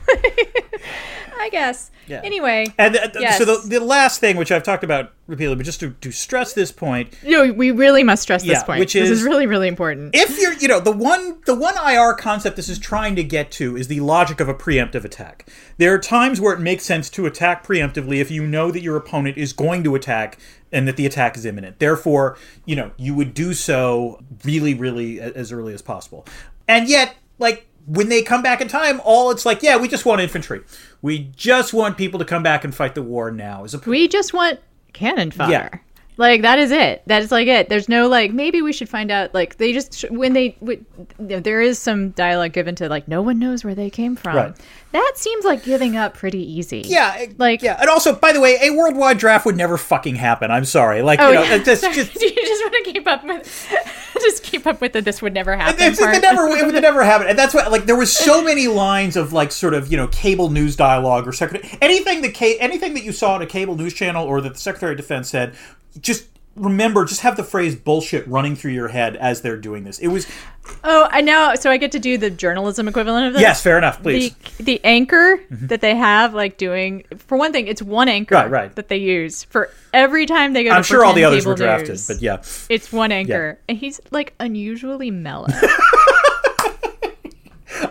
I 1.40 1.50
guess. 1.50 1.90
Yeah. 2.08 2.20
Anyway, 2.24 2.66
And 2.78 2.96
uh, 2.96 3.08
Yes. 3.20 3.38
so 3.38 3.44
the, 3.44 3.68
the 3.78 3.80
last 3.84 4.18
thing, 4.20 4.36
which 4.36 4.50
I've 4.50 4.62
talked 4.62 4.82
about 4.82 5.12
repeatedly, 5.26 5.56
but 5.56 5.66
just 5.66 5.78
to, 5.80 5.90
to 5.90 6.10
stress 6.10 6.52
this 6.52 6.72
point, 6.72 7.14
no, 7.22 7.52
we 7.52 7.70
really 7.70 8.02
must 8.02 8.22
stress 8.22 8.42
this 8.42 8.62
point. 8.64 8.80
which 8.80 8.94
this 8.94 9.04
is- 9.10 9.18
is 9.20 9.22
really, 9.24 9.46
really 9.46 9.68
important. 9.68 10.14
if 10.14 10.38
you're 10.40 10.54
you 10.54 10.66
know 10.66 10.80
the 10.80 10.90
one 10.90 11.38
the 11.46 11.54
one 11.54 11.74
IR 11.76 12.14
concept 12.14 12.56
this 12.56 12.68
is 12.68 12.78
trying 12.78 13.14
to 13.16 13.22
get 13.22 13.50
to 13.52 13.76
is 13.76 13.86
the 13.88 14.00
logic 14.00 14.40
of 14.40 14.48
a 14.48 14.54
preemptive 14.54 15.04
attack. 15.04 15.48
There 15.76 15.92
are 15.94 15.98
times 15.98 16.40
where 16.40 16.54
it 16.54 16.60
makes 16.60 16.84
sense 16.84 17.08
to 17.10 17.26
attack 17.26 17.64
preemptively 17.66 18.16
if 18.20 18.30
you 18.30 18.44
know 18.46 18.70
that 18.72 18.82
your 18.82 18.96
opponent 18.96 19.36
is 19.36 19.52
going 19.52 19.84
to 19.84 19.94
attack 19.94 20.38
and 20.72 20.88
that 20.88 20.96
the 20.96 21.06
attack 21.06 21.36
is 21.36 21.44
imminent. 21.46 21.78
Therefore, 21.78 22.36
you 22.64 22.74
know, 22.74 22.90
you 22.96 23.14
would 23.14 23.32
do 23.34 23.54
so 23.54 24.20
really 24.44 24.74
really 24.74 25.20
as 25.20 25.52
early 25.52 25.72
as 25.74 25.82
possible. 25.82 26.26
And 26.66 26.88
yet 26.88 27.14
like 27.38 27.67
when 27.88 28.08
they 28.08 28.22
come 28.22 28.42
back 28.42 28.60
in 28.60 28.68
time, 28.68 29.00
all 29.04 29.30
it's 29.30 29.46
like, 29.46 29.62
yeah, 29.62 29.76
we 29.76 29.88
just 29.88 30.04
want 30.04 30.20
infantry. 30.20 30.60
We 31.00 31.30
just 31.36 31.72
want 31.72 31.96
people 31.96 32.18
to 32.18 32.24
come 32.24 32.42
back 32.42 32.64
and 32.64 32.74
fight 32.74 32.94
the 32.94 33.02
war 33.02 33.30
now. 33.30 33.64
As 33.64 33.74
a 33.74 33.78
we 33.78 34.08
just 34.08 34.32
want 34.34 34.60
cannon 34.92 35.30
fire. 35.30 35.50
Yeah. 35.50 35.78
Like 36.18 36.42
that 36.42 36.58
is 36.58 36.72
it. 36.72 37.02
That 37.06 37.22
is 37.22 37.30
like 37.30 37.46
it. 37.46 37.68
There's 37.68 37.88
no 37.88 38.08
like 38.08 38.32
maybe 38.32 38.60
we 38.60 38.72
should 38.72 38.88
find 38.88 39.10
out. 39.10 39.32
Like 39.32 39.56
they 39.56 39.72
just 39.72 40.02
when 40.10 40.32
they 40.32 40.50
w- 40.60 40.84
you 41.20 41.26
know, 41.26 41.40
there 41.40 41.60
is 41.60 41.78
some 41.78 42.10
dialogue 42.10 42.52
given 42.52 42.74
to 42.74 42.88
like 42.88 43.06
no 43.06 43.22
one 43.22 43.38
knows 43.38 43.64
where 43.64 43.74
they 43.74 43.88
came 43.88 44.16
from. 44.16 44.36
Right. 44.36 44.56
That 44.92 45.12
seems 45.16 45.44
like 45.44 45.64
giving 45.64 45.96
up 45.96 46.14
pretty 46.14 46.40
easy. 46.40 46.82
Yeah, 46.86 47.26
Like- 47.36 47.62
yeah, 47.62 47.76
and 47.78 47.90
also, 47.90 48.14
by 48.14 48.32
the 48.32 48.40
way, 48.40 48.56
a 48.62 48.70
worldwide 48.70 49.18
draft 49.18 49.44
would 49.44 49.56
never 49.56 49.76
fucking 49.76 50.16
happen. 50.16 50.50
I'm 50.50 50.64
sorry, 50.64 51.02
like 51.02 51.20
Oh 51.20 51.28
you 51.28 51.34
know, 51.34 51.42
yeah. 51.42 51.62
Sorry. 51.62 51.94
just 51.94 52.14
you 52.22 52.30
just 52.34 52.64
want 52.64 52.84
to 52.84 52.92
keep 52.92 53.06
up 53.06 53.24
with 53.24 53.68
just 54.14 54.42
keep 54.42 54.66
up 54.66 54.80
with 54.80 54.94
the 54.94 55.02
this 55.02 55.20
would 55.20 55.34
never 55.34 55.54
happen. 55.56 55.76
It's, 55.78 56.00
it 56.00 56.06
would 56.10 56.22
never, 56.22 56.48
it 56.48 56.64
would 56.64 56.74
never 56.82 57.04
happen, 57.04 57.26
and 57.26 57.38
that's 57.38 57.54
why. 57.54 57.66
Like, 57.66 57.84
there 57.84 57.96
was 57.96 58.14
so 58.16 58.42
many 58.42 58.66
lines 58.66 59.16
of 59.16 59.32
like, 59.32 59.52
sort 59.52 59.74
of, 59.74 59.90
you 59.90 59.96
know, 59.96 60.08
cable 60.08 60.48
news 60.50 60.74
dialogue 60.74 61.28
or 61.28 61.32
secretary, 61.32 61.76
anything 61.82 62.22
that 62.22 62.34
anything 62.60 62.94
that 62.94 63.04
you 63.04 63.12
saw 63.12 63.34
on 63.34 63.42
a 63.42 63.46
cable 63.46 63.76
news 63.76 63.92
channel 63.92 64.24
or 64.26 64.40
that 64.40 64.54
the 64.54 64.58
Secretary 64.58 64.92
of 64.92 64.96
Defense 64.96 65.28
said, 65.28 65.54
just 66.00 66.26
remember, 66.58 67.04
just 67.04 67.20
have 67.22 67.36
the 67.36 67.44
phrase 67.44 67.74
"bullshit" 67.76 68.26
running 68.28 68.56
through 68.56 68.72
your 68.72 68.88
head 68.88 69.16
as 69.16 69.42
they're 69.42 69.56
doing 69.56 69.84
this. 69.84 69.98
It 69.98 70.08
was 70.08 70.26
Oh, 70.84 71.08
I 71.10 71.20
know. 71.20 71.54
So 71.58 71.70
I 71.70 71.76
get 71.76 71.92
to 71.92 71.98
do 71.98 72.18
the 72.18 72.30
journalism 72.30 72.88
equivalent 72.88 73.28
of 73.28 73.32
this. 73.32 73.42
yes, 73.42 73.62
fair 73.62 73.78
enough, 73.78 74.02
please. 74.02 74.34
The 74.58 74.64
the 74.64 74.84
anchor 74.84 75.38
mm-hmm. 75.38 75.66
that 75.68 75.80
they 75.80 75.94
have, 75.94 76.34
like 76.34 76.58
doing 76.58 77.04
for 77.16 77.38
one 77.38 77.52
thing, 77.52 77.66
it's 77.66 77.82
one 77.82 78.08
anchor 78.08 78.34
Right, 78.34 78.50
right. 78.50 78.76
that 78.76 78.88
they 78.88 78.98
use 78.98 79.44
for 79.44 79.70
every 79.92 80.26
time 80.26 80.52
they 80.52 80.64
go. 80.64 80.70
I'm 80.70 80.82
sure 80.82 81.04
all 81.04 81.14
the 81.14 81.24
others 81.24 81.46
were 81.46 81.54
drafted, 81.54 81.90
news. 81.90 82.06
but 82.06 82.20
yeah. 82.22 82.42
it's 82.68 82.92
one 82.92 83.12
anchor, 83.12 83.58
and 83.68 83.78
he's 83.78 84.00
like 84.10 84.34
unusually 84.40 85.10
mellow. 85.10 85.48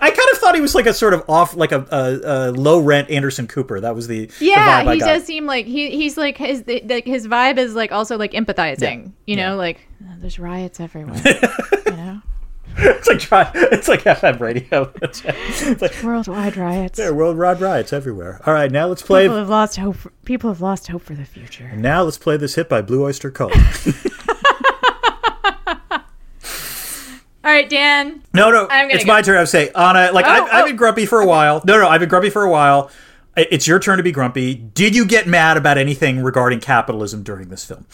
I 0.01 0.09
kind 0.11 0.29
of 0.31 0.37
thought 0.37 0.55
he 0.55 0.61
was 0.61 0.75
like 0.75 0.85
a 0.85 0.93
sort 0.93 1.13
of 1.13 1.23
off, 1.29 1.55
like 1.55 1.71
a, 1.71 1.85
a, 1.91 2.49
a 2.49 2.51
low 2.51 2.79
rent 2.79 3.09
Anderson 3.09 3.47
Cooper. 3.47 3.79
That 3.79 3.95
was 3.95 4.07
the 4.07 4.25
the 4.25 4.45
yeah, 4.45 4.83
I 4.85 4.93
he 4.93 4.99
does 4.99 5.23
seem 5.23 5.45
like 5.45 5.65
he 5.65 5.91
he's 5.91 6.17
like 6.17 6.37
his 6.37 6.63
the, 6.63 6.81
like 6.87 7.05
his 7.05 7.27
vibe 7.27 7.57
is 7.57 7.75
like 7.75 7.91
also 7.91 8.17
like 8.17 8.31
empathizing. 8.33 9.05
Yeah, 9.05 9.11
You 9.25 9.35
know, 9.37 9.49
yeah. 9.49 9.53
like 9.53 9.87
"Oh, 10.03 10.13
there's 10.19 10.39
riots 10.39 10.79
everywhere. 10.79 11.21
you 11.85 11.91
know, 11.91 12.21
It's 12.77 13.07
like 13.07 13.19
try, 13.19 13.51
it's 13.55 13.87
like 13.87 14.03
FM 14.03 14.39
radio. 14.39 14.91
It's, 15.01 15.23
it's 15.25 15.81
like 15.81 15.95
worldwide 16.03 16.57
riots. 16.57 16.97
there 16.97 17.09
are 17.09 17.13
worldwide 17.13 17.59
riots 17.61 17.91
everywhere. 17.93 18.39
All 18.45 18.53
right, 18.53 18.71
now 18.71 18.87
let's 18.87 19.01
play. 19.01 19.23
People 19.23 19.37
have 19.37 19.49
lost 19.49 19.77
hope. 19.77 19.95
For, 19.95 20.09
people 20.25 20.49
have 20.51 20.61
lost 20.61 20.87
hope 20.87 21.01
for 21.01 21.15
the 21.15 21.25
future. 21.25 21.71
Now 21.75 22.03
let's 22.03 22.17
play 22.17 22.37
this 22.37 22.55
hit 22.55 22.69
by 22.69 22.81
Blue 22.81 23.03
Oyster 23.03 23.31
Cult. 23.31 23.53
All 27.47 27.53
right, 27.53 27.69
Dan. 27.69 28.21
No, 28.33 28.51
no, 28.51 28.67
I'm 28.69 28.91
it's 28.91 29.05
go. 29.05 29.13
my 29.13 29.21
turn. 29.21 29.37
I 29.37 29.39
would 29.39 29.47
say, 29.47 29.71
Ana, 29.71 30.11
like 30.11 30.25
Oh, 30.25 30.29
I've, 30.29 30.43
I've 30.43 30.63
oh. 30.63 30.67
been 30.67 30.75
grumpy 30.75 31.05
for 31.05 31.21
a 31.21 31.25
while. 31.25 31.61
No, 31.65 31.79
no, 31.79 31.87
I've 31.87 32.01
been 32.01 32.09
grumpy 32.09 32.29
for 32.29 32.43
a 32.43 32.49
while. 32.49 32.91
It's 33.37 33.65
your 33.65 33.79
turn 33.79 33.95
to 33.95 34.03
be 34.03 34.11
grumpy. 34.11 34.53
Did 34.53 34.97
you 34.97 35.05
get 35.05 35.27
mad 35.27 35.55
about 35.55 35.77
anything 35.77 36.21
regarding 36.21 36.59
capitalism 36.59 37.23
during 37.23 37.47
this 37.47 37.63
film? 37.63 37.85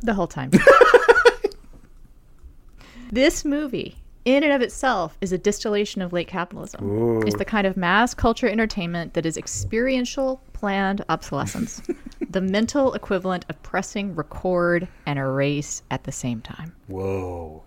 The 0.00 0.14
whole 0.14 0.26
time. 0.26 0.52
this 3.12 3.44
movie, 3.44 3.96
in 4.24 4.42
and 4.42 4.54
of 4.54 4.62
itself, 4.62 5.18
is 5.20 5.32
a 5.32 5.38
distillation 5.38 6.00
of 6.00 6.14
late 6.14 6.28
capitalism. 6.28 7.26
It's 7.26 7.36
the 7.36 7.44
kind 7.44 7.66
of 7.66 7.76
mass 7.76 8.14
culture 8.14 8.48
entertainment 8.48 9.12
that 9.12 9.26
is 9.26 9.36
experiential, 9.36 10.40
planned 10.54 11.04
obsolescence, 11.10 11.82
the 12.30 12.40
mental 12.40 12.94
equivalent 12.94 13.44
of 13.50 13.62
pressing 13.62 14.14
record 14.14 14.88
and 15.04 15.18
erase 15.18 15.82
at 15.90 16.04
the 16.04 16.12
same 16.12 16.40
time. 16.40 16.72
Whoa. 16.86 17.65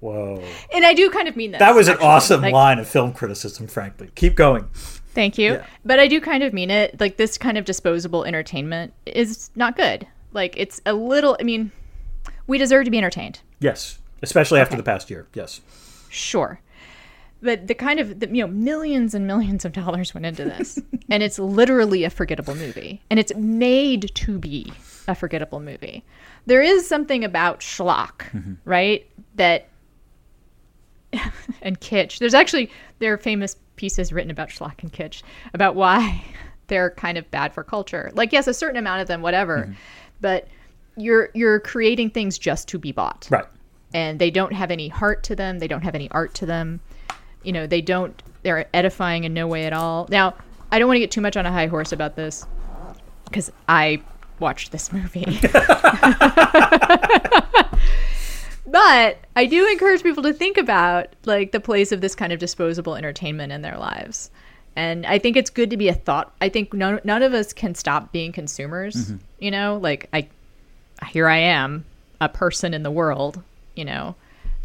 Whoa. 0.00 0.42
And 0.74 0.84
I 0.84 0.94
do 0.94 1.10
kind 1.10 1.28
of 1.28 1.36
mean 1.36 1.52
this. 1.52 1.58
That 1.58 1.74
was 1.74 1.88
an 1.88 1.94
actually. 1.94 2.06
awesome 2.08 2.42
Like, 2.42 2.52
line 2.52 2.78
of 2.78 2.88
film 2.88 3.12
criticism, 3.12 3.66
frankly. 3.66 4.10
Keep 4.14 4.34
going. 4.34 4.68
Thank 5.12 5.38
you. 5.38 5.54
Yeah. 5.54 5.66
But 5.84 5.98
I 5.98 6.08
do 6.08 6.20
kind 6.20 6.42
of 6.42 6.52
mean 6.52 6.70
it. 6.70 6.98
Like 7.00 7.16
this 7.16 7.36
kind 7.36 7.58
of 7.58 7.64
disposable 7.64 8.24
entertainment 8.24 8.94
is 9.06 9.50
not 9.56 9.76
good. 9.76 10.06
Like 10.32 10.54
it's 10.56 10.80
a 10.86 10.94
little. 10.94 11.36
I 11.38 11.42
mean, 11.42 11.70
we 12.46 12.58
deserve 12.58 12.84
to 12.84 12.90
be 12.90 12.98
entertained. 12.98 13.40
Yes. 13.58 13.98
Especially 14.22 14.60
after 14.60 14.76
the 14.76 14.82
past 14.82 15.10
year. 15.10 15.26
Yes. 15.34 15.60
Sure. 16.08 16.60
But 17.42 17.68
the 17.68 17.74
kind 17.74 18.00
of, 18.00 18.20
the, 18.20 18.28
you 18.28 18.42
know, 18.42 18.52
millions 18.52 19.14
and 19.14 19.26
millions 19.26 19.64
of 19.64 19.72
dollars 19.72 20.12
went 20.12 20.26
into 20.26 20.44
this. 20.44 20.78
and 21.08 21.22
it's 21.22 21.38
literally 21.38 22.04
a 22.04 22.10
forgettable 22.10 22.54
movie. 22.54 23.00
And 23.08 23.18
it's 23.18 23.34
made 23.34 24.14
to 24.14 24.38
be 24.38 24.72
a 25.08 25.14
forgettable 25.14 25.60
movie. 25.60 26.04
There 26.44 26.60
is 26.60 26.86
something 26.86 27.24
about 27.24 27.60
schlock, 27.60 28.28
mm-hmm. 28.32 28.54
right? 28.64 29.06
That, 29.36 29.68
and 31.62 31.80
kitsch. 31.80 32.18
There's 32.18 32.34
actually, 32.34 32.70
there 32.98 33.12
are 33.12 33.18
famous 33.18 33.56
pieces 33.76 34.12
written 34.12 34.30
about 34.30 34.48
schlock 34.48 34.82
and 34.82 34.92
kitsch, 34.92 35.22
about 35.54 35.74
why 35.74 36.22
they're 36.68 36.90
kind 36.90 37.18
of 37.18 37.30
bad 37.30 37.52
for 37.52 37.64
culture. 37.64 38.10
Like, 38.14 38.32
yes, 38.32 38.46
a 38.46 38.54
certain 38.54 38.76
amount 38.76 39.02
of 39.02 39.08
them, 39.08 39.22
whatever. 39.22 39.58
Mm-hmm. 39.64 39.72
But 40.20 40.48
you're, 40.96 41.30
you're 41.34 41.60
creating 41.60 42.10
things 42.10 42.36
just 42.38 42.68
to 42.68 42.78
be 42.78 42.92
bought 42.92 43.26
Right. 43.30 43.44
and 43.94 44.18
they 44.18 44.30
don't 44.30 44.52
have 44.52 44.70
any 44.70 44.88
heart 44.88 45.22
to 45.24 45.34
them. 45.36 45.58
They 45.58 45.68
don't 45.68 45.82
have 45.82 45.94
any 45.94 46.10
art 46.10 46.34
to 46.34 46.46
them. 46.46 46.80
You 47.42 47.52
know, 47.52 47.66
they 47.66 47.80
don't. 47.80 48.22
They're 48.42 48.66
edifying 48.74 49.24
in 49.24 49.32
no 49.34 49.46
way 49.46 49.64
at 49.64 49.72
all. 49.72 50.06
Now, 50.10 50.34
I 50.70 50.78
don't 50.78 50.88
want 50.88 50.96
to 50.96 51.00
get 51.00 51.10
too 51.10 51.22
much 51.22 51.36
on 51.38 51.46
a 51.46 51.52
high 51.52 51.66
horse 51.68 51.92
about 51.92 52.16
this 52.16 52.46
because 53.24 53.50
I 53.68 54.02
watched 54.38 54.72
this 54.72 54.92
movie. 54.92 55.24
but 58.70 59.18
I 59.36 59.46
do 59.46 59.66
encourage 59.68 60.02
people 60.02 60.22
to 60.22 60.32
think 60.32 60.56
about 60.56 61.08
like 61.24 61.52
the 61.52 61.60
place 61.60 61.92
of 61.92 62.00
this 62.00 62.14
kind 62.14 62.32
of 62.32 62.38
disposable 62.38 62.96
entertainment 62.96 63.52
in 63.52 63.62
their 63.62 63.76
lives. 63.76 64.30
And 64.76 65.04
I 65.04 65.18
think 65.18 65.36
it's 65.36 65.50
good 65.50 65.70
to 65.70 65.76
be 65.76 65.88
a 65.88 65.94
thought. 65.94 66.32
I 66.40 66.48
think 66.48 66.72
none, 66.72 67.00
none 67.04 67.22
of 67.22 67.34
us 67.34 67.52
can 67.52 67.74
stop 67.74 68.12
being 68.12 68.32
consumers. 68.32 68.94
Mm-hmm. 68.94 69.16
You 69.40 69.50
know, 69.50 69.78
like 69.82 70.08
I 70.12 70.28
here 71.08 71.28
I 71.28 71.38
am, 71.38 71.84
a 72.20 72.28
person 72.28 72.74
in 72.74 72.82
the 72.82 72.90
world, 72.90 73.42
you 73.74 73.84
know. 73.84 74.14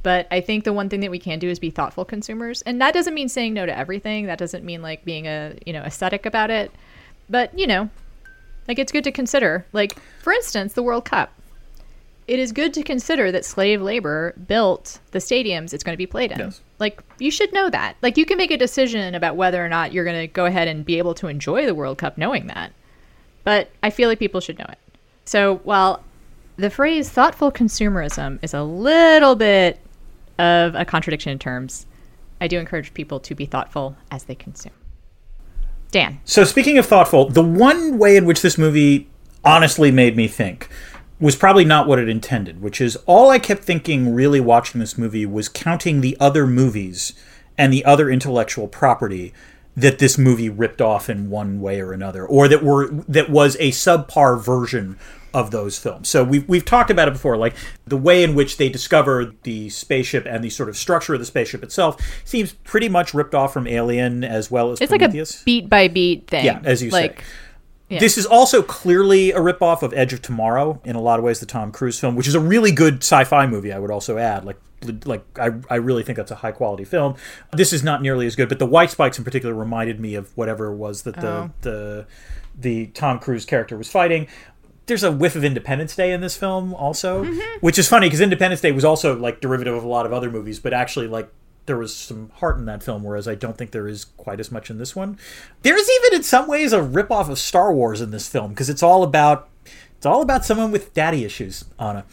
But 0.04 0.28
I 0.30 0.42
think 0.42 0.66
the 0.66 0.74
one 0.74 0.88
thing 0.88 1.00
that 1.00 1.10
we 1.10 1.18
can 1.18 1.40
do 1.40 1.50
is 1.50 1.58
be 1.58 1.72
thoughtful 1.72 2.06
consumers. 2.06 2.62
And 2.62 2.80
that 2.82 2.94
doesn't 2.94 3.16
mean 3.16 3.28
saying 3.28 3.56
no 3.56 3.66
to 3.66 3.76
everything. 3.76 4.28
That 4.28 4.38
doesn't 4.38 4.64
mean 4.64 4.84
like 4.84 5.04
being 5.04 5.26
a, 5.26 5.58
you 5.66 5.74
know, 5.74 5.82
aesthetic 5.82 6.28
about 6.28 6.52
it. 6.52 6.72
But, 7.28 7.58
you 7.58 7.66
know, 7.66 7.90
like 8.68 8.78
it's 8.78 8.92
good 8.92 9.04
to 9.06 9.12
consider. 9.12 9.66
Like, 9.74 9.98
for 10.22 10.32
instance, 10.32 10.74
the 10.74 10.84
World 10.84 11.06
Cup. 11.06 11.34
It 12.28 12.40
is 12.40 12.52
good 12.52 12.74
to 12.74 12.82
consider 12.82 13.32
that 13.32 13.46
slave 13.46 13.82
labor 13.82 14.34
built 14.48 15.00
the 15.12 15.20
stadiums 15.20 15.74
it's 15.74 15.84
going 15.84 15.94
to 15.94 15.98
be 15.98 16.08
played 16.08 16.32
in. 16.32 16.40
Yes. 16.40 16.62
Like, 16.80 17.04
you 17.20 17.30
should 17.30 17.54
know 17.54 17.70
that. 17.70 17.98
Like, 18.02 18.18
you 18.18 18.26
can 18.26 18.38
make 18.38 18.50
a 18.50 18.58
decision 18.58 19.14
about 19.14 19.36
whether 19.36 19.64
or 19.64 19.70
not 19.70 19.94
you're 19.94 20.06
going 20.06 20.20
to 20.20 20.28
go 20.28 20.46
ahead 20.46 20.68
and 20.68 20.84
be 20.84 20.98
able 20.98 21.14
to 21.16 21.28
enjoy 21.28 21.66
the 21.66 21.76
World 21.76 22.00
Cup 22.00 22.18
knowing 22.18 22.48
that. 22.48 22.74
But 23.44 23.70
I 23.84 23.92
feel 23.92 24.10
like 24.10 24.18
people 24.18 24.42
should 24.42 24.58
know 24.58 24.66
it. 24.68 24.80
So 25.26 25.58
while 25.58 26.04
the 26.58 26.72
phrase 26.72 27.10
thoughtful 27.10 27.52
consumerism 27.52 28.40
is 28.42 28.54
a 28.54 28.64
little 28.64 29.36
bit 29.36 29.80
of 30.40 30.74
a 30.74 30.84
contradiction 30.84 31.32
in 31.32 31.40
terms, 31.40 31.86
I 32.42 32.48
do 32.48 32.60
encourage 32.60 32.94
people 32.94 33.20
to 33.22 33.36
be 33.36 33.46
thoughtful 33.46 33.96
as 34.10 34.24
they 34.24 34.36
consume. 34.36 34.74
Dan. 35.92 36.20
So 36.26 36.44
speaking 36.44 36.78
of 36.78 36.86
thoughtful, 36.86 37.30
the 37.30 37.44
one 37.44 37.98
way 37.98 38.18
in 38.18 38.26
which 38.26 38.42
this 38.42 38.58
movie 38.58 39.08
honestly 39.44 39.92
made 39.92 40.18
me 40.18 40.28
think 40.28 40.68
was 41.20 41.36
probably 41.36 41.66
not 41.66 41.88
what 41.88 42.00
it 42.00 42.10
intended, 42.10 42.62
which 42.62 42.82
is 42.82 42.98
all 43.06 43.30
I 43.30 43.40
kept 43.40 43.64
thinking 43.64 44.14
really 44.14 44.40
watching 44.40 44.80
this 44.80 44.98
movie 44.98 45.26
was 45.26 45.48
counting 45.48 46.02
the 46.02 46.18
other 46.20 46.46
movies 46.46 47.14
and 47.58 47.72
the 47.72 47.86
other 47.86 48.10
intellectual 48.10 48.68
property 48.68 49.34
that 49.78 50.00
this 50.00 50.18
movie 50.18 50.50
ripped 50.50 50.82
off 50.82 51.10
in 51.10 51.30
one 51.30 51.60
way 51.60 51.82
or 51.82 51.92
another 51.94 52.26
or 52.26 52.48
that 52.48 52.64
were 52.64 52.88
that 53.08 53.30
was 53.30 53.56
a 53.58 53.72
subpar 53.72 54.42
version 54.42 54.98
of 55.34 55.52
those 55.52 55.78
films. 55.78 56.08
So 56.08 56.24
we've, 56.24 56.48
we've 56.48 56.64
talked 56.64 56.90
about 56.90 57.10
it 57.10 57.12
before, 57.12 57.36
like 57.36 57.56
the 57.86 57.98
way 57.98 58.24
in 58.24 58.36
which 58.36 58.56
they 58.56 58.70
discover 58.70 59.34
the 59.44 59.70
spaceship 59.70 60.26
and 60.26 60.42
the 60.42 60.50
sort 60.50 60.70
of 60.70 60.78
structure 60.78 61.14
of 61.14 61.20
the 61.20 61.26
spaceship 61.26 61.62
itself 61.62 61.98
seems 62.24 62.54
pretty 62.54 62.88
much 62.88 63.14
ripped 63.14 63.36
off 63.36 63.52
from 63.52 63.68
Alien 63.68 64.24
as 64.24 64.50
well 64.50 64.72
as 64.72 64.80
It's 64.80 64.94
like 64.94 65.02
a 65.02 65.06
Prometheus. 65.06 65.44
beat 65.44 65.68
by 65.68 65.90
beat 65.90 66.28
thing. 66.28 66.46
Yeah, 66.46 66.62
as 66.64 66.82
you 66.82 66.90
like, 66.90 67.20
say. 67.20 67.26
Yeah. 67.90 68.00
This 68.00 68.18
is 68.18 68.26
also 68.26 68.64
clearly 68.64 69.32
a 69.32 69.38
ripoff 69.40 69.84
of 69.84 69.94
Edge 69.94 70.12
of 70.14 70.22
Tomorrow 70.22 70.82
in 70.84 70.96
a 70.96 71.02
lot 71.02 71.20
of 71.20 71.26
ways, 71.26 71.40
the 71.40 71.46
Tom 71.46 71.72
Cruise 71.72 72.00
film, 72.00 72.16
which 72.16 72.28
is 72.28 72.34
a 72.34 72.40
really 72.40 72.72
good 72.72 72.98
sci-fi 73.04 73.46
movie. 73.46 73.72
I 73.72 73.78
would 73.78 73.92
also 73.92 74.18
add, 74.18 74.44
like, 74.44 74.58
like 75.06 75.24
I, 75.40 75.52
I 75.70 75.76
really 75.76 76.02
think 76.02 76.16
that's 76.18 76.32
a 76.32 76.36
high 76.36 76.52
quality 76.52 76.84
film. 76.84 77.16
This 77.54 77.72
is 77.74 77.84
not 77.84 78.02
nearly 78.02 78.26
as 78.26 78.36
good, 78.36 78.50
but 78.50 78.58
the 78.58 78.66
White 78.66 78.90
Spikes 78.90 79.18
in 79.20 79.24
particular 79.24 79.54
reminded 79.54 80.00
me 80.00 80.16
of 80.16 80.36
whatever 80.36 80.72
it 80.72 80.76
was 80.78 81.04
that 81.04 81.16
the 81.16 81.28
Oh. 81.28 81.52
the 81.62 82.06
the 82.58 82.88
Tom 82.88 83.20
Cruise 83.20 83.46
character 83.46 83.78
was 83.78 83.90
fighting. 83.92 84.28
There's 84.88 85.04
a 85.04 85.12
whiff 85.12 85.36
of 85.36 85.44
Independence 85.44 85.96
Day 85.96 86.12
in 86.12 86.22
this 86.22 86.36
film 86.38 86.74
also, 86.74 87.24
Mm-hmm. 87.24 87.58
which 87.60 87.78
is 87.78 87.88
funny 87.88 88.08
because 88.08 88.22
Independence 88.22 88.62
Day 88.62 88.72
was 88.72 88.86
also 88.86 89.16
like 89.18 89.42
derivative 89.42 89.76
of 89.76 89.84
a 89.84 89.88
lot 89.88 90.06
of 90.06 90.14
other 90.14 90.32
movies, 90.32 90.60
but 90.60 90.74
actually 90.74 91.08
like 91.08 91.30
there 91.66 91.78
was 91.78 91.96
some 91.96 92.30
heart 92.36 92.58
in 92.58 92.66
that 92.66 92.84
film, 92.84 93.04
whereas 93.04 93.28
I 93.28 93.36
don't 93.36 93.58
think 93.58 93.72
there 93.72 93.88
is 93.88 94.06
quite 94.06 94.40
as 94.40 94.52
much 94.52 94.70
in 94.70 94.78
this 94.78 94.96
one. 94.96 95.18
There's 95.62 95.90
even 95.90 96.18
in 96.18 96.24
some 96.24 96.48
ways 96.48 96.74
a 96.74 96.80
ripoff 96.80 97.30
of 97.30 97.40
Star 97.40 97.74
Wars 97.74 98.02
in 98.02 98.12
this 98.12 98.28
film 98.28 98.52
because 98.52 98.70
it's 98.70 98.84
all 98.84 99.04
about 99.04 99.50
it's 99.98 100.06
all 100.06 100.22
about 100.22 100.46
someone 100.46 100.72
with 100.72 100.94
daddy 100.94 101.26
issues, 101.26 101.66
Ana. 101.80 102.06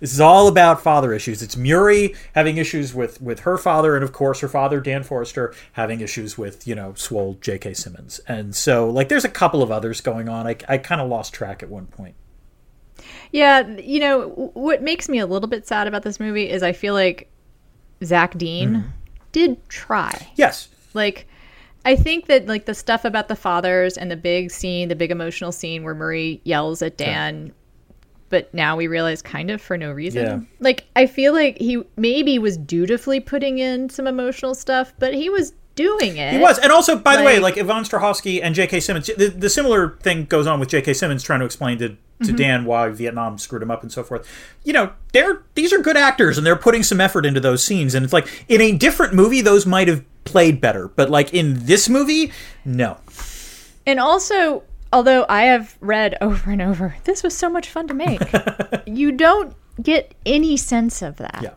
This 0.00 0.12
is 0.12 0.20
all 0.20 0.48
about 0.48 0.82
father 0.82 1.12
issues. 1.12 1.42
It's 1.42 1.56
Muri 1.56 2.14
having 2.34 2.56
issues 2.56 2.92
with 2.92 3.22
with 3.22 3.40
her 3.40 3.56
father, 3.56 3.94
and 3.94 4.02
of 4.02 4.12
course 4.12 4.40
her 4.40 4.48
father 4.48 4.80
Dan 4.80 5.04
Forester 5.04 5.54
having 5.74 6.00
issues 6.00 6.36
with 6.36 6.66
you 6.66 6.74
know 6.74 6.94
swole 6.94 7.38
J.K. 7.40 7.74
Simmons, 7.74 8.20
and 8.26 8.54
so 8.56 8.90
like 8.90 9.08
there's 9.08 9.24
a 9.24 9.28
couple 9.28 9.62
of 9.62 9.70
others 9.70 10.00
going 10.00 10.28
on. 10.28 10.46
I 10.46 10.56
I 10.68 10.78
kind 10.78 11.00
of 11.00 11.08
lost 11.08 11.32
track 11.32 11.62
at 11.62 11.68
one 11.68 11.86
point. 11.86 12.16
Yeah, 13.30 13.66
you 13.76 14.00
know, 14.00 14.50
what 14.54 14.82
makes 14.82 15.08
me 15.08 15.18
a 15.18 15.26
little 15.26 15.48
bit 15.48 15.66
sad 15.66 15.86
about 15.86 16.02
this 16.02 16.18
movie 16.18 16.50
is 16.50 16.62
I 16.62 16.72
feel 16.72 16.94
like 16.94 17.30
Zach 18.04 18.36
Dean 18.38 18.68
Mm-hmm. 18.70 18.88
did 19.32 19.68
try. 19.68 20.28
Yes, 20.36 20.68
Like, 20.94 21.26
I 21.84 21.94
think 21.96 22.26
that 22.26 22.46
like 22.46 22.64
the 22.66 22.74
stuff 22.74 23.04
about 23.04 23.28
the 23.28 23.36
fathers 23.36 23.96
and 23.96 24.10
the 24.10 24.16
big 24.16 24.50
scene, 24.50 24.88
the 24.88 24.96
big 24.96 25.10
emotional 25.10 25.52
scene 25.52 25.84
where 25.84 25.94
Muri 25.94 26.40
yells 26.44 26.82
at 26.82 26.96
Dan, 26.96 27.52
but 28.28 28.52
now 28.52 28.76
we 28.76 28.88
realize 28.88 29.22
kind 29.22 29.50
of 29.52 29.62
for 29.62 29.78
no 29.78 29.92
reason. 29.92 30.24
Yeah. 30.24 30.40
Like, 30.58 30.84
I 30.96 31.06
feel 31.06 31.32
like 31.32 31.58
he 31.58 31.82
maybe 31.96 32.40
was 32.40 32.56
dutifully 32.56 33.20
putting 33.20 33.58
in 33.58 33.88
some 33.88 34.08
emotional 34.08 34.54
stuff, 34.56 34.92
but 34.98 35.14
he 35.14 35.30
was 35.30 35.52
doing 35.76 36.16
it. 36.16 36.32
He 36.32 36.38
was, 36.38 36.58
and 36.58 36.72
also, 36.72 36.96
by 36.98 37.16
the 37.16 37.22
way, 37.22 37.34
Like- 37.38 37.54
like 37.54 37.62
Yvonne 37.64 37.84
Strahovski 37.84 38.40
and 38.42 38.52
J.K. 38.54 38.80
Simmons, 38.80 39.06
the, 39.16 39.28
the 39.28 39.48
similar 39.50 39.90
thing 40.02 40.24
goes 40.24 40.46
on 40.48 40.58
with 40.58 40.68
J.K. 40.70 40.92
Simmons 40.94 41.22
trying 41.22 41.38
to 41.40 41.46
explain 41.46 41.78
to, 41.78 41.96
to 42.20 42.28
Mm-hmm. 42.28 42.36
Dan 42.36 42.64
why 42.64 42.88
Vietnam 42.88 43.38
screwed 43.38 43.62
him 43.62 43.70
up 43.70 43.82
and 43.82 43.92
so 43.92 44.02
forth. 44.02 44.26
You 44.64 44.72
know, 44.72 44.92
they're 45.12 45.42
these 45.54 45.72
are 45.72 45.78
good 45.78 45.96
actors, 45.96 46.38
and 46.38 46.46
they're 46.46 46.56
putting 46.56 46.82
some 46.82 47.00
effort 47.00 47.26
into 47.26 47.40
those 47.40 47.62
scenes. 47.62 47.94
And 47.94 48.04
it's 48.04 48.12
like 48.12 48.44
in 48.48 48.60
a 48.60 48.72
different 48.72 49.14
movie, 49.14 49.40
those 49.42 49.66
might 49.66 49.88
have 49.88 50.04
played 50.24 50.60
better, 50.60 50.88
but 50.88 51.10
like 51.10 51.32
in 51.32 51.66
this 51.66 51.88
movie, 51.88 52.32
no. 52.64 52.98
And 53.86 54.00
also, 54.00 54.64
although 54.92 55.24
I 55.28 55.42
have 55.44 55.76
read 55.80 56.16
over 56.20 56.50
and 56.50 56.62
over, 56.62 56.96
this 57.04 57.22
was 57.22 57.36
so 57.36 57.48
much 57.48 57.68
fun 57.68 57.88
to 57.88 57.94
make. 57.94 58.20
you 58.86 59.12
don't 59.12 59.54
get 59.82 60.14
any 60.24 60.56
sense 60.56 61.02
of 61.02 61.16
that. 61.16 61.40
Yeah. 61.42 61.54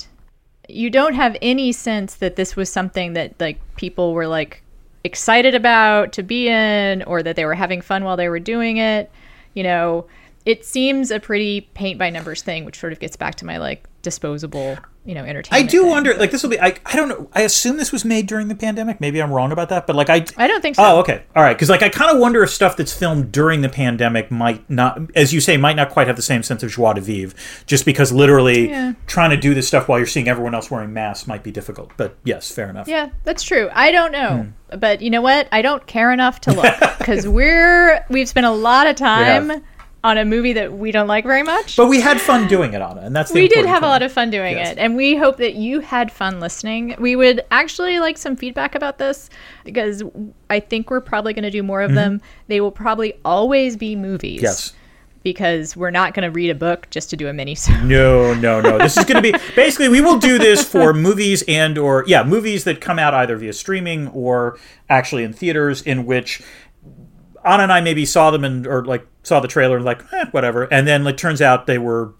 You 0.68 0.90
don't 0.90 1.16
have 1.16 1.36
any 1.42 1.72
sense 1.72 2.16
that 2.16 2.36
this 2.36 2.56
was 2.56 2.72
something 2.72 3.14
that 3.14 3.34
like 3.40 3.60
people 3.76 4.14
were 4.14 4.28
like 4.28 4.62
excited 5.04 5.56
about 5.56 6.14
to 6.14 6.24
be 6.24 6.48
in 6.48 7.02
or 7.04 7.24
that 7.24 7.36
they 7.36 7.46
were 7.46 7.56
having 7.56 7.82
fun 7.82 8.04
while 8.04 8.18
they 8.18 8.30
were 8.30 8.40
doing 8.40 8.78
it. 8.78 9.12
You 9.56 9.64
know, 9.64 10.06
it 10.50 10.66
seems 10.66 11.12
a 11.12 11.20
pretty 11.20 11.62
paint 11.76 12.00
by 12.00 12.10
numbers 12.10 12.42
thing, 12.42 12.66
which 12.66 12.80
sort 12.80 12.92
of 12.92 13.00
gets 13.00 13.16
back 13.16 13.36
to 13.36 13.46
my 13.46 13.58
like 13.58 13.86
disposable, 14.02 14.78
you 15.06 15.14
know, 15.14 15.24
entertainment. 15.26 15.66
I 15.66 15.70
do 15.70 15.82
thing. 15.82 15.90
wonder, 15.90 16.14
like 16.16 16.32
this 16.32 16.42
will 16.42 16.50
be. 16.50 16.60
I, 16.60 16.74
I 16.86 16.96
don't 16.96 17.10
know. 17.10 17.30
I 17.34 17.42
assume 17.42 17.78
this 17.78 17.92
was 17.92 18.04
made 18.06 18.26
during 18.28 18.48
the 18.48 18.56
pandemic. 18.56 19.00
Maybe 19.00 19.22
I'm 19.22 19.32
wrong 19.32 19.52
about 19.52 19.70
that, 19.70 19.86
but 19.86 19.96
like 19.96 20.10
I. 20.10 20.26
I 20.38 20.48
don't 20.48 20.62
think 20.62 20.76
so. 20.78 20.84
Oh, 20.84 21.00
okay, 21.02 21.24
all 21.36 21.44
right. 21.44 21.54
Because 21.54 21.70
like 21.70 21.84
I 21.84 21.90
kind 21.90 22.10
of 22.12 22.18
wonder 22.20 22.42
if 22.44 22.50
stuff 22.50 22.78
that's 22.78 22.94
filmed 22.94 23.32
during 23.32 23.62
the 23.62 23.70
pandemic 23.70 24.32
might 24.32 24.68
not, 24.70 25.00
as 25.16 25.34
you 25.34 25.40
say, 25.42 25.58
might 25.58 25.76
not 25.76 25.90
quite 25.92 26.08
have 26.08 26.16
the 26.16 26.22
same 26.22 26.42
sense 26.44 26.64
of 26.64 26.72
joie 26.72 26.94
de 26.94 27.02
vivre. 27.02 27.36
Just 27.68 27.86
because 27.86 28.12
literally 28.12 28.70
Yeah. 28.70 28.94
trying 29.06 29.30
to 29.32 29.38
do 29.38 29.54
this 29.54 29.68
stuff 29.68 29.88
while 29.88 30.00
you're 30.00 30.08
seeing 30.08 30.28
everyone 30.28 30.56
else 30.56 30.72
wearing 30.72 30.94
masks 30.94 31.28
might 31.28 31.44
be 31.44 31.52
difficult. 31.52 31.92
But 31.98 32.16
yes, 32.24 32.50
fair 32.52 32.70
enough. 32.70 32.88
Yeah, 32.88 33.10
that's 33.26 33.44
true. 33.44 33.70
I 33.74 33.92
don't 33.92 34.12
know, 34.12 34.48
Hmm. 34.72 34.80
but 34.80 35.02
you 35.02 35.10
know 35.10 35.22
what? 35.22 35.48
I 35.52 35.62
don't 35.62 35.86
care 35.86 36.12
enough 36.12 36.42
to 36.42 36.54
look 36.54 36.74
because 36.98 37.28
we're 37.40 38.04
we've 38.10 38.28
spent 38.30 38.46
a 38.48 38.52
lot 38.52 38.88
of 38.88 38.96
time. 38.96 39.62
On 40.02 40.18
a 40.18 40.24
movie 40.24 40.54
that 40.54 40.72
we 40.72 40.92
don't 40.92 41.08
like 41.08 41.26
very 41.26 41.44
much. 41.44 41.76
But 41.76 41.88
we 41.88 42.00
had 42.00 42.22
fun 42.22 42.48
doing 42.48 42.74
it, 42.74 42.82
Ana, 42.82 43.02
and 43.02 43.14
that's 43.14 43.32
the 43.32 43.40
we 43.42 43.50
did 43.50 43.66
have 43.66 43.84
a 43.84 43.86
lot 43.86 44.02
of 44.02 44.12
fun 44.14 44.30
doing 44.30 44.56
Yes. 44.56 44.72
it, 44.72 44.78
and 44.78 44.96
we 44.96 45.18
hope 45.18 45.36
that 45.38 45.56
you 45.56 45.82
had 45.82 46.10
fun 46.10 46.40
listening. 46.40 46.96
We 47.00 47.18
would 47.18 47.42
actually 47.52 48.00
like 48.00 48.18
some 48.18 48.38
feedback 48.38 48.76
about 48.76 48.98
this 48.98 49.30
because 49.66 50.02
I 50.50 50.62
think 50.62 50.90
we're 50.90 51.02
probably 51.02 51.34
going 51.34 51.44
to 51.44 51.52
do 51.52 51.64
more 51.64 51.82
of 51.82 51.94
them. 51.94 52.22
They 52.48 52.62
will 52.62 52.72
probably 52.72 53.14
always 53.26 53.76
be 53.76 53.98
movies. 53.98 54.38
Mm-hmm. 54.38 54.46
Yes. 54.46 54.74
Because 55.22 55.76
we're 55.76 55.92
not 55.92 56.14
going 56.14 56.24
to 56.24 56.32
read 56.32 56.50
a 56.50 56.56
book 56.56 56.88
just 56.92 57.10
to 57.10 57.18
do 57.18 57.28
a 57.28 57.34
mini 57.34 57.54
series. 57.54 57.84
No, 57.84 58.34
no, 58.36 58.62
no. 58.62 58.78
This 58.80 58.96
is 58.96 59.04
going 59.04 59.22
to 59.22 59.32
be 59.34 59.38
basically 59.54 59.90
we 59.90 60.00
will 60.00 60.18
do 60.18 60.40
this 60.40 60.64
for 60.64 60.94
movies 60.94 61.44
and 61.46 61.78
or 61.78 62.06
yeah, 62.08 62.24
movies 62.24 62.64
that 62.64 62.80
come 62.80 62.98
out 62.98 63.14
either 63.14 63.36
via 63.36 63.52
streaming 63.52 64.08
or 64.08 64.58
actually 64.90 65.26
in 65.26 65.34
theaters 65.34 65.82
in 65.82 66.06
which 66.06 66.42
Ana 67.50 67.64
and 67.64 67.72
I 67.72 67.82
maybe 67.82 68.06
saw 68.06 68.32
them 68.32 68.44
and 68.44 68.68
or 68.68 68.86
like 68.86 69.06
saw 69.24 69.40
the 69.40 69.48
trailer 69.48 69.78
and 69.78 69.86
like 69.86 70.02
eh, 70.14 70.26
whatever, 70.32 70.64
and 70.66 70.88
then 70.88 71.06
it 71.08 71.18
turns 71.18 71.42
out 71.42 71.66
they 71.66 71.78
were 71.78 72.14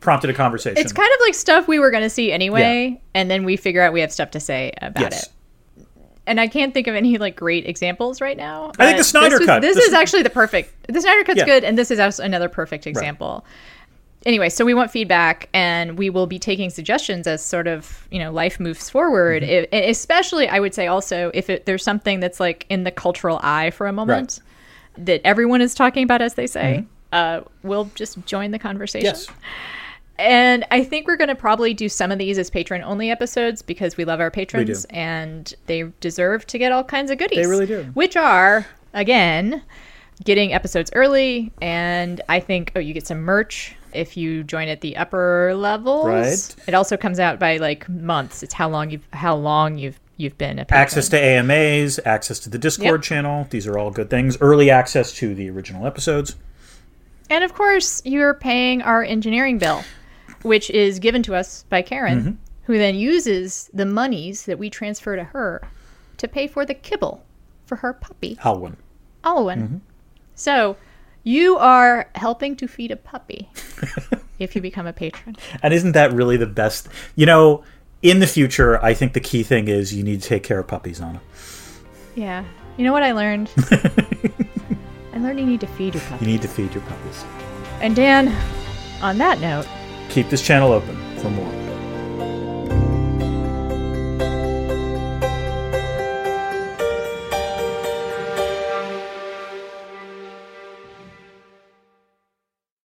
prompted 0.00 0.30
a 0.30 0.34
conversation. 0.34 0.78
It's 0.78 0.92
kind 0.92 1.10
of 1.12 1.20
like 1.20 1.34
stuff 1.34 1.68
we 1.68 1.78
were 1.78 1.90
going 1.90 2.02
to 2.02 2.10
see 2.10 2.32
anyway, 2.32 3.00
and 3.14 3.30
then 3.30 3.44
we 3.44 3.56
figure 3.56 3.82
out 3.82 3.92
we 3.92 4.00
have 4.00 4.12
stuff 4.12 4.30
to 4.32 4.40
say 4.40 4.72
about 4.80 5.12
yes. 5.12 5.26
it. 5.26 5.32
And 6.24 6.40
I 6.40 6.46
can't 6.46 6.72
think 6.72 6.86
of 6.86 6.94
any 6.94 7.18
like 7.18 7.36
great 7.36 7.66
examples 7.66 8.20
right 8.20 8.36
now. 8.36 8.72
I 8.78 8.86
think 8.86 8.98
the 8.98 9.04
Snyder 9.04 9.30
this 9.30 9.40
was- 9.40 9.46
Cut- 9.46 9.62
This 9.62 9.76
is 9.76 9.92
actually 9.92 10.22
the 10.22 10.30
perfect. 10.30 10.86
The 10.92 11.00
Snyder 11.00 11.24
Cut's 11.24 11.38
Yeah. 11.38 11.46
good, 11.46 11.64
and 11.64 11.76
this 11.76 11.90
is 11.90 11.98
also 11.98 12.22
another 12.22 12.48
perfect 12.48 12.86
example. 12.86 13.44
Right 13.44 13.52
Anyway, 14.24 14.48
so 14.48 14.64
we 14.64 14.72
want 14.72 14.90
feedback, 14.90 15.48
and 15.52 15.98
we 15.98 16.08
will 16.08 16.28
be 16.28 16.38
taking 16.38 16.70
suggestions 16.70 17.26
as 17.26 17.44
sort 17.44 17.66
of 17.66 18.06
you 18.10 18.18
know 18.20 18.30
life 18.30 18.60
moves 18.60 18.88
forward. 18.88 19.42
Mm-hmm. 19.42 19.74
And 19.74 19.84
especially, 19.86 20.48
I 20.48 20.60
would 20.60 20.74
say 20.74 20.86
also 20.86 21.30
if 21.34 21.50
it, 21.50 21.66
there's 21.66 21.82
something 21.82 22.20
that's 22.20 22.38
like 22.38 22.64
in 22.68 22.84
the 22.84 22.92
cultural 22.92 23.40
eye 23.42 23.70
for 23.70 23.86
a 23.86 23.92
moment 23.92 24.38
that 24.98 25.20
everyone 25.24 25.60
is 25.60 25.74
talking 25.74 26.04
about, 26.04 26.22
as 26.22 26.34
they 26.34 26.46
say, 26.46 26.84
uh, 27.12 27.42
we'll 27.62 27.90
just 27.94 28.24
join 28.26 28.50
the 28.50 28.58
conversation. 28.58 29.14
Mm-hmm. 29.14 29.30
Yes. 29.30 29.62
And 30.18 30.64
I 30.70 30.84
think 30.84 31.06
we're 31.06 31.16
going 31.16 31.28
to 31.28 31.34
probably 31.34 31.74
do 31.74 31.88
some 31.88 32.12
of 32.12 32.18
these 32.18 32.38
as 32.38 32.50
patron 32.50 32.82
only 32.82 33.10
episodes 33.10 33.62
because 33.62 33.96
we 33.96 34.04
love 34.04 34.20
our 34.20 34.30
patrons 34.30 34.84
and 34.90 35.52
they 35.66 35.84
deserve 36.00 36.46
to 36.48 36.58
get 36.58 36.70
all 36.70 36.84
kinds 36.84 37.10
of 37.10 37.18
goodies. 37.18 37.38
They 37.38 37.46
really 37.46 37.66
do. 37.66 37.84
Which 37.94 38.16
are, 38.16 38.66
again, 38.92 39.62
getting 40.22 40.52
episodes 40.52 40.90
early. 40.94 41.50
And 41.60 42.20
I 42.28 42.40
think, 42.40 42.72
oh, 42.76 42.78
you 42.78 42.94
get 42.94 43.06
some 43.06 43.20
merch 43.20 43.74
if 43.94 44.16
you 44.16 44.44
join 44.44 44.68
at 44.68 44.80
the 44.82 44.96
upper 44.96 45.54
levels. 45.56 46.06
Right. 46.06 46.68
It 46.68 46.74
also 46.74 46.96
comes 46.96 47.18
out 47.18 47.38
by 47.40 47.56
like 47.56 47.88
months. 47.88 48.42
It's 48.42 48.54
how 48.54 48.68
long 48.68 48.90
you've, 48.90 49.08
how 49.12 49.34
long 49.34 49.76
you've, 49.76 49.98
you've 50.16 50.36
been 50.38 50.58
a 50.58 50.64
patron. 50.64 50.80
access 50.80 51.08
to 51.10 51.16
AMAs, 51.18 51.98
access 52.04 52.38
to 52.40 52.50
the 52.50 52.58
Discord 52.58 53.00
Yep. 53.00 53.02
channel. 53.02 53.46
These 53.50 53.66
are 53.66 53.78
all 53.78 53.90
good 53.90 54.10
things. 54.10 54.36
Early 54.40 54.70
access 54.70 55.12
to 55.14 55.34
the 55.34 55.48
original 55.50 55.86
episodes. 55.86 56.36
And 57.30 57.42
of 57.44 57.54
course, 57.54 58.02
you're 58.04 58.34
paying 58.34 58.82
our 58.82 59.02
engineering 59.02 59.58
bill, 59.58 59.82
which 60.42 60.68
is 60.70 60.98
given 60.98 61.22
to 61.24 61.34
us 61.34 61.64
by 61.70 61.82
Karen, 61.82 62.20
Mm-hmm. 62.20 62.30
who 62.64 62.78
then 62.78 62.94
uses 62.94 63.70
the 63.72 63.86
monies 63.86 64.44
that 64.46 64.58
we 64.58 64.68
transfer 64.70 65.16
to 65.16 65.24
her 65.24 65.62
to 66.18 66.28
pay 66.28 66.46
for 66.46 66.64
the 66.66 66.74
kibble 66.74 67.24
for 67.66 67.76
her 67.76 67.92
puppy, 67.92 68.36
Alwyn. 68.44 68.76
Alwyn. 69.24 69.62
Mm-hmm. 69.62 69.76
So 70.34 70.76
you 71.24 71.56
are 71.56 72.08
helping 72.16 72.54
to 72.56 72.66
feed 72.68 72.90
a 72.90 72.96
puppy 72.96 73.48
if 74.38 74.54
you 74.54 74.60
become 74.60 74.86
a 74.86 74.92
patron. 74.92 75.36
And 75.62 75.72
isn't 75.72 75.92
that 75.92 76.12
really 76.12 76.36
the 76.36 76.46
best? 76.46 76.88
You 77.16 77.26
know, 77.26 77.64
in 78.02 78.18
the 78.18 78.26
future, 78.26 78.82
I 78.84 78.94
think 78.94 79.12
the 79.12 79.20
key 79.20 79.42
thing 79.42 79.68
is 79.68 79.94
you 79.94 80.02
need 80.02 80.22
to 80.22 80.28
take 80.28 80.42
care 80.42 80.58
of 80.58 80.66
puppies, 80.66 81.00
Ana. 81.00 81.20
Yeah. 82.14 82.44
You 82.76 82.84
know 82.84 82.92
what 82.92 83.02
I 83.02 83.12
learned? 83.12 83.50
I 85.12 85.18
learned 85.18 85.38
you 85.38 85.46
need 85.46 85.60
to 85.60 85.66
feed 85.66 85.94
your 85.94 86.02
puppy. 86.04 86.24
You 86.24 86.32
need 86.32 86.42
to 86.42 86.48
feed 86.48 86.74
your 86.74 86.82
puppies. 86.84 87.24
And 87.80 87.94
Dan, 87.94 88.34
on 89.02 89.18
that 89.18 89.40
note, 89.40 89.66
Keep 90.12 90.28
this 90.28 90.42
channel 90.42 90.72
open 90.72 90.94
for 91.20 91.30
more. 91.30 91.71